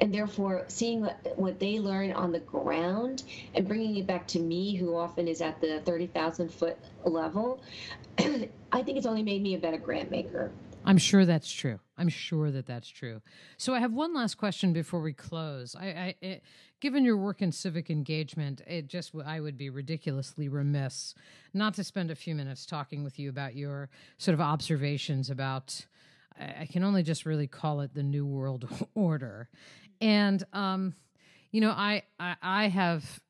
And 0.00 0.14
therefore, 0.14 0.64
seeing 0.68 1.00
what, 1.00 1.18
what 1.36 1.58
they 1.58 1.80
learn 1.80 2.12
on 2.12 2.30
the 2.30 2.38
ground 2.40 3.24
and 3.52 3.66
bringing 3.66 3.96
it 3.96 4.06
back 4.06 4.28
to 4.28 4.38
me, 4.38 4.76
who 4.76 4.96
often 4.96 5.26
is 5.26 5.40
at 5.40 5.60
the 5.60 5.80
30,000 5.80 6.52
foot 6.52 6.78
level, 7.08 7.60
I 8.18 8.82
think 8.82 8.98
it's 8.98 9.06
only 9.06 9.22
made 9.22 9.42
me 9.42 9.54
a 9.54 9.58
better 9.58 9.78
grant 9.78 10.10
maker. 10.10 10.50
I'm 10.84 10.98
sure 10.98 11.24
that's 11.24 11.50
true. 11.50 11.80
I'm 11.96 12.08
sure 12.08 12.50
that 12.50 12.66
that's 12.66 12.88
true. 12.88 13.22
So 13.56 13.74
I 13.74 13.78
have 13.80 13.92
one 13.92 14.12
last 14.14 14.34
question 14.34 14.72
before 14.72 15.00
we 15.00 15.12
close. 15.12 15.74
I, 15.74 15.86
I 15.86 16.14
it, 16.20 16.42
given 16.80 17.04
your 17.04 17.16
work 17.16 17.40
in 17.40 17.52
civic 17.52 17.88
engagement, 17.88 18.60
it 18.66 18.88
just 18.88 19.12
I 19.24 19.40
would 19.40 19.56
be 19.56 19.70
ridiculously 19.70 20.48
remiss 20.48 21.14
not 21.54 21.74
to 21.74 21.84
spend 21.84 22.10
a 22.10 22.14
few 22.14 22.34
minutes 22.34 22.66
talking 22.66 23.02
with 23.02 23.18
you 23.18 23.30
about 23.30 23.56
your 23.56 23.88
sort 24.18 24.34
of 24.34 24.40
observations 24.40 25.30
about. 25.30 25.86
I 26.38 26.66
can 26.66 26.82
only 26.82 27.04
just 27.04 27.26
really 27.26 27.46
call 27.46 27.80
it 27.80 27.94
the 27.94 28.02
new 28.02 28.26
world 28.26 28.68
order, 28.94 29.48
and 30.00 30.42
um, 30.52 30.94
you 31.54 31.60
know, 31.60 31.70
I, 31.70 32.02
I, 32.18 32.34
I 32.42 32.68
have 32.68 33.20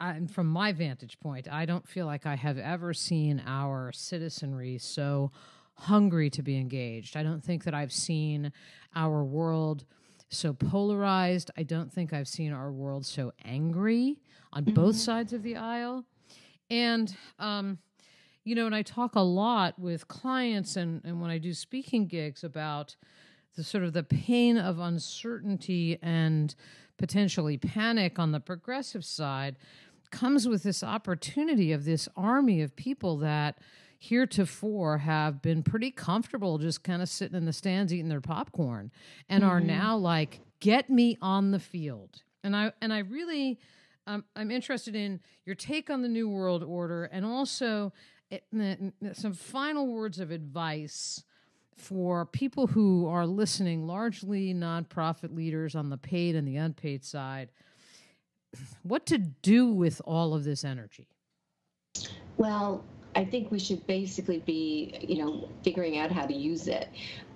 I, 0.00 0.20
from 0.32 0.46
my 0.46 0.72
vantage 0.72 1.18
point, 1.20 1.48
I 1.50 1.66
don't 1.66 1.86
feel 1.88 2.06
like 2.06 2.26
I 2.26 2.36
have 2.36 2.58
ever 2.58 2.94
seen 2.94 3.42
our 3.46 3.92
citizenry 3.92 4.78
so 4.78 5.32
hungry 5.74 6.30
to 6.30 6.42
be 6.42 6.56
engaged. 6.56 7.16
I 7.16 7.22
don't 7.22 7.44
think 7.44 7.64
that 7.64 7.74
I've 7.74 7.92
seen 7.92 8.52
our 8.94 9.24
world 9.24 9.84
so 10.28 10.52
polarized. 10.52 11.50
I 11.56 11.62
don't 11.62 11.92
think 11.92 12.12
I've 12.12 12.28
seen 12.28 12.52
our 12.52 12.72
world 12.72 13.06
so 13.06 13.32
angry 13.44 14.18
on 14.52 14.64
mm-hmm. 14.64 14.74
both 14.74 14.96
sides 14.96 15.32
of 15.32 15.42
the 15.42 15.56
aisle. 15.56 16.04
And, 16.70 17.14
um, 17.38 17.78
you 18.44 18.54
know, 18.54 18.66
and 18.66 18.74
I 18.74 18.82
talk 18.82 19.14
a 19.14 19.20
lot 19.20 19.78
with 19.78 20.08
clients 20.08 20.76
and, 20.76 21.00
and 21.04 21.20
when 21.20 21.30
I 21.30 21.38
do 21.38 21.52
speaking 21.52 22.06
gigs 22.06 22.42
about 22.42 22.96
the 23.56 23.64
sort 23.64 23.84
of 23.84 23.92
the 23.92 24.02
pain 24.02 24.56
of 24.56 24.78
uncertainty 24.78 25.98
and 26.02 26.54
potentially 26.96 27.58
panic 27.58 28.18
on 28.18 28.32
the 28.32 28.40
progressive 28.40 29.04
side 29.04 29.56
comes 30.10 30.46
with 30.46 30.62
this 30.62 30.82
opportunity 30.82 31.72
of 31.72 31.84
this 31.84 32.08
army 32.16 32.62
of 32.62 32.76
people 32.76 33.18
that 33.18 33.58
heretofore 33.98 34.98
have 34.98 35.42
been 35.42 35.62
pretty 35.62 35.90
comfortable 35.90 36.58
just 36.58 36.84
kind 36.84 37.02
of 37.02 37.08
sitting 37.08 37.36
in 37.36 37.44
the 37.44 37.52
stands 37.52 37.92
eating 37.92 38.08
their 38.08 38.20
popcorn 38.20 38.90
and 39.28 39.42
mm-hmm. 39.42 39.50
are 39.50 39.60
now 39.60 39.96
like 39.96 40.40
get 40.60 40.88
me 40.88 41.16
on 41.20 41.50
the 41.50 41.58
field 41.58 42.22
and 42.44 42.54
i 42.54 42.70
and 42.80 42.92
i 42.92 42.98
really 42.98 43.58
I'm 44.06 44.24
I'm 44.34 44.50
interested 44.50 44.94
in 44.94 45.20
your 45.44 45.54
take 45.54 45.90
on 45.90 46.02
the 46.02 46.08
new 46.08 46.28
world 46.28 46.62
order 46.62 47.04
and 47.04 47.24
also 47.24 47.92
it, 48.30 48.44
some 49.12 49.34
final 49.34 49.86
words 49.86 50.18
of 50.18 50.30
advice 50.30 51.24
for 51.76 52.26
people 52.26 52.66
who 52.66 53.06
are 53.06 53.26
listening, 53.26 53.86
largely 53.86 54.54
nonprofit 54.54 55.34
leaders 55.34 55.74
on 55.74 55.90
the 55.90 55.98
paid 55.98 56.34
and 56.34 56.48
the 56.48 56.56
unpaid 56.56 57.04
side, 57.04 57.50
what 58.82 59.06
to 59.06 59.18
do 59.18 59.66
with 59.66 60.00
all 60.04 60.34
of 60.34 60.44
this 60.44 60.64
energy? 60.64 61.08
Well, 62.38 62.84
I 63.14 63.24
think 63.24 63.50
we 63.50 63.58
should 63.58 63.86
basically 63.86 64.40
be, 64.40 64.98
you 65.00 65.24
know, 65.24 65.48
figuring 65.62 65.98
out 65.98 66.10
how 66.10 66.26
to 66.26 66.34
use 66.34 66.68
it. 66.68 66.88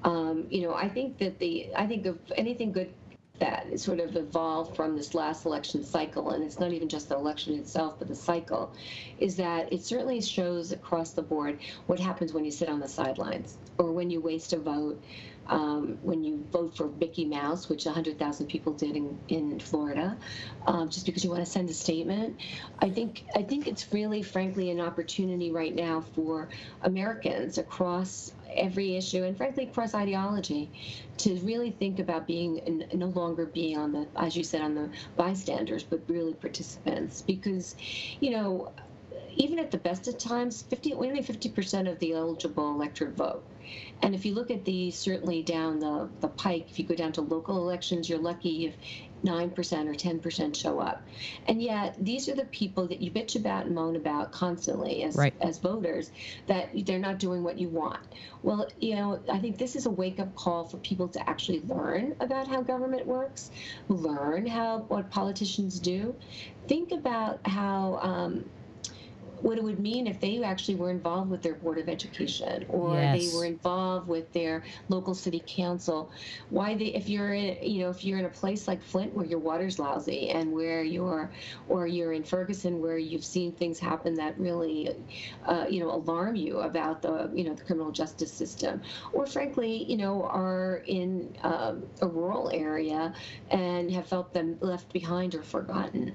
Um, 0.05 0.47
you 0.51 0.62
know, 0.62 0.74
I 0.74 0.88
think 0.88 1.18
that 1.18 1.38
the, 1.38 1.70
I 1.76 1.86
think 1.86 2.07
of 2.07 2.18
anything 2.36 2.72
good 2.72 2.93
that 3.41 3.80
sort 3.80 4.01
of 4.01 4.16
evolved 4.16 4.76
from 4.76 4.97
this 4.97 5.14
last 5.14 5.45
election 5.47 5.82
cycle, 5.84 6.30
and 6.30 6.45
it's 6.45 6.61
not 6.61 6.72
even 6.72 6.88
just 6.88 7.09
the 7.09 7.16
election 7.16 7.55
itself, 7.55 7.97
but 7.99 8.09
the 8.09 8.14
cycle, 8.14 8.72
is 9.18 9.36
that 9.36 9.72
it 9.72 9.82
certainly 9.82 10.20
shows 10.20 10.72
across 10.72 11.12
the 11.12 11.22
board 11.22 11.59
what 11.86 11.99
happens 11.99 12.32
when 12.32 12.45
you 12.45 12.51
sit 12.51 12.68
on 12.68 12.80
the 12.80 12.88
sidelines 12.88 13.57
or 13.78 13.93
when 13.93 14.11
you 14.11 14.20
waste 14.20 14.53
a 14.53 14.59
vote. 14.59 15.03
Um, 15.47 15.99
when 16.03 16.22
you 16.22 16.45
vote 16.53 16.76
for 16.76 16.86
Mickey 17.01 17.24
Mouse, 17.24 17.68
which 17.68 17.84
100,000 17.84 18.47
people 18.47 18.72
did 18.72 18.95
in, 18.95 19.18
in 19.26 19.59
Florida, 19.59 20.16
um, 20.64 20.88
just 20.91 21.07
because 21.07 21.24
you 21.24 21.30
want 21.30 21.45
to 21.45 21.51
send 21.51 21.68
a 21.70 21.74
statement. 21.74 22.38
I 22.78 22.88
think 22.88 23.24
I 23.34 23.43
think 23.43 23.66
it's 23.66 23.93
really, 23.93 24.22
frankly, 24.22 24.70
an 24.70 24.78
opportunity 24.78 25.51
right 25.51 25.74
now 25.74 26.05
for 26.14 26.51
Americans 26.82 27.59
across 27.59 28.32
every 28.55 28.96
issue 28.96 29.24
and 29.24 29.36
frankly 29.36 29.64
across 29.64 29.94
ideology 29.94 30.70
to 31.18 31.34
really 31.40 31.70
think 31.70 31.98
about 31.98 32.26
being 32.26 32.84
no 32.94 33.07
longer 33.07 33.46
being 33.46 33.76
on 33.76 33.92
the 33.92 34.07
as 34.16 34.36
you 34.36 34.44
said 34.44 34.62
on 34.62 34.74
the 34.74 34.88
bystanders 35.16 35.82
but 35.82 36.01
really 36.09 36.34
participants. 36.34 37.22
Because 37.22 37.76
you 38.20 38.30
know 38.30 38.72
even 39.36 39.59
at 39.59 39.70
the 39.70 39.78
best 39.78 40.09
of 40.09 40.18
times 40.18 40.62
50 40.62 40.94
only 40.94 41.22
50% 41.22 41.90
of 41.90 41.98
the 41.98 42.12
eligible 42.12 42.70
electorate 42.74 43.16
vote. 43.16 43.42
And 44.03 44.14
if 44.14 44.24
you 44.24 44.34
look 44.34 44.51
at 44.51 44.64
the 44.64 44.90
certainly 44.90 45.42
down 45.42 45.78
the, 45.78 46.09
the 46.20 46.28
pike 46.28 46.66
if 46.70 46.78
you 46.78 46.84
go 46.84 46.94
down 46.94 47.12
to 47.12 47.20
local 47.20 47.57
elections 47.59 48.09
you're 48.09 48.18
lucky 48.18 48.66
if 48.66 48.74
9% 49.24 49.52
or 49.86 49.94
10% 49.94 50.54
show 50.54 50.80
up. 50.80 51.02
And 51.46 51.62
yet, 51.62 51.96
these 51.98 52.28
are 52.28 52.34
the 52.34 52.44
people 52.46 52.86
that 52.88 53.00
you 53.00 53.10
bitch 53.10 53.36
about 53.36 53.66
and 53.66 53.74
moan 53.74 53.96
about 53.96 54.32
constantly 54.32 55.02
as, 55.02 55.16
right. 55.16 55.34
as 55.40 55.58
voters 55.58 56.10
that 56.46 56.70
they're 56.86 56.98
not 56.98 57.18
doing 57.18 57.42
what 57.42 57.58
you 57.58 57.68
want. 57.68 58.00
Well, 58.42 58.68
you 58.78 58.94
know, 58.96 59.20
I 59.30 59.38
think 59.38 59.58
this 59.58 59.76
is 59.76 59.86
a 59.86 59.90
wake 59.90 60.20
up 60.20 60.34
call 60.34 60.64
for 60.64 60.78
people 60.78 61.08
to 61.08 61.28
actually 61.28 61.60
learn 61.62 62.16
about 62.20 62.48
how 62.48 62.62
government 62.62 63.06
works, 63.06 63.50
learn 63.88 64.46
how 64.46 64.78
what 64.88 65.10
politicians 65.10 65.78
do. 65.78 66.14
Think 66.68 66.92
about 66.92 67.40
how 67.46 67.98
um, 68.02 68.44
what 69.43 69.57
it 69.57 69.64
would 69.64 69.78
mean 69.78 70.07
if 70.07 70.20
they 70.20 70.43
actually 70.43 70.74
were 70.74 70.91
involved 70.91 71.30
with 71.30 71.43
their 71.43 71.55
board 71.55 71.78
of 71.78 71.88
education 71.88 72.66
or 72.68 72.95
yes. 72.95 73.18
they 73.18 73.36
were 73.36 73.45
involved 73.45 74.07
with 74.07 74.30
their 74.32 74.62
local 74.88 75.14
city 75.14 75.43
council 75.47 76.11
why 76.51 76.74
they 76.74 76.86
if 76.86 77.09
you're 77.09 77.32
in 77.32 77.57
you 77.62 77.82
know 77.82 77.91
if 77.91 78.05
you're 78.05 78.18
in 78.18 78.24
a 78.24 78.30
place 78.30 78.68
like 78.68 78.82
flint 78.82 79.12
where 79.14 79.26
your 79.26 79.38
water's 79.38 79.78
lousy 79.78 80.30
and 80.30 80.53
where 80.53 80.82
you're 80.82 81.30
or 81.68 81.86
you're 81.86 82.12
in 82.12 82.22
ferguson 82.22 82.80
where 82.80 82.99
you've 82.99 83.24
seen 83.24 83.53
things 83.53 83.78
happen 83.78 84.14
that 84.14 84.38
really 84.38 84.91
uh, 85.47 85.66
you 85.68 85.80
know 85.80 85.91
alarm 85.91 86.36
you 86.36 86.59
about 86.59 87.01
the 87.03 87.30
you 87.34 87.45
know 87.45 87.55
the 87.55 87.64
criminal 87.64 87.91
justice 87.91 88.32
system 88.32 88.80
or 89.12 89.26
frankly 89.26 89.84
you 89.84 89.97
know 89.97 90.24
are 90.24 90.82
in 90.86 91.34
um, 91.43 91.82
a 92.03 92.07
rural 92.07 92.51
area 92.53 93.12
and 93.51 93.91
have 93.91 94.07
felt 94.07 94.32
them 94.32 94.57
left 94.61 94.93
behind 94.93 95.34
or 95.34 95.43
forgotten 95.43 96.14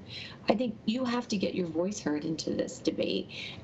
i 0.50 0.54
think 0.54 0.78
you 0.86 1.04
have 1.04 1.28
to 1.28 1.38
get 1.38 1.56
your 1.56 1.68
voice 1.68 2.00
heard 2.00 2.26
into 2.26 2.52
this 2.52 2.80
debate 2.80 3.15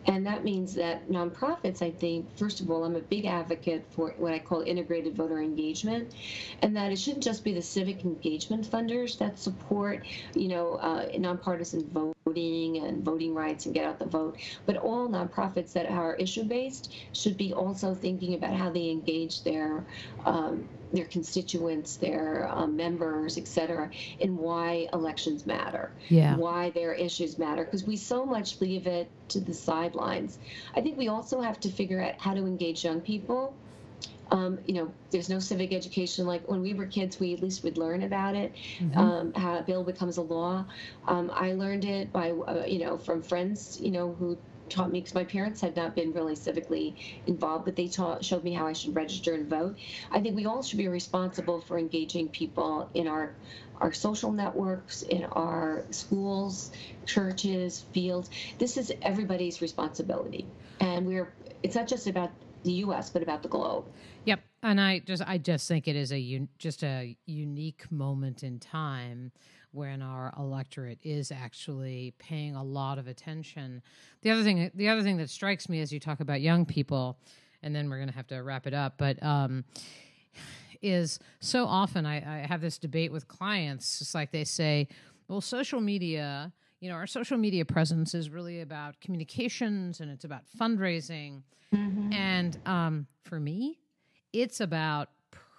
and 0.05 0.25
that 0.25 0.43
means 0.43 0.73
that 0.75 1.09
nonprofits, 1.09 1.81
I 1.81 1.91
think, 1.91 2.25
first 2.37 2.61
of 2.61 2.69
all, 2.71 2.83
I'm 2.83 2.95
a 2.95 3.01
big 3.01 3.25
advocate 3.25 3.85
for 3.91 4.13
what 4.17 4.33
I 4.33 4.39
call 4.39 4.61
integrated 4.61 5.15
voter 5.15 5.39
engagement, 5.41 6.13
and 6.61 6.75
that 6.75 6.91
it 6.91 6.99
shouldn't 6.99 7.23
just 7.23 7.43
be 7.43 7.53
the 7.53 7.61
civic 7.61 8.03
engagement 8.03 8.69
funders 8.69 9.17
that 9.19 9.39
support, 9.39 10.05
you 10.35 10.47
know, 10.47 10.75
uh, 10.75 11.07
nonpartisan 11.17 11.83
voting 11.89 12.77
and 12.77 13.03
voting 13.03 13.33
rights 13.33 13.65
and 13.65 13.73
get 13.73 13.85
out 13.85 13.99
the 13.99 14.05
vote, 14.05 14.37
but 14.65 14.77
all 14.77 15.07
nonprofits 15.07 15.73
that 15.73 15.89
are 15.89 16.15
issue 16.15 16.43
based 16.43 16.93
should 17.13 17.37
be 17.37 17.53
also 17.53 17.93
thinking 17.93 18.33
about 18.33 18.53
how 18.53 18.69
they 18.69 18.89
engage 18.89 19.43
their 19.43 19.83
um, 20.25 20.67
their 20.93 21.05
constituents, 21.05 21.95
their 21.97 22.49
um, 22.51 22.75
members, 22.75 23.37
et 23.37 23.47
cetera, 23.47 23.89
in 24.19 24.37
why 24.37 24.87
elections 24.91 25.45
matter, 25.45 25.91
yeah. 26.09 26.35
why 26.35 26.69
their 26.71 26.93
issues 26.93 27.37
matter, 27.37 27.63
because 27.63 27.85
we 27.85 27.95
so 27.95 28.25
much 28.25 28.59
leave 28.59 28.87
it 28.87 29.09
to 29.29 29.39
the 29.39 29.53
sidelines. 29.53 30.37
I 30.75 30.81
think 30.81 30.97
we 30.97 31.07
also 31.07 31.41
have 31.41 31.59
to 31.61 31.69
figure 31.69 32.01
out 32.01 32.15
how 32.19 32.33
to 32.33 32.41
engage 32.45 32.83
young 32.83 33.01
people. 33.01 33.53
Um, 34.31 34.59
you 34.65 34.75
know, 34.75 34.93
there's 35.11 35.29
no 35.29 35.39
civic 35.39 35.73
education. 35.73 36.25
Like 36.25 36.47
when 36.47 36.61
we 36.61 36.73
were 36.73 36.85
kids, 36.85 37.19
we 37.19 37.33
at 37.33 37.41
least 37.41 37.63
would 37.63 37.77
learn 37.77 38.03
about 38.03 38.35
it. 38.35 38.53
Mm-hmm. 38.79 38.97
Um, 38.97 39.33
how 39.33 39.57
a 39.57 39.61
bill 39.61 39.83
becomes 39.83 40.17
a 40.17 40.21
law. 40.21 40.65
Um, 41.07 41.29
I 41.33 41.51
learned 41.53 41.83
it 41.83 42.13
by, 42.13 42.31
uh, 42.31 42.63
you 42.65 42.79
know, 42.79 42.97
from 42.97 43.21
friends, 43.21 43.79
you 43.81 43.91
know, 43.91 44.15
who 44.17 44.37
taught 44.71 44.91
me 44.91 44.99
because 44.99 45.13
my 45.13 45.23
parents 45.23 45.61
had 45.61 45.75
not 45.75 45.95
been 45.95 46.11
really 46.13 46.35
civically 46.35 46.95
involved, 47.27 47.65
but 47.65 47.75
they 47.75 47.87
taught 47.87 48.23
showed 48.23 48.43
me 48.43 48.53
how 48.53 48.65
I 48.65 48.73
should 48.73 48.95
register 48.95 49.33
and 49.33 49.47
vote. 49.47 49.77
I 50.11 50.19
think 50.19 50.35
we 50.35 50.45
all 50.45 50.63
should 50.63 50.77
be 50.77 50.87
responsible 50.87 51.61
for 51.61 51.77
engaging 51.77 52.29
people 52.29 52.89
in 52.93 53.07
our 53.07 53.35
our 53.79 53.91
social 53.91 54.31
networks, 54.31 55.01
in 55.01 55.25
our 55.25 55.83
schools, 55.89 56.71
churches, 57.05 57.85
fields. 57.93 58.29
This 58.59 58.77
is 58.77 58.93
everybody's 59.01 59.61
responsibility, 59.61 60.45
and 60.79 61.05
we're. 61.05 61.33
It's 61.63 61.75
not 61.75 61.87
just 61.87 62.07
about 62.07 62.31
the 62.63 62.71
U.S., 62.85 63.09
but 63.09 63.21
about 63.21 63.43
the 63.43 63.49
globe. 63.49 63.85
Yep, 64.25 64.39
and 64.63 64.79
I 64.79 64.99
just 64.99 65.23
I 65.27 65.37
just 65.37 65.67
think 65.67 65.87
it 65.87 65.95
is 65.95 66.11
a 66.11 66.19
un, 66.19 66.47
just 66.57 66.83
a 66.83 67.17
unique 67.25 67.91
moment 67.91 68.43
in 68.43 68.59
time 68.59 69.31
when 69.71 70.01
our 70.01 70.33
electorate 70.37 70.99
is 71.03 71.31
actually 71.31 72.13
paying 72.19 72.55
a 72.55 72.63
lot 72.63 72.97
of 72.97 73.07
attention. 73.07 73.81
The 74.21 74.31
other 74.31 74.43
thing, 74.43 74.71
the 74.75 74.89
other 74.89 75.01
thing 75.01 75.17
that 75.17 75.29
strikes 75.29 75.69
me 75.69 75.81
as 75.81 75.91
you 75.91 75.99
talk 75.99 76.19
about 76.19 76.41
young 76.41 76.65
people, 76.65 77.17
and 77.63 77.75
then 77.75 77.89
we're 77.89 77.97
going 77.97 78.09
to 78.09 78.15
have 78.15 78.27
to 78.27 78.37
wrap 78.39 78.67
it 78.67 78.73
up, 78.73 78.95
but 78.97 79.21
um, 79.23 79.63
is 80.81 81.19
so 81.39 81.65
often 81.65 82.05
I, 82.05 82.17
I 82.17 82.47
have 82.47 82.61
this 82.61 82.77
debate 82.77 83.11
with 83.11 83.27
clients. 83.27 84.01
It's 84.01 84.15
like 84.15 84.31
they 84.31 84.43
say, 84.43 84.87
"Well, 85.27 85.41
social 85.41 85.81
media." 85.81 86.51
You 86.79 86.89
know, 86.89 86.95
our 86.95 87.05
social 87.05 87.37
media 87.37 87.63
presence 87.63 88.15
is 88.15 88.31
really 88.31 88.61
about 88.61 88.99
communications 89.01 89.99
and 89.99 90.09
it's 90.09 90.25
about 90.25 90.41
fundraising. 90.59 91.43
Mm-hmm. 91.71 92.11
And 92.11 92.57
um, 92.65 93.05
for 93.23 93.39
me, 93.39 93.77
it's 94.33 94.61
about 94.61 95.09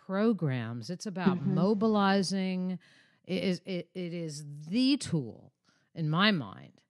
programs. 0.05 0.91
It's 0.91 1.07
about 1.07 1.39
mm-hmm. 1.39 1.55
mobilizing 1.55 2.81
it 3.33 3.45
is 3.45 3.61
it, 3.65 3.89
it 3.95 4.13
is 4.13 4.45
the 4.69 4.97
tool 4.97 5.53
in 5.95 6.09
my 6.09 6.31
mind, 6.31 6.81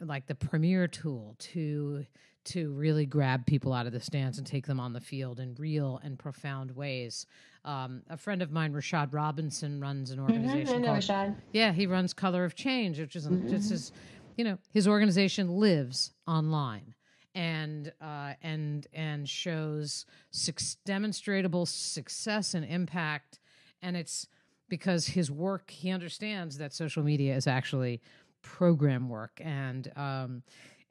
like 0.00 0.26
the 0.26 0.34
premier 0.34 0.86
tool 0.86 1.36
to 1.38 2.06
to 2.44 2.72
really 2.72 3.06
grab 3.06 3.46
people 3.46 3.72
out 3.72 3.86
of 3.86 3.92
the 3.92 4.00
stands 4.00 4.36
and 4.38 4.46
take 4.46 4.66
them 4.66 4.80
on 4.80 4.92
the 4.92 5.00
field 5.00 5.38
in 5.38 5.54
real 5.54 6.00
and 6.02 6.18
profound 6.18 6.72
ways. 6.72 7.26
Um, 7.64 8.02
a 8.10 8.16
friend 8.16 8.42
of 8.42 8.50
mine, 8.50 8.72
Rashad 8.72 9.14
Robinson, 9.14 9.80
runs 9.80 10.10
an 10.10 10.18
mm-hmm, 10.18 10.32
organization. 10.32 10.82
Mm-hmm, 10.82 10.84
called, 10.84 10.98
Rashad. 10.98 11.36
Yeah, 11.52 11.72
he 11.72 11.86
runs 11.86 12.12
Color 12.12 12.44
of 12.44 12.56
Change, 12.56 12.98
which 12.98 13.14
is 13.14 13.28
mm-hmm. 13.28 13.48
just 13.48 13.70
his, 13.70 13.92
you 14.36 14.44
know, 14.44 14.58
his 14.72 14.88
organization 14.88 15.56
lives 15.56 16.10
online 16.26 16.94
and 17.34 17.92
uh, 18.00 18.34
and 18.42 18.86
and 18.92 19.28
shows 19.28 20.04
six 20.30 20.76
demonstrable 20.84 21.66
success 21.66 22.54
and 22.54 22.64
impact, 22.64 23.38
and 23.82 23.96
it's 23.96 24.26
because 24.72 25.06
his 25.06 25.30
work, 25.30 25.70
he 25.70 25.90
understands 25.90 26.56
that 26.56 26.72
social 26.72 27.02
media 27.02 27.36
is 27.36 27.46
actually 27.46 28.00
program 28.40 29.10
work. 29.10 29.38
And 29.44 29.92
um, 29.96 30.42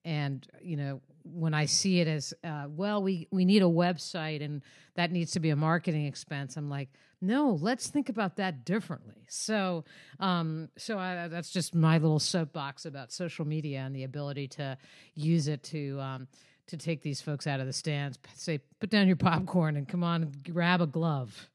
and 0.06 0.48
you 0.64 0.78
know 0.78 1.00
when 1.24 1.54
i 1.54 1.64
see 1.64 2.00
it 2.00 2.08
as 2.08 2.34
uh, 2.44 2.66
well 2.68 3.04
we 3.04 3.28
we 3.30 3.46
need 3.46 3.62
a 3.62 3.66
website 3.66 4.44
and 4.44 4.64
that 4.96 5.12
needs 5.12 5.30
to 5.34 5.40
be 5.40 5.52
a 5.52 5.56
marketing 5.56 6.08
expense 6.08 6.58
i'm 6.58 6.72
like 6.72 6.90
no 7.22 7.60
let's 7.62 7.88
think 7.88 8.10
about 8.10 8.38
that 8.38 8.66
differently. 8.66 9.26
So 9.28 9.86
um 10.20 10.70
so 10.76 10.98
I, 10.98 11.28
that's 11.28 11.52
just 11.52 11.76
my 11.76 12.00
little 12.00 12.20
soapbox 12.20 12.86
about 12.86 13.12
social 13.12 13.46
media 13.46 13.82
and 13.82 13.96
the 13.96 14.04
ability 14.04 14.48
to 14.50 14.78
use 15.14 15.48
it 15.48 15.64
to 15.66 16.00
um 16.00 16.28
to 16.68 16.78
take 16.78 17.02
these 17.02 17.22
folks 17.22 17.48
out 17.48 17.60
of 17.60 17.68
the 17.68 17.74
stands. 17.74 18.18
Say 18.34 18.60
put 18.80 18.90
down 18.90 19.06
your 19.06 19.18
popcorn 19.18 19.78
and 19.78 19.88
come 19.88 20.04
on 20.04 20.32
grab 20.44 20.82
a 20.82 20.88
glove 20.88 21.50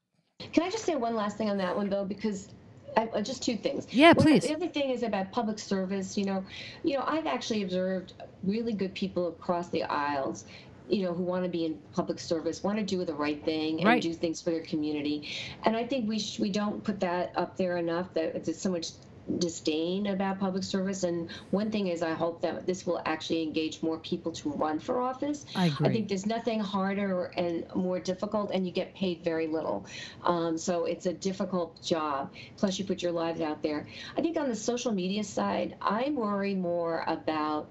can 0.57 0.64
I 0.64 0.70
just 0.70 0.87
say 0.87 0.97
one 0.97 1.14
last 1.14 1.37
thing 1.37 1.51
on 1.51 1.59
that 1.59 1.76
one 1.76 1.91
though, 1.91 2.07
because 2.07 2.49
I, 2.97 3.03
uh, 3.09 3.20
just 3.20 3.43
two 3.43 3.59
things. 3.59 3.87
Yeah, 3.91 4.14
please. 4.14 4.45
the 4.45 4.55
other 4.55 4.68
thing 4.68 4.89
is 4.89 5.03
about 5.03 5.30
public 5.30 5.59
service. 5.59 6.16
You 6.16 6.24
know, 6.24 6.45
you 6.82 6.97
know, 6.97 7.05
I've 7.07 7.26
actually 7.26 7.62
observed 7.62 8.14
really 8.43 8.72
good 8.72 8.95
people 8.95 9.28
across 9.28 9.68
the 9.68 9.82
aisles. 9.82 10.47
You 10.89 11.03
know, 11.03 11.12
who 11.12 11.24
want 11.24 11.43
to 11.43 11.51
be 11.51 11.66
in 11.66 11.78
public 11.93 12.18
service, 12.18 12.62
want 12.62 12.78
to 12.78 12.84
do 12.84 13.05
the 13.05 13.12
right 13.12 13.45
thing 13.45 13.80
and 13.80 13.87
right. 13.87 14.01
do 14.01 14.14
things 14.14 14.41
for 14.41 14.51
their 14.51 14.62
community, 14.62 15.28
and 15.64 15.76
I 15.76 15.84
think 15.84 16.09
we 16.09 16.18
sh- 16.18 16.39
we 16.39 16.49
don't 16.49 16.82
put 16.82 17.01
that 17.01 17.32
up 17.37 17.59
there 17.59 17.76
enough. 17.76 18.14
That 18.14 18.37
it's 18.37 18.62
so 18.62 18.70
much 18.70 18.93
disdain 19.39 20.07
about 20.07 20.39
public 20.39 20.64
service. 20.64 21.03
And 21.03 21.31
one 21.51 21.70
thing 21.70 21.89
is, 21.89 22.03
I 22.03 22.12
hope 22.12 22.43
that 22.43 22.66
this 22.66 22.87
will 22.87 23.01
actually 23.05 23.43
engage 23.43 23.83
more 23.83 23.99
people 23.99 24.33
to 24.33 24.51
run 24.51 24.79
for 24.79 25.01
office. 25.01 25.45
I 25.55 25.66
agree. 25.66 25.89
I 25.89 25.93
think 25.93 26.09
there's 26.09 26.27
nothing 26.27 26.61
harder 26.61 27.33
and 27.37 27.66
more 27.74 27.99
difficult, 27.99 28.51
and 28.53 28.66
you 28.66 28.72
get 28.72 28.95
paid 28.95 29.22
very 29.22 29.47
little. 29.47 29.87
Um, 30.22 30.59
so 30.59 30.85
it's 30.85 31.07
a 31.07 31.12
difficult 31.12 31.83
job. 31.83 32.33
Plus, 32.57 32.79
you 32.79 32.85
put 32.85 33.03
your 33.03 33.12
lives 33.12 33.41
out 33.41 33.62
there. 33.62 33.87
I 34.16 34.22
think 34.22 34.37
on 34.37 34.49
the 34.49 34.57
social 34.57 34.93
media 34.93 35.24
side, 35.24 35.77
I'm 35.81 36.16
worry 36.16 36.55
more 36.55 37.05
about 37.07 37.68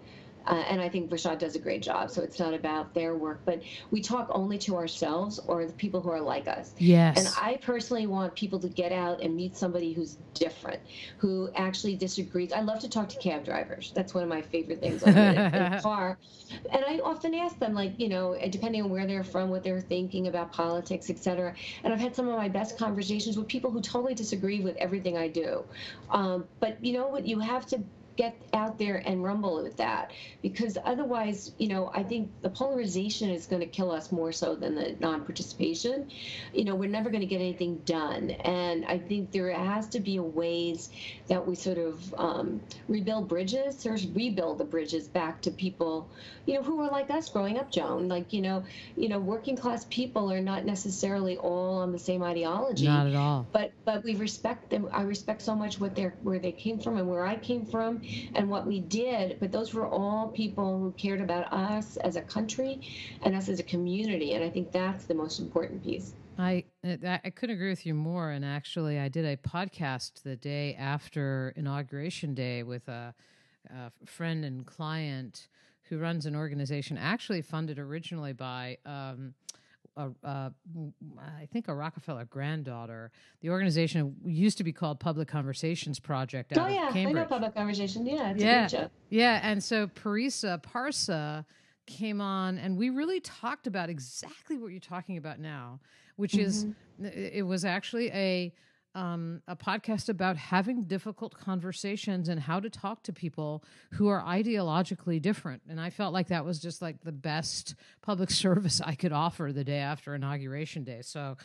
uh, 0.48 0.64
and 0.70 0.82
I 0.82 0.90
think 0.90 1.10
Rashad 1.10 1.40
does 1.40 1.56
a 1.56 1.60
great 1.60 1.82
job. 1.82 2.12
So 2.12 2.22
it's 2.22 2.40
not 2.40 2.54
about 2.54 2.94
their 2.94 3.16
work, 3.16 3.42
but 3.46 3.62
we 3.92 4.02
talk 4.02 4.30
only 4.32 4.58
to 4.60 4.76
ourselves 4.76 5.40
or 5.48 5.66
the 5.66 5.74
people 5.74 6.02
who 6.02 6.10
are 6.10 6.22
like 6.22 6.48
us. 6.48 6.74
Yes. 6.78 7.18
And 7.18 7.28
I 7.42 7.58
personally 7.58 8.08
want 8.08 8.36
people 8.36 8.60
to 8.60 8.70
get 8.70 8.92
out 8.92 9.22
and 9.22 9.36
meet 9.36 9.58
somebody 9.58 9.94
who's 9.94 10.18
different, 10.34 10.82
who 11.18 11.50
actually 11.56 11.96
disagrees. 11.96 12.52
I 12.52 12.62
love 12.62 12.80
to 12.80 12.90
talk 12.90 13.10
to 13.10 13.20
cab 13.20 13.46
drivers. 13.46 13.92
That's 13.96 14.14
one 14.14 14.24
of 14.24 14.30
my 14.30 14.42
favorite 14.42 14.80
things 14.80 15.04
on 15.04 15.14
the, 15.14 15.30
in 15.30 15.72
the 15.72 15.80
car. 15.84 16.18
And 16.72 16.86
I 16.86 17.00
often 17.00 17.34
ask 17.34 17.58
them, 17.60 17.74
like, 17.74 18.00
you 18.00 18.10
know, 18.10 18.38
depending 18.50 18.84
on 18.84 18.90
where 18.90 19.08
they're 19.08 19.24
from, 19.24 19.50
what 19.50 19.64
they're 19.64 19.82
thinking 19.82 20.28
about 20.28 20.52
politics, 20.52 21.10
et 21.10 21.18
cetera. 21.18 21.56
And 21.84 21.92
I've 21.92 22.00
had 22.00 22.16
some 22.16 22.28
of 22.28 22.38
my 22.38 22.50
best 22.50 22.78
conversations 22.78 23.38
with 23.38 23.48
people 23.48 23.72
who 23.72 23.82
totally 23.82 24.14
disagree 24.14 24.60
with 24.60 24.76
everything 24.78 25.18
I 25.18 25.28
do. 25.28 25.64
Um, 26.10 26.46
but 26.60 26.84
you 26.84 26.94
know 26.94 27.08
what? 27.08 27.26
You 27.26 27.40
have 27.40 27.66
to 27.68 27.84
get 28.18 28.36
out 28.54 28.78
there 28.78 29.02
and 29.06 29.24
rumble 29.24 29.62
with 29.62 29.78
that 29.78 30.12
because 30.42 30.78
otherwise 30.86 31.52
you 31.58 31.68
know 31.68 31.92
i 31.94 32.04
think 32.04 32.30
the 32.42 32.50
polarization 32.50 33.30
is 33.30 33.46
going 33.46 33.60
to 33.60 33.68
kill 33.68 33.92
us 33.92 34.12
more 34.12 34.32
so 34.32 34.56
than 34.56 34.76
the 34.76 34.96
non-participation. 35.00 36.10
You 36.54 36.66
know 36.66 36.76
we're 36.76 36.90
never 36.90 37.10
going 37.10 37.22
to 37.22 37.28
get 37.28 37.42
anything 37.42 37.78
done 37.86 38.32
and 38.32 38.86
i 38.86 38.98
think 38.98 39.32
there 39.32 39.52
has 39.52 39.88
to 39.90 40.00
be 40.00 40.18
a 40.18 40.24
ways 40.24 40.90
that 41.28 41.46
we 41.46 41.56
sort 41.56 41.78
of 41.78 42.14
um, 42.18 42.62
rebuild 42.88 43.28
bridges 43.28 43.86
or 43.86 43.98
rebuild 44.14 44.58
the 44.58 44.66
bridges 44.66 45.08
back 45.08 45.42
to 45.42 45.52
people 45.52 46.10
you 46.46 46.56
know 46.56 46.64
who 46.64 46.80
are 46.82 46.90
like 46.90 47.10
us 47.10 47.30
growing 47.30 47.58
up 47.58 47.72
joan. 47.72 48.08
Like 48.08 48.34
you 48.34 48.42
know 48.42 48.64
you 48.96 49.10
know 49.10 49.20
working 49.20 49.56
class 49.56 49.86
people 49.90 50.32
are 50.32 50.42
not 50.42 50.66
necessarily 50.66 51.38
all 51.38 51.80
on 51.80 51.92
the 51.92 52.00
same 52.00 52.24
ideology. 52.24 52.86
Not 52.86 53.08
at 53.08 53.16
all. 53.16 53.48
But 53.52 53.72
but 53.84 54.04
we 54.04 54.16
respect 54.16 54.70
them 54.70 54.88
i 54.92 55.02
respect 55.02 55.42
so 55.42 55.56
much 55.56 55.80
what 55.80 55.96
they're 55.96 56.16
where 56.24 56.40
they 56.40 56.52
came 56.52 56.80
from 56.80 56.98
and 56.98 57.08
where 57.08 57.26
i 57.26 57.36
came 57.36 57.66
from 57.66 58.02
and 58.34 58.50
what 58.50 58.66
we 58.66 58.80
did. 58.80 59.38
But 59.40 59.52
those 59.52 59.74
were 59.74 59.88
all 59.88 60.30
people 60.30 60.80
who 60.80 60.92
cared 60.92 61.22
about 61.22 61.52
us 61.52 61.98
as 61.98 62.16
a 62.16 62.22
country 62.22 62.82
and 63.24 63.36
us 63.36 63.50
as 63.50 63.60
a 63.60 63.64
community. 63.64 64.34
And 64.34 64.44
I 64.44 64.50
think 64.50 64.72
that's 64.72 65.06
the 65.06 65.16
most 65.16 65.40
important 65.40 65.84
piece. 65.84 66.14
I 66.38 66.66
I 66.84 67.30
couldn't 67.34 67.56
agree 67.56 67.70
with 67.70 67.86
you 67.86 67.94
more. 67.94 68.32
And 68.32 68.44
actually, 68.44 69.00
I 69.00 69.08
did 69.08 69.26
a 69.26 69.38
podcast 69.38 70.24
the 70.24 70.36
day 70.36 70.76
after 70.76 71.54
inauguration 71.56 72.34
day 72.34 72.64
with 72.64 72.88
a, 72.88 73.14
a 73.70 73.92
friend 74.06 74.44
and 74.44 74.66
client 74.66 75.48
who 75.90 76.00
runs 76.00 76.26
an 76.26 76.36
organization 76.36 76.98
actually 76.98 77.42
funded 77.42 77.80
originally 77.80 78.34
by 78.34 78.78
um, 78.86 79.34
a, 79.98 80.52
I 81.20 81.46
think 81.52 81.68
a 81.68 81.74
Rockefeller 81.74 82.26
granddaughter. 82.26 83.12
The 83.42 83.50
organization 83.50 84.16
used 84.26 84.58
to 84.58 84.64
be 84.64 84.74
called 84.74 85.00
Public 85.00 85.28
Conversations 85.28 86.00
Project. 86.00 86.54
oh 86.58 86.68
yeah, 86.68 86.92
I 86.94 87.04
know 87.06 87.26
Public 87.26 87.56
Conversation. 87.56 88.06
Yeah, 88.06 88.32
it's 88.32 88.74
yeah. 88.74 88.88
Yeah, 89.10 89.40
and 89.44 89.64
so 89.64 89.88
Parisa 89.88 90.62
Parsa 90.62 91.46
came 91.86 92.22
on, 92.22 92.58
and 92.58 92.78
we 92.78 92.90
really 92.90 93.20
talked 93.20 93.68
about 93.68 93.90
exactly 93.90 94.58
what 94.58 94.72
you're 94.72 94.80
talking 94.80 95.18
about 95.18 95.40
now, 95.40 95.80
which 96.16 96.34
mm-hmm. 96.34 96.46
is 96.46 96.68
it 97.00 97.46
was 97.46 97.66
actually 97.66 98.10
a 98.12 98.54
um, 98.96 99.42
a 99.48 99.56
podcast 99.56 100.08
about 100.08 100.38
having 100.38 100.84
difficult 100.84 101.38
conversations 101.38 102.30
and 102.30 102.40
how 102.40 102.62
to 102.62 102.70
talk 102.70 103.04
to 103.04 103.14
people 103.14 103.64
who 103.92 104.08
are 104.08 104.24
ideologically 104.24 105.22
different. 105.22 105.62
And 105.70 105.80
I 105.80 105.90
felt 105.90 106.14
like 106.14 106.30
that 106.30 106.46
was 106.46 106.60
just 106.60 106.82
like 106.82 107.04
the 107.04 107.12
best 107.12 107.76
public 108.02 108.32
service 108.32 108.82
I 108.84 108.96
could 108.96 109.12
offer 109.12 109.52
the 109.54 109.66
day 109.66 109.80
after 109.80 110.16
inauguration 110.16 110.84
day. 110.86 111.02
So 111.02 111.38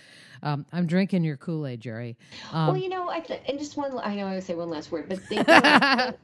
um, 0.43 0.65
I'm 0.73 0.87
drinking 0.87 1.25
your 1.25 1.37
Kool 1.37 1.67
Aid, 1.67 1.81
Geri. 1.81 2.17
Um, 2.53 2.69
well, 2.69 2.77
you 2.77 2.89
know, 2.89 3.11
I 3.11 3.21
th- 3.21 3.43
and 3.49 3.59
just 3.59 3.77
one. 3.77 3.99
I 3.99 4.15
know 4.15 4.27
I 4.27 4.35
would 4.35 4.45
say 4.45 4.55
one 4.55 4.71
last 4.71 4.93
word, 4.93 5.09
but 5.09 5.19
the, 5.29 6.17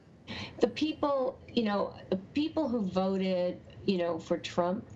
the 0.61 0.67
people, 0.67 1.37
you 1.53 1.63
know, 1.63 1.93
the 2.09 2.17
people 2.17 2.69
who 2.69 2.81
voted, 2.81 3.59
you 3.85 3.97
know, 3.97 4.17
for 4.17 4.37
Trump 4.37 4.87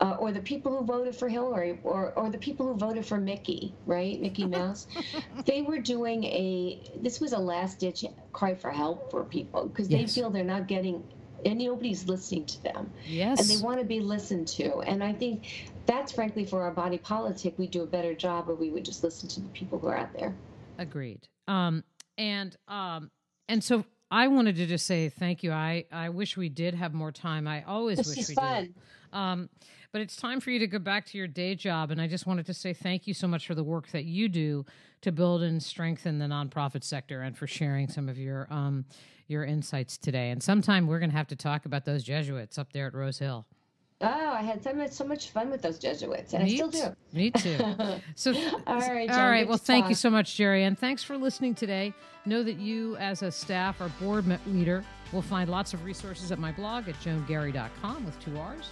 uh, 0.00 0.16
or 0.18 0.32
the 0.32 0.40
people 0.40 0.76
who 0.76 0.84
voted 0.84 1.14
for 1.14 1.28
Hillary, 1.28 1.78
or, 1.84 2.12
or 2.16 2.30
the 2.30 2.38
people 2.38 2.66
who 2.66 2.74
voted 2.74 3.04
for 3.04 3.18
Mickey, 3.18 3.74
right? 3.86 4.20
Mickey 4.20 4.46
Mouse. 4.58 4.86
they 5.44 5.62
were 5.62 5.78
doing 5.78 6.24
a, 6.24 6.80
this 7.00 7.20
was 7.20 7.32
a 7.32 7.38
last 7.38 7.78
ditch 7.78 8.04
cry 8.32 8.54
for 8.54 8.70
help 8.70 9.10
for 9.10 9.24
people 9.24 9.66
because 9.66 9.88
yes. 9.88 10.00
they 10.00 10.20
feel 10.20 10.30
they're 10.30 10.42
not 10.42 10.66
getting, 10.66 11.04
and 11.44 11.58
nobody's 11.58 12.08
listening 12.08 12.46
to 12.46 12.62
them. 12.62 12.90
Yes. 13.06 13.40
And 13.40 13.48
they 13.48 13.62
want 13.62 13.78
to 13.78 13.84
be 13.84 14.00
listened 14.00 14.48
to. 14.48 14.78
And 14.80 15.04
I 15.04 15.12
think 15.12 15.70
that's 15.84 16.12
frankly 16.12 16.46
for 16.46 16.62
our 16.62 16.70
body 16.70 16.98
politic, 16.98 17.58
we 17.58 17.66
do 17.66 17.82
a 17.82 17.86
better 17.86 18.14
job 18.14 18.48
if 18.48 18.58
we 18.58 18.70
would 18.70 18.84
just 18.84 19.04
listen 19.04 19.28
to 19.28 19.40
the 19.40 19.48
people 19.48 19.78
who 19.78 19.88
are 19.88 19.98
out 19.98 20.12
there. 20.18 20.34
Agreed. 20.78 21.28
Um, 21.46 21.84
and, 22.16 22.56
um, 22.68 23.10
and 23.48 23.62
so 23.62 23.84
I 24.10 24.28
wanted 24.28 24.56
to 24.56 24.66
just 24.66 24.86
say 24.86 25.10
thank 25.10 25.42
you. 25.42 25.52
I, 25.52 25.84
I 25.92 26.08
wish 26.08 26.36
we 26.36 26.48
did 26.48 26.74
have 26.74 26.94
more 26.94 27.12
time. 27.12 27.46
I 27.46 27.64
always 27.64 27.98
this 27.98 28.08
wish 28.08 28.18
is 28.18 28.28
we 28.30 28.34
fun. 28.34 28.62
did. 28.62 28.74
Um, 29.12 29.48
but 29.92 30.00
it's 30.00 30.16
time 30.16 30.40
for 30.40 30.50
you 30.50 30.58
to 30.58 30.66
go 30.66 30.78
back 30.78 31.06
to 31.06 31.18
your 31.18 31.26
day 31.26 31.54
job. 31.54 31.90
And 31.90 32.00
I 32.00 32.06
just 32.06 32.26
wanted 32.26 32.46
to 32.46 32.54
say 32.54 32.72
thank 32.72 33.06
you 33.06 33.14
so 33.14 33.26
much 33.26 33.46
for 33.46 33.54
the 33.54 33.64
work 33.64 33.88
that 33.90 34.04
you 34.04 34.28
do 34.28 34.64
to 35.02 35.12
build 35.12 35.42
and 35.42 35.62
strengthen 35.62 36.18
the 36.18 36.26
nonprofit 36.26 36.84
sector 36.84 37.22
and 37.22 37.36
for 37.36 37.46
sharing 37.46 37.88
some 37.88 38.08
of 38.08 38.18
your 38.18 38.46
um, 38.50 38.84
your 39.26 39.44
insights 39.44 39.96
today. 39.96 40.30
And 40.30 40.42
sometime 40.42 40.86
we're 40.86 40.98
going 40.98 41.10
to 41.10 41.16
have 41.16 41.28
to 41.28 41.36
talk 41.36 41.64
about 41.64 41.84
those 41.84 42.02
Jesuits 42.02 42.58
up 42.58 42.72
there 42.72 42.86
at 42.86 42.94
Rose 42.94 43.18
Hill. 43.18 43.46
Oh, 44.02 44.32
I 44.32 44.40
had 44.40 44.62
so 44.62 44.72
much 44.72 44.92
so 44.92 45.04
much 45.04 45.30
fun 45.30 45.50
with 45.50 45.60
those 45.60 45.78
Jesuits, 45.78 46.32
and 46.32 46.44
me 46.44 46.52
I 46.52 46.54
still 46.54 46.70
do. 46.70 46.96
Me 47.12 47.30
too. 47.30 47.58
So, 48.14 48.32
all 48.66 48.80
right, 48.80 49.08
John, 49.08 49.20
all 49.20 49.28
right. 49.30 49.46
Well, 49.46 49.58
thank 49.58 49.84
talk. 49.84 49.90
you 49.90 49.94
so 49.94 50.08
much, 50.08 50.36
Geri, 50.36 50.64
and 50.64 50.78
thanks 50.78 51.02
for 51.02 51.18
listening 51.18 51.54
today. 51.54 51.92
Know 52.24 52.42
that 52.42 52.58
you, 52.58 52.96
as 52.96 53.22
a 53.22 53.30
staff 53.30 53.80
or 53.80 53.88
board 54.00 54.24
leader, 54.46 54.84
will 55.12 55.22
find 55.22 55.50
lots 55.50 55.74
of 55.74 55.84
resources 55.84 56.32
at 56.32 56.38
my 56.38 56.50
blog 56.52 56.88
at 56.88 56.94
joangarry.com 56.96 58.06
with 58.06 58.18
two 58.20 58.38
R's. 58.38 58.70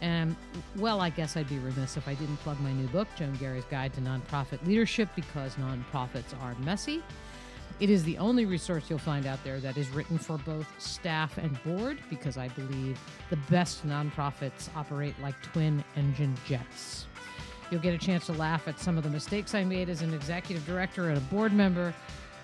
And 0.00 0.36
well, 0.76 1.00
I 1.00 1.10
guess 1.10 1.36
I'd 1.36 1.48
be 1.48 1.58
remiss 1.58 1.96
if 1.96 2.06
I 2.06 2.14
didn't 2.14 2.36
plug 2.38 2.60
my 2.60 2.72
new 2.72 2.86
book, 2.88 3.08
Joan 3.16 3.34
Garry's 3.34 3.64
Guide 3.64 3.92
to 3.94 4.00
Nonprofit 4.00 4.64
Leadership, 4.66 5.08
because 5.16 5.56
nonprofits 5.56 6.40
are 6.40 6.54
messy. 6.60 7.02
It 7.80 7.90
is 7.90 8.02
the 8.04 8.18
only 8.18 8.44
resource 8.44 8.84
you'll 8.88 8.98
find 8.98 9.26
out 9.26 9.42
there 9.44 9.60
that 9.60 9.76
is 9.76 9.88
written 9.90 10.18
for 10.18 10.38
both 10.38 10.66
staff 10.78 11.38
and 11.38 11.62
board, 11.62 11.98
because 12.10 12.36
I 12.36 12.48
believe 12.48 12.98
the 13.30 13.36
best 13.50 13.86
nonprofits 13.86 14.68
operate 14.76 15.14
like 15.20 15.40
twin 15.42 15.84
engine 15.96 16.36
jets. 16.46 17.06
You'll 17.70 17.80
get 17.80 17.94
a 17.94 17.98
chance 17.98 18.26
to 18.26 18.32
laugh 18.32 18.66
at 18.66 18.80
some 18.80 18.96
of 18.96 19.04
the 19.04 19.10
mistakes 19.10 19.54
I 19.54 19.62
made 19.62 19.88
as 19.88 20.02
an 20.02 20.14
executive 20.14 20.64
director 20.66 21.08
and 21.08 21.18
a 21.18 21.20
board 21.22 21.52
member, 21.52 21.94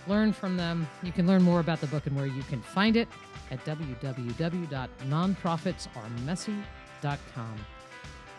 learn 0.07 0.33
from 0.33 0.57
them. 0.57 0.87
You 1.03 1.13
can 1.13 1.27
learn 1.27 1.43
more 1.43 1.61
about 1.61 1.81
the 1.81 1.87
book 1.87 2.07
and 2.07 2.15
where 2.17 2.27
you 2.27 2.43
can 2.43 2.61
find 2.61 2.97
it 2.97 3.09
at 3.51 3.65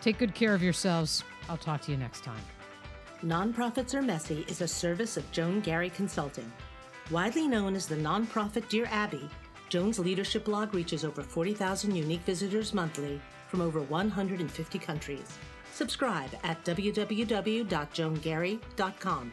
Take 0.00 0.18
good 0.18 0.34
care 0.34 0.54
of 0.54 0.62
yourselves. 0.62 1.24
I'll 1.48 1.56
talk 1.56 1.82
to 1.82 1.90
you 1.90 1.96
next 1.96 2.24
time. 2.24 2.42
Nonprofits 3.22 3.94
Are 3.94 4.02
Messy 4.02 4.44
is 4.48 4.60
a 4.60 4.68
service 4.68 5.16
of 5.16 5.30
Joan 5.32 5.60
Garry 5.60 5.90
Consulting. 5.90 6.50
Widely 7.10 7.48
known 7.48 7.74
as 7.74 7.86
the 7.86 7.96
nonprofit 7.96 8.68
Dear 8.68 8.86
Abby, 8.90 9.28
Joan's 9.68 9.98
leadership 9.98 10.44
blog 10.44 10.74
reaches 10.74 11.04
over 11.04 11.22
40,000 11.22 11.94
unique 11.94 12.22
visitors 12.22 12.74
monthly 12.74 13.20
from 13.48 13.60
over 13.60 13.80
150 13.80 14.78
countries. 14.78 15.38
Subscribe 15.72 16.30
at 16.44 16.64
www.joangarry.com. 16.64 19.30